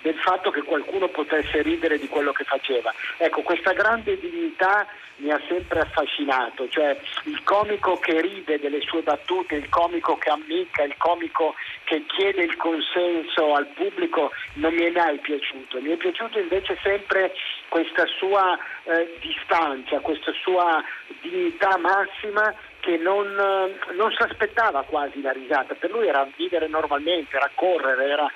del 0.00 0.14
fatto 0.14 0.50
che 0.52 0.62
qualcuno 0.62 1.08
potesse 1.08 1.60
ridere 1.62 1.98
di 1.98 2.06
quello 2.06 2.30
che 2.32 2.44
faceva. 2.44 2.94
Ecco, 3.16 3.42
questa 3.42 3.72
grande 3.72 4.16
dignità 4.18 4.86
mi 5.16 5.30
ha 5.30 5.40
sempre 5.48 5.80
affascinato, 5.80 6.68
cioè 6.68 6.96
il 7.24 7.42
comico 7.42 7.98
che 7.98 8.20
ride 8.20 8.60
delle 8.60 8.80
sue 8.80 9.02
battute, 9.02 9.56
il 9.56 9.68
comico 9.68 10.16
che 10.18 10.30
ammicca, 10.30 10.84
il 10.84 10.96
comico 10.96 11.54
che 11.84 12.04
chiede 12.06 12.44
il 12.44 12.56
consenso 12.56 13.54
al 13.54 13.66
pubblico 13.74 14.30
non 14.54 14.72
mi 14.72 14.82
è 14.82 14.90
mai 14.90 15.18
piaciuto. 15.18 15.80
Mi 15.80 15.90
è 15.90 15.96
piaciuto 15.96 16.38
invece 16.38 16.78
sempre 16.82 17.32
questa 17.68 18.06
sua 18.18 18.56
eh, 18.84 19.18
distanza, 19.20 19.98
questa 19.98 20.32
sua 20.42 20.82
dignità 21.20 21.76
massima 21.78 22.54
che 22.82 22.96
non, 22.96 23.26
eh, 23.28 23.92
non 23.94 24.10
si 24.10 24.22
aspettava 24.22 24.82
quasi 24.82 25.22
la 25.22 25.30
risata, 25.30 25.74
per 25.74 25.90
lui 25.92 26.08
era 26.08 26.26
vivere 26.36 26.66
normalmente, 26.66 27.36
era 27.36 27.48
correre, 27.54 28.06
era 28.10 28.28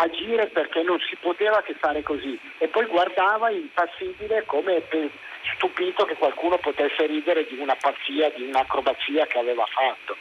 agire 0.00 0.46
perché 0.48 0.82
non 0.82 0.98
si 1.00 1.16
poteva 1.16 1.62
che 1.62 1.74
fare 1.74 2.02
così 2.02 2.38
e 2.58 2.68
poi 2.68 2.84
guardava 2.84 3.48
impassibile 3.48 4.44
come 4.44 4.82
stupito 5.56 6.04
che 6.04 6.16
qualcuno 6.16 6.58
potesse 6.58 7.06
ridere 7.06 7.46
di 7.46 7.56
una 7.58 7.74
pazzia, 7.80 8.28
di 8.36 8.42
un'acrobazia 8.42 9.26
che 9.26 9.38
aveva 9.38 9.64
fatto. 9.66 10.16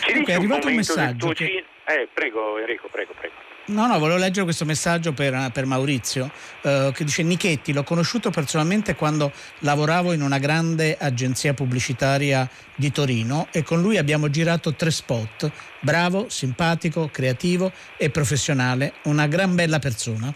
Ci 0.00 0.12
dici 0.14 0.30
è 0.30 0.36
un 0.36 0.40
arrivato 0.40 0.60
un 0.60 0.66
del 0.66 0.74
messaggio 0.76 1.28
che- 1.28 1.44
cinema? 1.44 1.66
Eh, 1.86 2.08
prego 2.10 2.56
Enrico, 2.56 2.88
prego, 2.88 3.12
prego. 3.18 3.34
No, 3.66 3.86
no, 3.86 3.98
volevo 3.98 4.18
leggere 4.18 4.44
questo 4.44 4.66
messaggio 4.66 5.12
per, 5.12 5.50
per 5.52 5.64
Maurizio 5.64 6.30
eh, 6.62 6.90
che 6.94 7.02
dice 7.04 7.22
Nichetti, 7.22 7.72
l'ho 7.72 7.82
conosciuto 7.82 8.28
personalmente 8.28 8.94
quando 8.94 9.32
lavoravo 9.60 10.12
in 10.12 10.20
una 10.20 10.36
grande 10.38 10.96
agenzia 11.00 11.54
pubblicitaria 11.54 12.46
di 12.74 12.92
Torino 12.92 13.48
e 13.52 13.62
con 13.62 13.80
lui 13.80 13.96
abbiamo 13.96 14.28
girato 14.28 14.74
tre 14.74 14.90
spot. 14.90 15.50
Bravo, 15.80 16.28
simpatico, 16.28 17.08
creativo 17.10 17.72
e 17.96 18.10
professionale, 18.10 18.94
una 19.04 19.26
gran 19.26 19.54
bella 19.54 19.78
persona. 19.78 20.30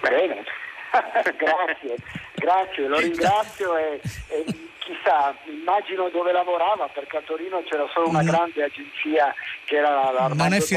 Bene, 0.00 0.44
grazie, 1.36 1.96
grazie, 2.36 2.86
lo 2.86 2.98
ringrazio 3.00 3.76
e, 3.76 4.00
e 4.28 4.44
chissà, 4.78 5.34
immagino 5.46 6.08
dove 6.10 6.30
lavorava 6.32 6.88
perché 6.88 7.16
a 7.16 7.22
Torino 7.26 7.62
c'era 7.68 7.86
solo 7.92 8.08
una 8.08 8.22
No. 8.22 8.30
grande 8.30 8.62
agenzia 8.62 9.34
che 9.64 9.76
era 9.76 10.10
l'Armando 10.12 10.34
Non 10.34 10.52
è 10.52 10.58
Testa. 10.58 10.76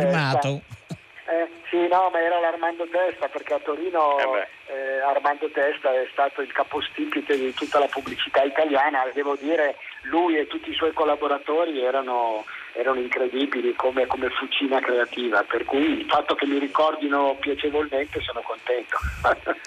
Eh, 1.26 1.48
sì, 1.70 1.88
no, 1.88 2.10
ma 2.12 2.20
era 2.20 2.40
l'Armando 2.40 2.88
Testa 2.88 3.30
perché 3.30 3.54
a 3.54 3.60
Torino 3.60 4.20
Eh 4.20 4.48
eh, 4.68 5.00
Armando 5.00 5.50
Testa 5.50 5.94
è 5.94 6.08
stato 6.12 6.42
il 6.42 6.52
capostipite 6.52 7.38
di 7.38 7.54
tutta 7.54 7.80
la 7.80 7.88
pubblicità 7.88 8.44
italiana, 8.44 9.06
devo 9.14 9.36
dire 9.36 9.78
lui 10.04 10.38
e 10.38 10.48
tutti 10.48 10.70
i 10.70 10.76
suoi 10.76 10.94
collaboratori 10.94 11.82
erano, 11.82 12.46
erano 12.74 13.00
incredibili 13.00 13.74
come, 13.76 14.08
come 14.08 14.30
fucina 14.30 14.80
creativa, 14.80 15.44
per 15.44 15.66
cui 15.66 16.00
il 16.00 16.06
fatto 16.08 16.36
che 16.36 16.46
mi 16.46 16.60
ricordino 16.60 17.36
piacevolmente 17.40 18.20
sono 18.22 18.42
contento. 18.42 18.98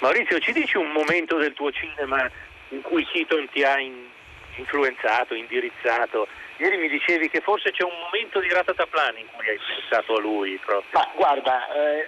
Maurizio, 0.00 0.38
ci 0.38 0.52
dici 0.52 0.76
un 0.76 0.90
momento 0.90 1.36
del 1.36 1.52
tuo 1.52 1.70
cinema 1.70 2.28
in 2.68 2.80
cui 2.80 3.04
Keaton 3.04 3.48
ti 3.50 3.62
ha 3.62 3.78
in- 3.78 4.08
influenzato, 4.56 5.34
indirizzato? 5.34 6.26
Ieri 6.60 6.76
mi 6.76 6.90
dicevi 6.90 7.30
che 7.30 7.40
forse 7.40 7.70
c'è 7.70 7.84
un 7.84 7.98
momento 8.04 8.38
di 8.38 8.52
Ratataplan 8.52 9.16
in 9.16 9.24
cui 9.32 9.48
hai 9.48 9.58
pensato 9.58 10.16
a 10.16 10.20
lui 10.20 10.60
proprio. 10.62 10.90
Ma 10.92 11.08
guarda, 11.16 11.72
eh, 11.72 12.06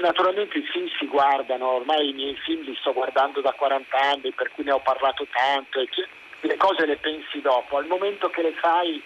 naturalmente 0.00 0.58
i 0.58 0.66
film 0.66 0.88
si 0.98 1.06
guardano, 1.06 1.74
ormai 1.74 2.08
i 2.08 2.12
miei 2.12 2.34
film 2.34 2.64
li 2.64 2.76
sto 2.80 2.92
guardando 2.92 3.40
da 3.40 3.52
40 3.52 3.96
anni, 3.96 4.32
per 4.32 4.50
cui 4.50 4.64
ne 4.64 4.72
ho 4.72 4.80
parlato 4.80 5.28
tanto 5.30 5.78
le 6.40 6.56
cose 6.56 6.86
le 6.86 6.96
pensi 6.96 7.40
dopo. 7.40 7.76
Al 7.76 7.86
momento 7.86 8.30
che 8.30 8.42
le 8.42 8.52
fai 8.54 9.00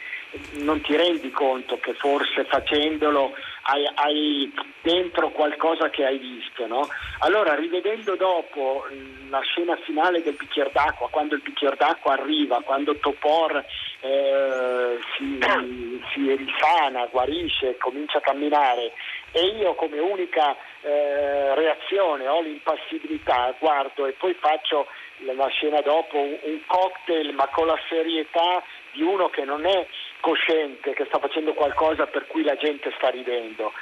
non 0.52 0.80
ti 0.80 0.96
rendi 0.96 1.30
conto 1.32 1.78
che 1.78 1.92
forse 1.92 2.44
facendolo 2.44 3.34
hai, 3.70 3.86
hai 3.94 4.52
dentro 4.82 5.30
qualcosa 5.30 5.90
che 5.90 6.04
hai 6.04 6.18
visto, 6.18 6.66
no? 6.66 6.88
Allora, 7.20 7.54
rivedendo 7.54 8.16
dopo 8.16 8.86
la 9.28 9.40
scena 9.40 9.76
finale 9.84 10.22
del 10.22 10.34
bicchiere 10.34 10.70
d'acqua, 10.72 11.08
quando 11.10 11.34
il 11.34 11.42
bicchiere 11.42 11.76
d'acqua 11.76 12.14
arriva, 12.14 12.62
quando 12.62 12.96
Topor 12.96 13.62
eh, 14.00 14.98
si, 15.16 15.38
si 16.12 16.34
risana, 16.34 17.06
guarisce, 17.10 17.76
comincia 17.76 18.18
a 18.18 18.22
camminare 18.22 18.92
e 19.32 19.44
io 19.46 19.74
come 19.74 19.98
unica 19.98 20.56
eh, 20.80 21.54
reazione 21.54 22.26
ho 22.26 22.40
l'impassibilità, 22.40 23.54
guardo 23.58 24.06
e 24.06 24.12
poi 24.12 24.32
faccio 24.34 24.86
la 25.18 25.48
scena 25.48 25.80
dopo 25.82 26.16
un 26.16 26.60
cocktail 26.66 27.34
ma 27.34 27.46
con 27.48 27.66
la 27.66 27.78
serietà 27.88 28.62
di 28.92 29.02
uno 29.02 29.28
che 29.28 29.44
non 29.44 29.66
è 29.66 29.86
cosciente, 30.20 30.94
che 30.94 31.04
sta 31.06 31.18
facendo 31.18 31.52
qualcosa 31.54 32.06
per 32.06 32.26
cui 32.26 32.42
la 32.42 32.56
gente 32.56 32.92
sta 32.96 33.08
ridendo. 33.08 33.72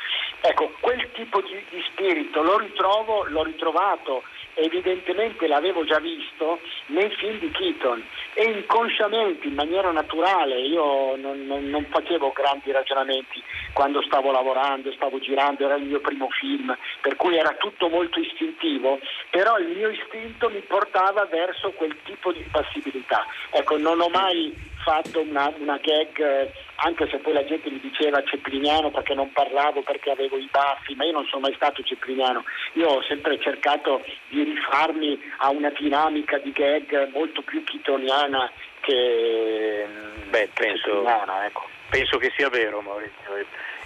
Ecco, 0.41 0.75
quel 0.81 1.11
tipo 1.13 1.41
di, 1.41 1.65
di 1.71 1.83
spirito 1.91 2.43
lo 2.43 2.59
ritrovo, 2.59 3.25
l'ho 3.29 3.43
ritrovato 3.43 4.23
evidentemente 4.57 5.47
l'avevo 5.47 5.85
già 5.85 5.99
visto 5.99 6.61
nei 6.87 7.11
film 7.17 7.39
di 7.39 7.51
Keaton 7.51 8.03
e 8.33 8.45
inconsciamente, 8.45 9.47
in 9.47 9.55
maniera 9.55 9.91
naturale, 9.91 10.61
io 10.61 11.17
non, 11.17 11.47
non, 11.47 11.69
non, 11.69 11.85
facevo 11.91 12.33
grandi 12.33 12.73
ragionamenti 12.73 13.43
quando 13.73 14.03
stavo 14.03 14.31
lavorando, 14.31 14.93
stavo 14.93 15.19
girando, 15.19 15.65
era 15.65 15.77
il 15.77 15.85
mio 15.85 16.01
primo 16.01 16.29
film, 16.31 16.77
per 17.03 17.17
cui 17.17 17.37
era 17.37 17.55
tutto 17.55 17.89
molto 17.89 18.19
istintivo, 18.19 18.99
però 19.31 19.59
il 19.59 19.69
mio 19.69 19.91
istinto 19.91 20.49
mi 20.49 20.61
portava 20.61 21.27
verso 21.27 21.73
quel 21.73 21.95
tipo 22.05 22.33
di 22.33 22.41
impassibilità. 22.41 23.27
Ecco, 23.51 23.77
non 23.77 24.01
ho 24.01 24.09
mai 24.09 24.55
fatto 24.87 25.21
una, 25.21 25.53
una 25.59 25.79
gag 25.83 26.49
anche 26.77 27.09
se 27.11 27.19
poi 27.19 27.33
la 27.33 27.45
gente 27.45 27.69
mi 27.71 27.81
diceva 27.81 28.23
ceppliniano 28.23 28.91
perché 28.93 29.15
non 29.15 29.33
parlavo, 29.33 29.83
perché 29.83 30.11
avevo 30.11 30.37
i 30.37 30.49
baffi, 30.49 30.95
ma 30.95 31.05
io 31.05 31.11
non 31.13 31.25
sono 31.27 31.41
mai 31.41 31.55
stato 31.55 31.83
ceppliniano, 31.83 32.45
io 32.75 32.87
ho 32.89 33.03
sempre 33.03 33.41
cercato 33.41 34.05
di 34.29 34.45
rifarmi 34.45 35.19
a 35.39 35.51
una 35.51 35.71
dinamica 35.71 36.39
di 36.39 36.53
gag 36.53 37.11
molto 37.13 37.43
più 37.43 37.65
chitoniana 37.65 38.49
che, 38.81 39.87
Beh, 40.31 40.51
penso, 40.55 41.03
ecco. 41.45 41.67
penso 41.91 42.19
che 42.19 42.31
sia 42.37 42.49
vero 42.49 42.81
Maurizio. 42.81 43.35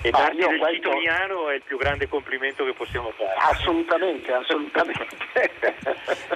E 0.02 0.10
Ma 0.10 0.18
darti 0.18 0.36
del 0.38 0.58
questo- 0.58 0.88
chitoniano 0.90 1.48
è 1.50 1.54
il 1.54 1.62
più 1.62 1.76
grande 1.78 2.08
complimento 2.08 2.64
che 2.64 2.72
possiamo 2.72 3.12
fare. 3.16 3.34
Assolutamente, 3.38 4.32
assolutamente. 4.32 5.06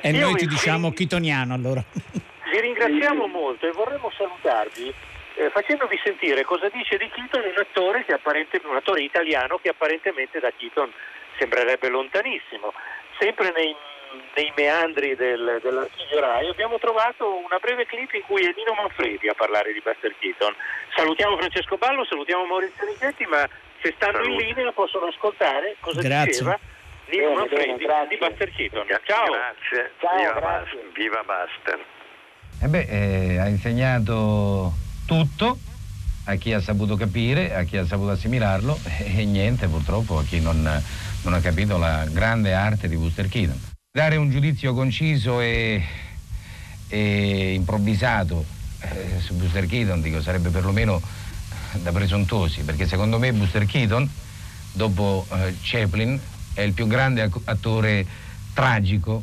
E 0.02 0.10
Io 0.10 0.26
noi 0.26 0.34
ti 0.36 0.46
diciamo 0.46 0.92
chitoniano 0.92 1.52
allora. 1.54 1.82
Vi 2.50 2.60
ringraziamo 2.60 3.26
molto 3.26 3.66
e 3.66 3.72
vorremmo 3.72 4.10
salutarvi 4.16 4.94
eh, 5.36 5.50
facendovi 5.50 6.00
sentire 6.02 6.44
cosa 6.44 6.68
dice 6.68 6.96
di 6.96 7.08
Keaton 7.08 7.42
un 7.42 7.58
attore, 7.58 8.04
un 8.64 8.76
attore 8.76 9.02
italiano 9.02 9.58
che 9.58 9.70
apparentemente 9.70 10.38
da 10.38 10.52
Keaton 10.56 10.92
sembrerebbe 11.38 11.88
lontanissimo. 11.88 12.72
Sempre 13.18 13.52
nei, 13.52 13.74
nei 14.36 14.52
meandri 14.56 15.16
del, 15.16 15.58
dell'archivio 15.60 16.20
Rai 16.20 16.48
abbiamo 16.48 16.78
trovato 16.78 17.36
una 17.36 17.58
breve 17.58 17.86
clip 17.86 18.12
in 18.14 18.22
cui 18.22 18.42
è 18.42 18.52
Nino 18.54 18.74
Manfredi 18.74 19.28
a 19.28 19.34
parlare 19.34 19.72
di 19.72 19.80
Buster 19.80 20.14
Keaton. 20.18 20.54
Salutiamo 20.94 21.36
Francesco 21.36 21.76
Ballo, 21.76 22.04
salutiamo 22.04 22.44
Maurizio 22.44 22.86
Nichetti, 22.86 23.26
ma 23.26 23.48
se 23.82 23.92
stanno 23.96 24.22
in 24.22 24.36
linea 24.36 24.70
possono 24.72 25.06
ascoltare 25.06 25.76
cosa 25.80 26.00
Grazie. 26.00 26.30
diceva 26.30 26.58
Nino 27.06 27.22
Bene, 27.22 27.34
Manfredi 27.34 27.84
bene, 27.84 28.06
di 28.06 28.16
Buster 28.16 28.50
Keaton. 28.54 28.86
Ciao! 29.02 29.32
Grazie, 29.32 29.92
Ciao, 29.98 30.16
viva, 30.16 30.32
grazie. 30.32 30.78
Bas- 30.78 30.92
viva 30.92 31.22
Buster. 31.24 31.84
E 32.64 32.68
beh, 32.68 32.86
eh, 32.88 33.36
ha 33.36 33.46
insegnato 33.46 34.74
tutto 35.04 35.58
a 36.24 36.34
chi 36.36 36.54
ha 36.54 36.62
saputo 36.62 36.96
capire, 36.96 37.54
a 37.54 37.64
chi 37.64 37.76
ha 37.76 37.86
saputo 37.86 38.12
assimilarlo 38.12 38.80
e 39.04 39.26
niente 39.26 39.68
purtroppo 39.68 40.16
a 40.16 40.24
chi 40.24 40.40
non, 40.40 40.62
non 40.62 41.34
ha 41.34 41.40
capito 41.40 41.76
la 41.76 42.06
grande 42.06 42.54
arte 42.54 42.88
di 42.88 42.96
Buster 42.96 43.28
Keaton. 43.28 43.60
Dare 43.92 44.16
un 44.16 44.30
giudizio 44.30 44.72
conciso 44.72 45.42
e, 45.42 45.84
e 46.88 47.52
improvvisato 47.52 48.42
eh, 48.80 49.20
su 49.20 49.34
Buster 49.34 49.66
Keaton 49.66 50.00
dico, 50.00 50.22
sarebbe 50.22 50.48
perlomeno 50.48 51.02
da 51.82 51.92
presuntuosi, 51.92 52.62
perché 52.62 52.86
secondo 52.86 53.18
me 53.18 53.30
Buster 53.34 53.66
Keaton, 53.66 54.08
dopo 54.72 55.26
eh, 55.32 55.54
Chaplin, 55.60 56.18
è 56.54 56.62
il 56.62 56.72
più 56.72 56.86
grande 56.86 57.30
attore 57.44 58.06
tragico 58.54 59.22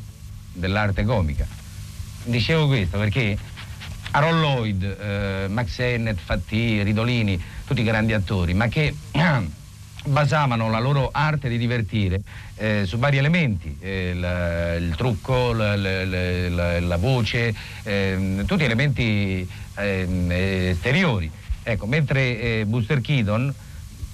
dell'arte 0.53 1.03
comica. 1.03 1.60
Dicevo 2.23 2.67
questo 2.67 2.97
perché 2.97 3.37
Harold 4.11 4.39
Lloyd, 4.41 4.83
eh, 4.83 5.47
Max 5.49 5.69
Sennett, 5.69 6.19
Fatti, 6.23 6.83
Ridolini, 6.83 7.41
tutti 7.65 7.81
grandi 7.83 8.13
attori, 8.13 8.53
ma 8.53 8.67
che 8.67 8.93
basavano 10.05 10.69
la 10.69 10.79
loro 10.79 11.09
arte 11.11 11.47
di 11.47 11.57
divertire 11.57 12.21
eh, 12.55 12.83
su 12.85 12.97
vari 12.97 13.17
elementi, 13.17 13.77
eh, 13.79 14.13
la- 14.15 14.75
il 14.75 14.93
trucco, 14.95 15.53
la, 15.53 15.75
la- 15.75 16.79
la- 16.79 16.97
voce, 16.97 17.53
ehm, 17.83 18.45
tutti 18.45 18.63
elementi 18.63 19.47
ehm, 19.75 20.31
esteriori. 20.31 21.29
Ecco, 21.63 21.85
mentre 21.85 22.39
eh, 22.59 22.65
Buster 22.65 23.01
Keaton 23.01 23.53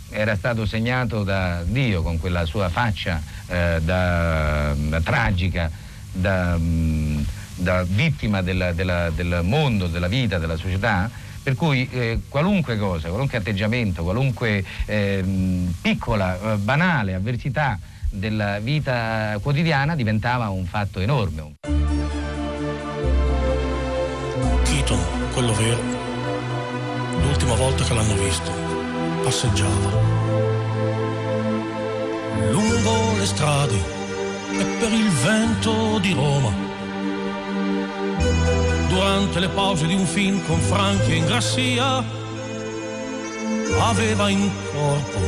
era 0.09 0.35
stato 0.35 0.65
segnato 0.65 1.23
da 1.23 1.63
Dio 1.63 2.01
con 2.01 2.19
quella 2.19 2.45
sua 2.45 2.69
faccia 2.69 3.21
eh, 3.47 3.79
da, 3.81 4.73
da 4.77 5.01
tragica, 5.01 5.69
da, 6.11 6.55
mm, 6.57 7.21
da 7.57 7.83
vittima 7.83 8.41
della- 8.41 8.71
della- 8.71 9.09
del 9.09 9.41
mondo, 9.43 9.87
della 9.87 10.07
vita, 10.07 10.37
della 10.37 10.57
società, 10.57 11.09
per 11.43 11.55
cui 11.55 11.87
eh, 11.91 12.19
qualunque 12.29 12.77
cosa, 12.77 13.07
qualunque 13.09 13.37
atteggiamento, 13.37 14.03
qualunque 14.03 14.63
ehm, 14.85 15.73
piccola, 15.81 16.53
eh, 16.53 16.57
banale 16.57 17.13
avversità 17.13 17.79
della 18.09 18.59
vita 18.59 19.37
quotidiana 19.41 19.95
diventava 19.95 20.49
un 20.49 20.65
fatto 20.65 20.99
enorme. 20.99 21.55
Keaton, 24.63 24.99
quello 25.33 25.53
vero, 25.53 25.81
l'ultima 27.21 27.55
volta 27.55 27.83
che 27.83 27.93
l'hanno 27.93 28.15
visto, 28.15 28.51
passeggiava 29.23 30.15
lungo 32.51 33.17
le 33.17 33.25
strade 33.25 33.75
e 34.51 34.63
per 34.79 34.91
il 34.91 35.09
vento 35.09 35.99
di 35.99 36.13
Roma. 36.13 36.66
Durante 38.97 39.39
le 39.39 39.49
pause 39.49 39.85
di 39.85 39.93
un 39.93 40.07
film 40.07 40.43
con 40.47 40.59
Franchi 40.59 41.11
e 41.11 41.15
Ingrassia, 41.17 42.03
aveva 43.79 44.27
in 44.27 44.49
corpo 44.73 45.19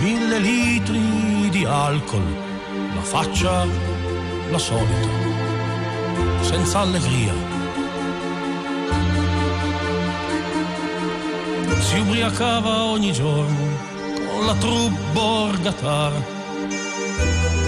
mille 0.00 0.38
litri 0.38 1.50
di 1.50 1.62
alcol, 1.66 2.24
la 2.94 3.02
faccia 3.02 3.66
la 4.50 4.58
solita, 4.58 5.08
senza 6.40 6.78
allegria. 6.78 7.34
si 11.80 11.98
ubriacava 11.98 12.84
ogni 12.84 13.12
giorno 13.12 13.76
con 14.30 14.46
la 14.46 14.54
troupe 14.54 14.98
borgatara 15.12 16.24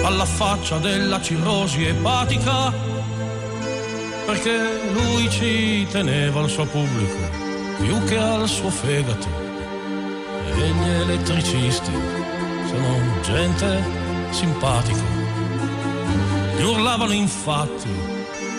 alla 0.05 0.25
faccia 0.25 0.79
della 0.79 1.21
cirrosi 1.21 1.85
epatica 1.85 2.94
perché 4.35 4.91
lui 4.93 5.31
ci 5.31 5.87
teneva 5.91 6.41
al 6.41 6.49
suo 6.49 6.67
pubblico 6.67 7.19
più 7.79 8.03
che 8.05 8.19
al 8.19 8.49
suo 8.49 8.69
fegato. 8.69 9.29
E 10.57 10.69
gli 10.69 10.89
elettricisti 10.89 11.93
sono 12.67 13.21
gente 13.23 13.83
simpatica 14.31 15.23
gli 16.57 16.63
urlavano 16.63 17.13
infatti 17.13 17.89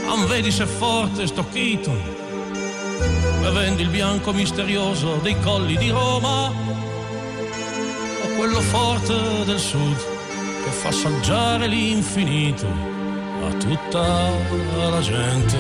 non 0.06 0.26
vedi 0.28 0.52
se 0.52 0.66
forte 0.66 1.28
sto 1.28 1.46
Keaton 1.52 2.02
bevendo 3.42 3.82
il 3.82 3.90
bianco 3.90 4.32
misterioso 4.32 5.16
dei 5.22 5.38
colli 5.42 5.76
di 5.78 5.90
Roma 5.90 6.48
o 6.48 8.36
quello 8.38 8.62
forte 8.62 9.44
del 9.46 9.60
sud 9.60 9.98
che 10.64 10.70
fa 10.70 10.90
assaggiare 10.90 11.68
l'infinito 11.68 12.95
a 13.48 13.52
tutta 13.58 14.32
la 14.90 15.02
gente 15.02 15.58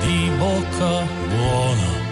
di 0.00 0.30
bocca 0.38 1.06
buona. 1.28 2.07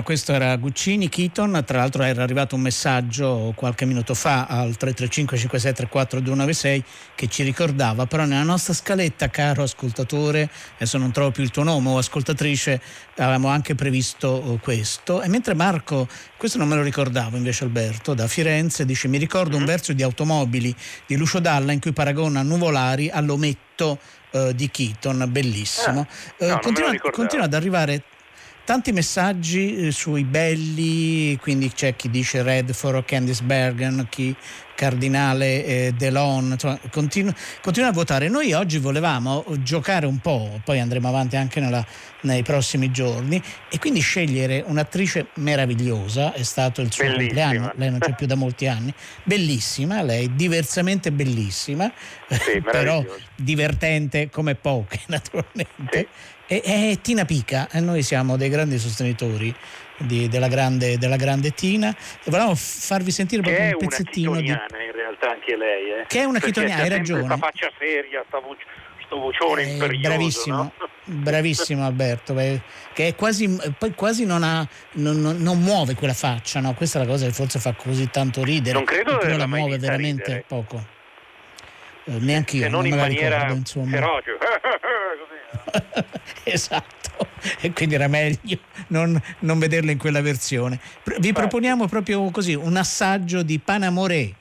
Allora, 0.00 0.02
questo 0.02 0.32
era 0.32 0.56
Guccini, 0.56 1.08
Keaton, 1.08 1.62
tra 1.66 1.78
l'altro 1.78 2.02
era 2.02 2.22
arrivato 2.22 2.54
un 2.54 2.62
messaggio 2.62 3.52
qualche 3.54 3.84
minuto 3.84 4.14
fa 4.14 4.46
al 4.46 4.76
335 4.76 5.36
5634 5.36 6.20
296 6.20 6.84
che 7.14 7.28
ci 7.28 7.42
ricordava, 7.42 8.06
però 8.06 8.24
nella 8.24 8.42
nostra 8.42 8.72
scaletta, 8.72 9.28
caro 9.28 9.62
ascoltatore, 9.62 10.48
adesso 10.76 10.96
non 10.96 11.10
trovo 11.12 11.30
più 11.30 11.42
il 11.42 11.50
tuo 11.50 11.64
nome 11.64 11.90
o 11.90 11.98
ascoltatrice, 11.98 12.80
avevamo 13.16 13.48
anche 13.48 13.74
previsto 13.74 14.42
eh, 14.42 14.58
questo. 14.60 15.20
E 15.22 15.28
mentre 15.28 15.54
Marco, 15.54 16.08
questo 16.36 16.56
non 16.56 16.68
me 16.68 16.76
lo 16.76 16.82
ricordavo 16.82 17.36
invece 17.36 17.64
Alberto, 17.64 18.14
da 18.14 18.26
Firenze, 18.26 18.86
dice 18.86 19.06
mi 19.06 19.18
ricordo 19.18 19.56
un 19.56 19.64
verso 19.64 19.92
di 19.92 20.02
automobili 20.02 20.74
di 21.06 21.16
Lucio 21.16 21.40
Dalla 21.40 21.72
in 21.72 21.80
cui 21.80 21.92
paragona 21.92 22.42
Nuvolari 22.42 23.10
all'ometto 23.10 23.98
eh, 24.30 24.54
di 24.54 24.70
Keaton, 24.70 25.26
bellissimo. 25.28 25.92
No, 25.92 26.06
non 26.38 26.48
me 26.48 26.54
lo 26.54 26.58
continua, 26.60 27.10
continua 27.10 27.44
ad 27.44 27.54
arrivare 27.54 28.02
Tanti 28.70 28.92
messaggi 28.92 29.88
eh, 29.88 29.90
sui 29.90 30.22
belli, 30.22 31.36
quindi 31.38 31.72
c'è 31.72 31.96
chi 31.96 32.08
dice 32.08 32.40
Red 32.44 32.72
for 32.72 33.04
Candice 33.04 33.42
Bergen, 33.42 34.06
chi 34.08 34.32
Cardinale 34.80 35.66
eh, 35.66 35.92
Delon, 35.94 36.52
insomma, 36.52 36.80
continu- 36.90 37.36
continua 37.60 37.90
a 37.90 37.92
votare. 37.92 38.28
Noi 38.30 38.54
oggi 38.54 38.78
volevamo 38.78 39.44
giocare 39.58 40.06
un 40.06 40.20
po', 40.20 40.58
poi 40.64 40.80
andremo 40.80 41.06
avanti 41.06 41.36
anche 41.36 41.60
nella, 41.60 41.84
nei 42.22 42.42
prossimi 42.42 42.90
giorni, 42.90 43.42
e 43.68 43.78
quindi 43.78 44.00
scegliere 44.00 44.64
un'attrice 44.66 45.26
meravigliosa, 45.34 46.32
è 46.32 46.42
stato 46.42 46.80
il 46.80 46.90
suo 46.90 47.04
Bellissima. 47.04 47.42
compleanno, 47.42 47.72
lei 47.76 47.90
non 47.90 47.98
c'è 47.98 48.14
più 48.14 48.26
da 48.26 48.36
molti 48.36 48.68
anni, 48.68 48.94
bellissima, 49.22 50.00
lei 50.00 50.34
diversamente 50.34 51.12
bellissima, 51.12 51.92
però 52.64 53.00
meravigliosa. 53.02 53.22
divertente 53.36 54.30
come 54.30 54.54
poche 54.54 55.00
naturalmente. 55.08 56.08
E, 56.46 56.62
è 56.62 56.98
Tina 57.02 57.26
Pica 57.26 57.68
e 57.70 57.80
noi 57.80 58.02
siamo 58.02 58.38
dei 58.38 58.48
grandi 58.48 58.78
sostenitori 58.78 59.54
di- 60.00 60.28
della, 60.28 60.48
grande, 60.48 60.98
della 60.98 61.16
grande 61.16 61.50
Tina 61.52 61.90
e 61.90 61.94
volevamo 62.30 62.54
farvi 62.54 63.10
sentire 63.10 63.42
Che 63.42 63.48
proprio 63.48 63.68
è 63.70 63.74
un 63.74 63.78
una 63.80 63.88
pezzettino 63.88 64.30
di... 64.36 64.42
chitoniana 64.42 64.82
in 64.84 64.92
realtà 64.92 65.30
anche 65.30 65.56
lei. 65.56 65.90
Eh? 65.92 66.04
Che 66.06 66.18
è 66.20 66.24
una 66.24 66.32
Perché 66.38 66.46
chitoniana, 66.46 66.82
hai 66.82 66.88
ragione. 66.88 67.24
Sta 67.24 67.36
faccia 67.36 67.70
seria, 67.78 68.24
sta 68.28 68.38
voce, 68.40 68.62
sto 69.04 69.18
vocione 69.18 69.62
Eh, 69.62 69.72
imperioso. 69.72 70.08
bravissimo, 70.08 70.56
no? 70.56 70.72
bravissimo 71.04 71.84
Alberto, 71.86 72.34
beh, 72.34 72.60
che 72.92 73.08
è 73.08 73.14
quasi, 73.14 73.58
poi 73.78 73.92
quasi 73.94 74.24
non, 74.24 74.42
ha, 74.42 74.66
non, 74.92 75.20
non- 75.20 75.36
non 75.38 75.60
muove 75.60 75.94
quella 75.94 76.14
faccia, 76.14 76.60
no? 76.60 76.74
questa 76.74 76.98
è 77.00 77.04
la 77.04 77.08
cosa 77.10 77.26
che 77.26 77.32
forse 77.32 77.58
fa 77.58 77.72
così 77.74 78.08
tanto 78.10 78.42
ridere. 78.44 78.74
Non 78.74 78.84
credo 78.84 79.10
di 79.10 79.16
eppure 79.16 79.36
la 79.36 79.46
muove 79.46 79.78
veramente 79.78 80.22
ridere. 80.24 80.44
poco. 80.46 80.84
Eh, 82.04 82.12
neanche 82.20 82.56
io, 82.56 82.62
Se 82.64 82.68
non 82.70 82.82
me 82.82 82.88
in 82.88 82.96
la 82.96 83.02
maniera 83.02 83.34
ricordo, 83.36 83.54
insomma. 83.56 83.90
feroce. 83.90 84.30
esatto, 86.44 87.26
e 87.60 87.72
quindi 87.72 87.94
era 87.94 88.08
meglio 88.08 88.58
non, 88.88 89.20
non 89.40 89.58
vederla 89.58 89.90
in 89.90 89.98
quella 89.98 90.20
versione. 90.20 90.80
Vi 91.18 91.32
proponiamo 91.32 91.86
proprio 91.86 92.30
così 92.30 92.54
un 92.54 92.76
assaggio 92.76 93.42
di 93.42 93.58
Panamoré. 93.58 94.34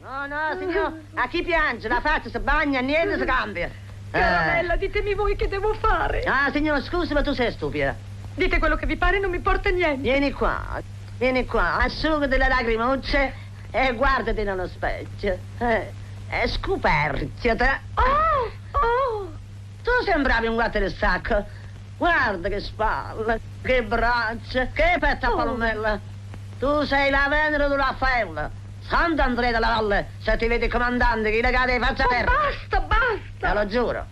No, 0.00 0.26
no, 0.26 0.56
signor, 0.58 1.00
a 1.14 1.28
chi 1.28 1.42
piange? 1.42 1.88
La 1.88 2.00
faccia 2.00 2.28
si 2.28 2.38
bagna, 2.38 2.80
niente 2.80 3.18
si 3.18 3.24
cambia. 3.24 3.70
Caramella, 4.10 4.76
ditemi 4.76 5.14
voi 5.14 5.34
che 5.34 5.48
devo 5.48 5.74
fare. 5.74 6.22
Ah, 6.22 6.50
signor, 6.52 6.82
scusi, 6.82 7.12
ma 7.14 7.22
tu 7.22 7.32
sei 7.32 7.50
stupida. 7.50 7.96
Dite 8.34 8.58
quello 8.58 8.76
che 8.76 8.86
vi 8.86 8.96
pare, 8.96 9.18
non 9.18 9.30
mi 9.30 9.40
porta 9.40 9.70
niente. 9.70 10.02
Vieni 10.02 10.30
qua, 10.30 10.80
vieni 11.18 11.44
qua, 11.46 11.78
asciugati 11.78 12.36
le 12.36 12.48
lacrimucce 12.48 13.34
e 13.70 13.92
guardati 13.94 14.42
nello 14.42 14.68
specchio. 14.68 15.38
Eh, 15.58 15.90
e 16.28 16.48
scoperchiate. 16.48 17.80
Oh, 17.94 18.78
oh. 18.78 19.33
Tu 19.84 20.04
sembravi 20.04 20.46
un 20.46 20.56
sacco. 20.96 21.46
Guarda 21.96 22.48
che 22.48 22.60
spalle, 22.60 23.40
che 23.62 23.82
braccia, 23.84 24.68
che 24.68 24.96
petto 24.98 25.26
a 25.26 25.30
Oh. 25.30 25.36
palomella. 25.36 26.00
Tu 26.58 26.82
sei 26.84 27.10
la 27.10 27.26
Venere 27.28 27.68
di 27.68 27.76
Raffaella. 27.76 28.50
Sant'Andrea 28.86 29.52
della 29.52 29.68
Valle, 29.68 30.10
se 30.20 30.36
ti 30.36 30.46
vedi 30.46 30.68
comandante, 30.68 31.30
chi 31.30 31.40
legate 31.40 31.78
di 31.78 31.84
faccia 31.84 32.04
terra. 32.06 32.30
Basta, 32.32 32.80
basta. 32.80 33.48
Te 33.48 33.54
lo 33.54 33.66
giuro. 33.66 34.06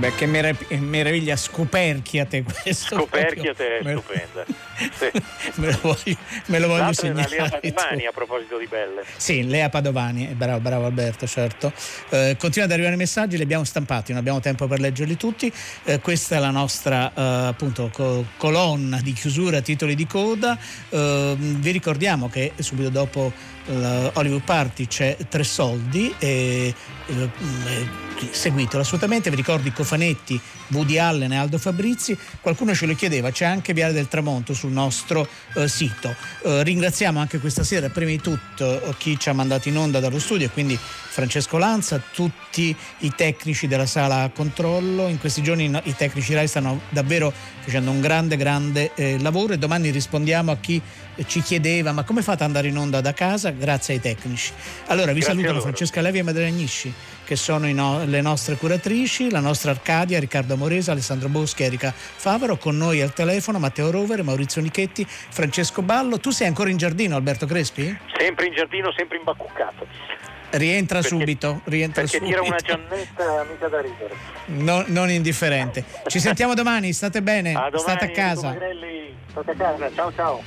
Vabbè, 0.00 0.14
che 0.14 0.24
merav- 0.24 0.70
meraviglia, 0.78 1.36
scoperchiate 1.36 2.42
questo. 2.42 2.96
Scoperchiate 2.96 3.80
è 3.80 3.90
stupenda. 3.90 4.46
Me 5.56 5.66
lo 5.66 5.78
voglio, 5.82 6.16
me 6.46 6.58
lo 6.58 6.68
voglio 6.68 6.80
la 6.80 6.86
Lea 6.86 6.92
segnare. 6.94 7.60
Padovani 7.60 8.06
a 8.06 8.12
proposito 8.12 8.56
di 8.56 8.66
belle. 8.66 9.04
Sì, 9.14 9.46
Lea 9.46 9.68
Padovani, 9.68 10.28
bravo, 10.28 10.60
bravo 10.60 10.86
Alberto, 10.86 11.26
certo. 11.26 11.70
Eh, 12.08 12.36
continua 12.38 12.66
ad 12.66 12.72
arrivare 12.72 12.94
i 12.94 12.96
messaggi, 12.96 13.36
li 13.36 13.42
abbiamo 13.42 13.64
stampati, 13.64 14.12
non 14.12 14.20
abbiamo 14.20 14.40
tempo 14.40 14.66
per 14.66 14.80
leggerli 14.80 15.18
tutti. 15.18 15.52
Eh, 15.84 16.00
questa 16.00 16.36
è 16.36 16.38
la 16.38 16.50
nostra 16.50 17.12
eh, 17.14 17.48
appunto 17.48 17.90
co- 17.92 18.24
colonna 18.38 19.00
di 19.02 19.12
chiusura, 19.12 19.60
titoli 19.60 19.94
di 19.94 20.06
coda. 20.06 20.58
Eh, 20.88 21.34
vi 21.38 21.70
ricordiamo 21.72 22.30
che 22.30 22.52
subito 22.56 22.88
dopo 22.88 23.32
Hollywood 23.70 24.42
Party 24.42 24.86
c'è 24.86 25.16
Tre 25.28 25.44
Soldi 25.44 26.14
e 26.18 26.74
eh, 27.06 27.28
seguitelo 28.30 28.82
assolutamente. 28.82 29.30
Vi 29.30 29.36
ricordo 29.36 29.68
i 29.68 29.72
cofanetti 29.72 30.40
Woody 30.68 30.98
Allen 30.98 31.32
e 31.32 31.36
Aldo 31.36 31.58
Fabrizi. 31.58 32.16
Qualcuno 32.40 32.74
ce 32.74 32.86
lo 32.86 32.94
chiedeva, 32.94 33.30
c'è 33.30 33.44
anche 33.44 33.72
Viale 33.72 33.92
del 33.92 34.08
Tramonto 34.08 34.54
sul 34.54 34.70
nostro 34.70 35.26
eh, 35.54 35.68
sito. 35.68 36.14
Eh, 36.44 36.62
ringraziamo 36.62 37.18
anche 37.18 37.38
questa 37.38 37.64
sera, 37.64 37.88
prima 37.88 38.10
di 38.10 38.20
tutto, 38.20 38.94
chi 38.98 39.18
ci 39.18 39.28
ha 39.28 39.32
mandato 39.32 39.68
in 39.68 39.76
onda 39.76 40.00
dallo 40.00 40.18
studio, 40.18 40.46
e 40.46 40.50
quindi 40.50 40.78
Francesco 40.78 41.58
Lanza, 41.58 42.00
tutti 42.12 42.74
i 42.98 43.12
tecnici 43.14 43.66
della 43.66 43.86
sala 43.86 44.30
controllo. 44.34 45.08
In 45.08 45.18
questi 45.18 45.42
giorni 45.42 45.68
no- 45.68 45.80
i 45.84 45.94
tecnici 45.94 46.34
RAI 46.34 46.46
stanno 46.46 46.82
davvero 46.90 47.32
facendo 47.60 47.90
un 47.90 48.00
grande, 48.00 48.36
grande 48.36 48.92
eh, 48.94 49.18
lavoro 49.18 49.52
e 49.52 49.58
domani 49.58 49.90
rispondiamo 49.90 50.50
a 50.50 50.56
chi 50.56 50.80
ci 51.26 51.42
chiedeva 51.42 51.92
ma 51.92 52.02
come 52.04 52.22
fate 52.22 52.42
ad 52.42 52.48
andare 52.48 52.68
in 52.68 52.76
onda 52.78 53.00
da 53.00 53.12
casa? 53.12 53.50
Grazie 53.50 53.94
ai 53.94 54.00
tecnici. 54.00 54.52
Allora 54.86 55.12
vi 55.12 55.20
Grazie 55.20 55.34
salutano. 55.36 55.60
Francesca 55.60 56.00
Levi 56.00 56.18
e 56.18 56.22
Madre 56.22 56.46
Agnisci 56.46 56.92
che 57.24 57.36
sono 57.36 57.70
no- 57.72 58.04
le 58.04 58.20
nostre 58.22 58.56
curatrici, 58.56 59.30
la 59.30 59.38
nostra 59.38 59.70
Arcadia, 59.70 60.18
Riccardo 60.18 60.56
Moresa, 60.56 60.90
Alessandro 60.92 61.28
Boschi, 61.28 61.62
Erika 61.62 61.92
Favaro, 61.94 62.56
con 62.56 62.76
noi 62.76 63.00
al 63.02 63.12
telefono 63.12 63.58
Matteo 63.60 63.90
Rovere, 63.92 64.22
Maurizio 64.22 64.60
Nichetti, 64.60 65.06
Francesco 65.08 65.80
Ballo. 65.82 66.18
Tu 66.18 66.30
sei 66.30 66.48
ancora 66.48 66.70
in 66.70 66.76
giardino 66.76 67.14
Alberto 67.14 67.46
Crespi? 67.46 67.96
Sempre 68.18 68.46
in 68.46 68.54
giardino, 68.54 68.92
sempre 68.96 69.18
imbacuccato. 69.18 69.86
Rientra 70.50 70.98
Perché- 71.00 71.16
subito, 71.16 71.60
rientra 71.66 72.02
Perché 72.02 72.16
subito. 72.18 72.40
tira 72.40 72.48
una 72.48 72.58
giannetta 72.60 73.46
mica 73.48 73.68
da 73.68 73.80
ridere. 73.80 74.14
No- 74.46 74.82
non 74.88 75.08
indifferente. 75.10 75.84
Ci 76.08 76.18
sentiamo 76.18 76.54
domani, 76.54 76.92
state 76.92 77.22
bene, 77.22 77.50
A 77.52 77.70
domani, 77.70 77.78
state 77.78 78.04
a 78.06 78.10
casa. 78.10 78.48
Magrelli. 78.48 79.14
State 79.30 79.50
a 79.52 79.54
casa. 79.54 79.90
Ciao 79.94 80.12
ciao. 80.16 80.42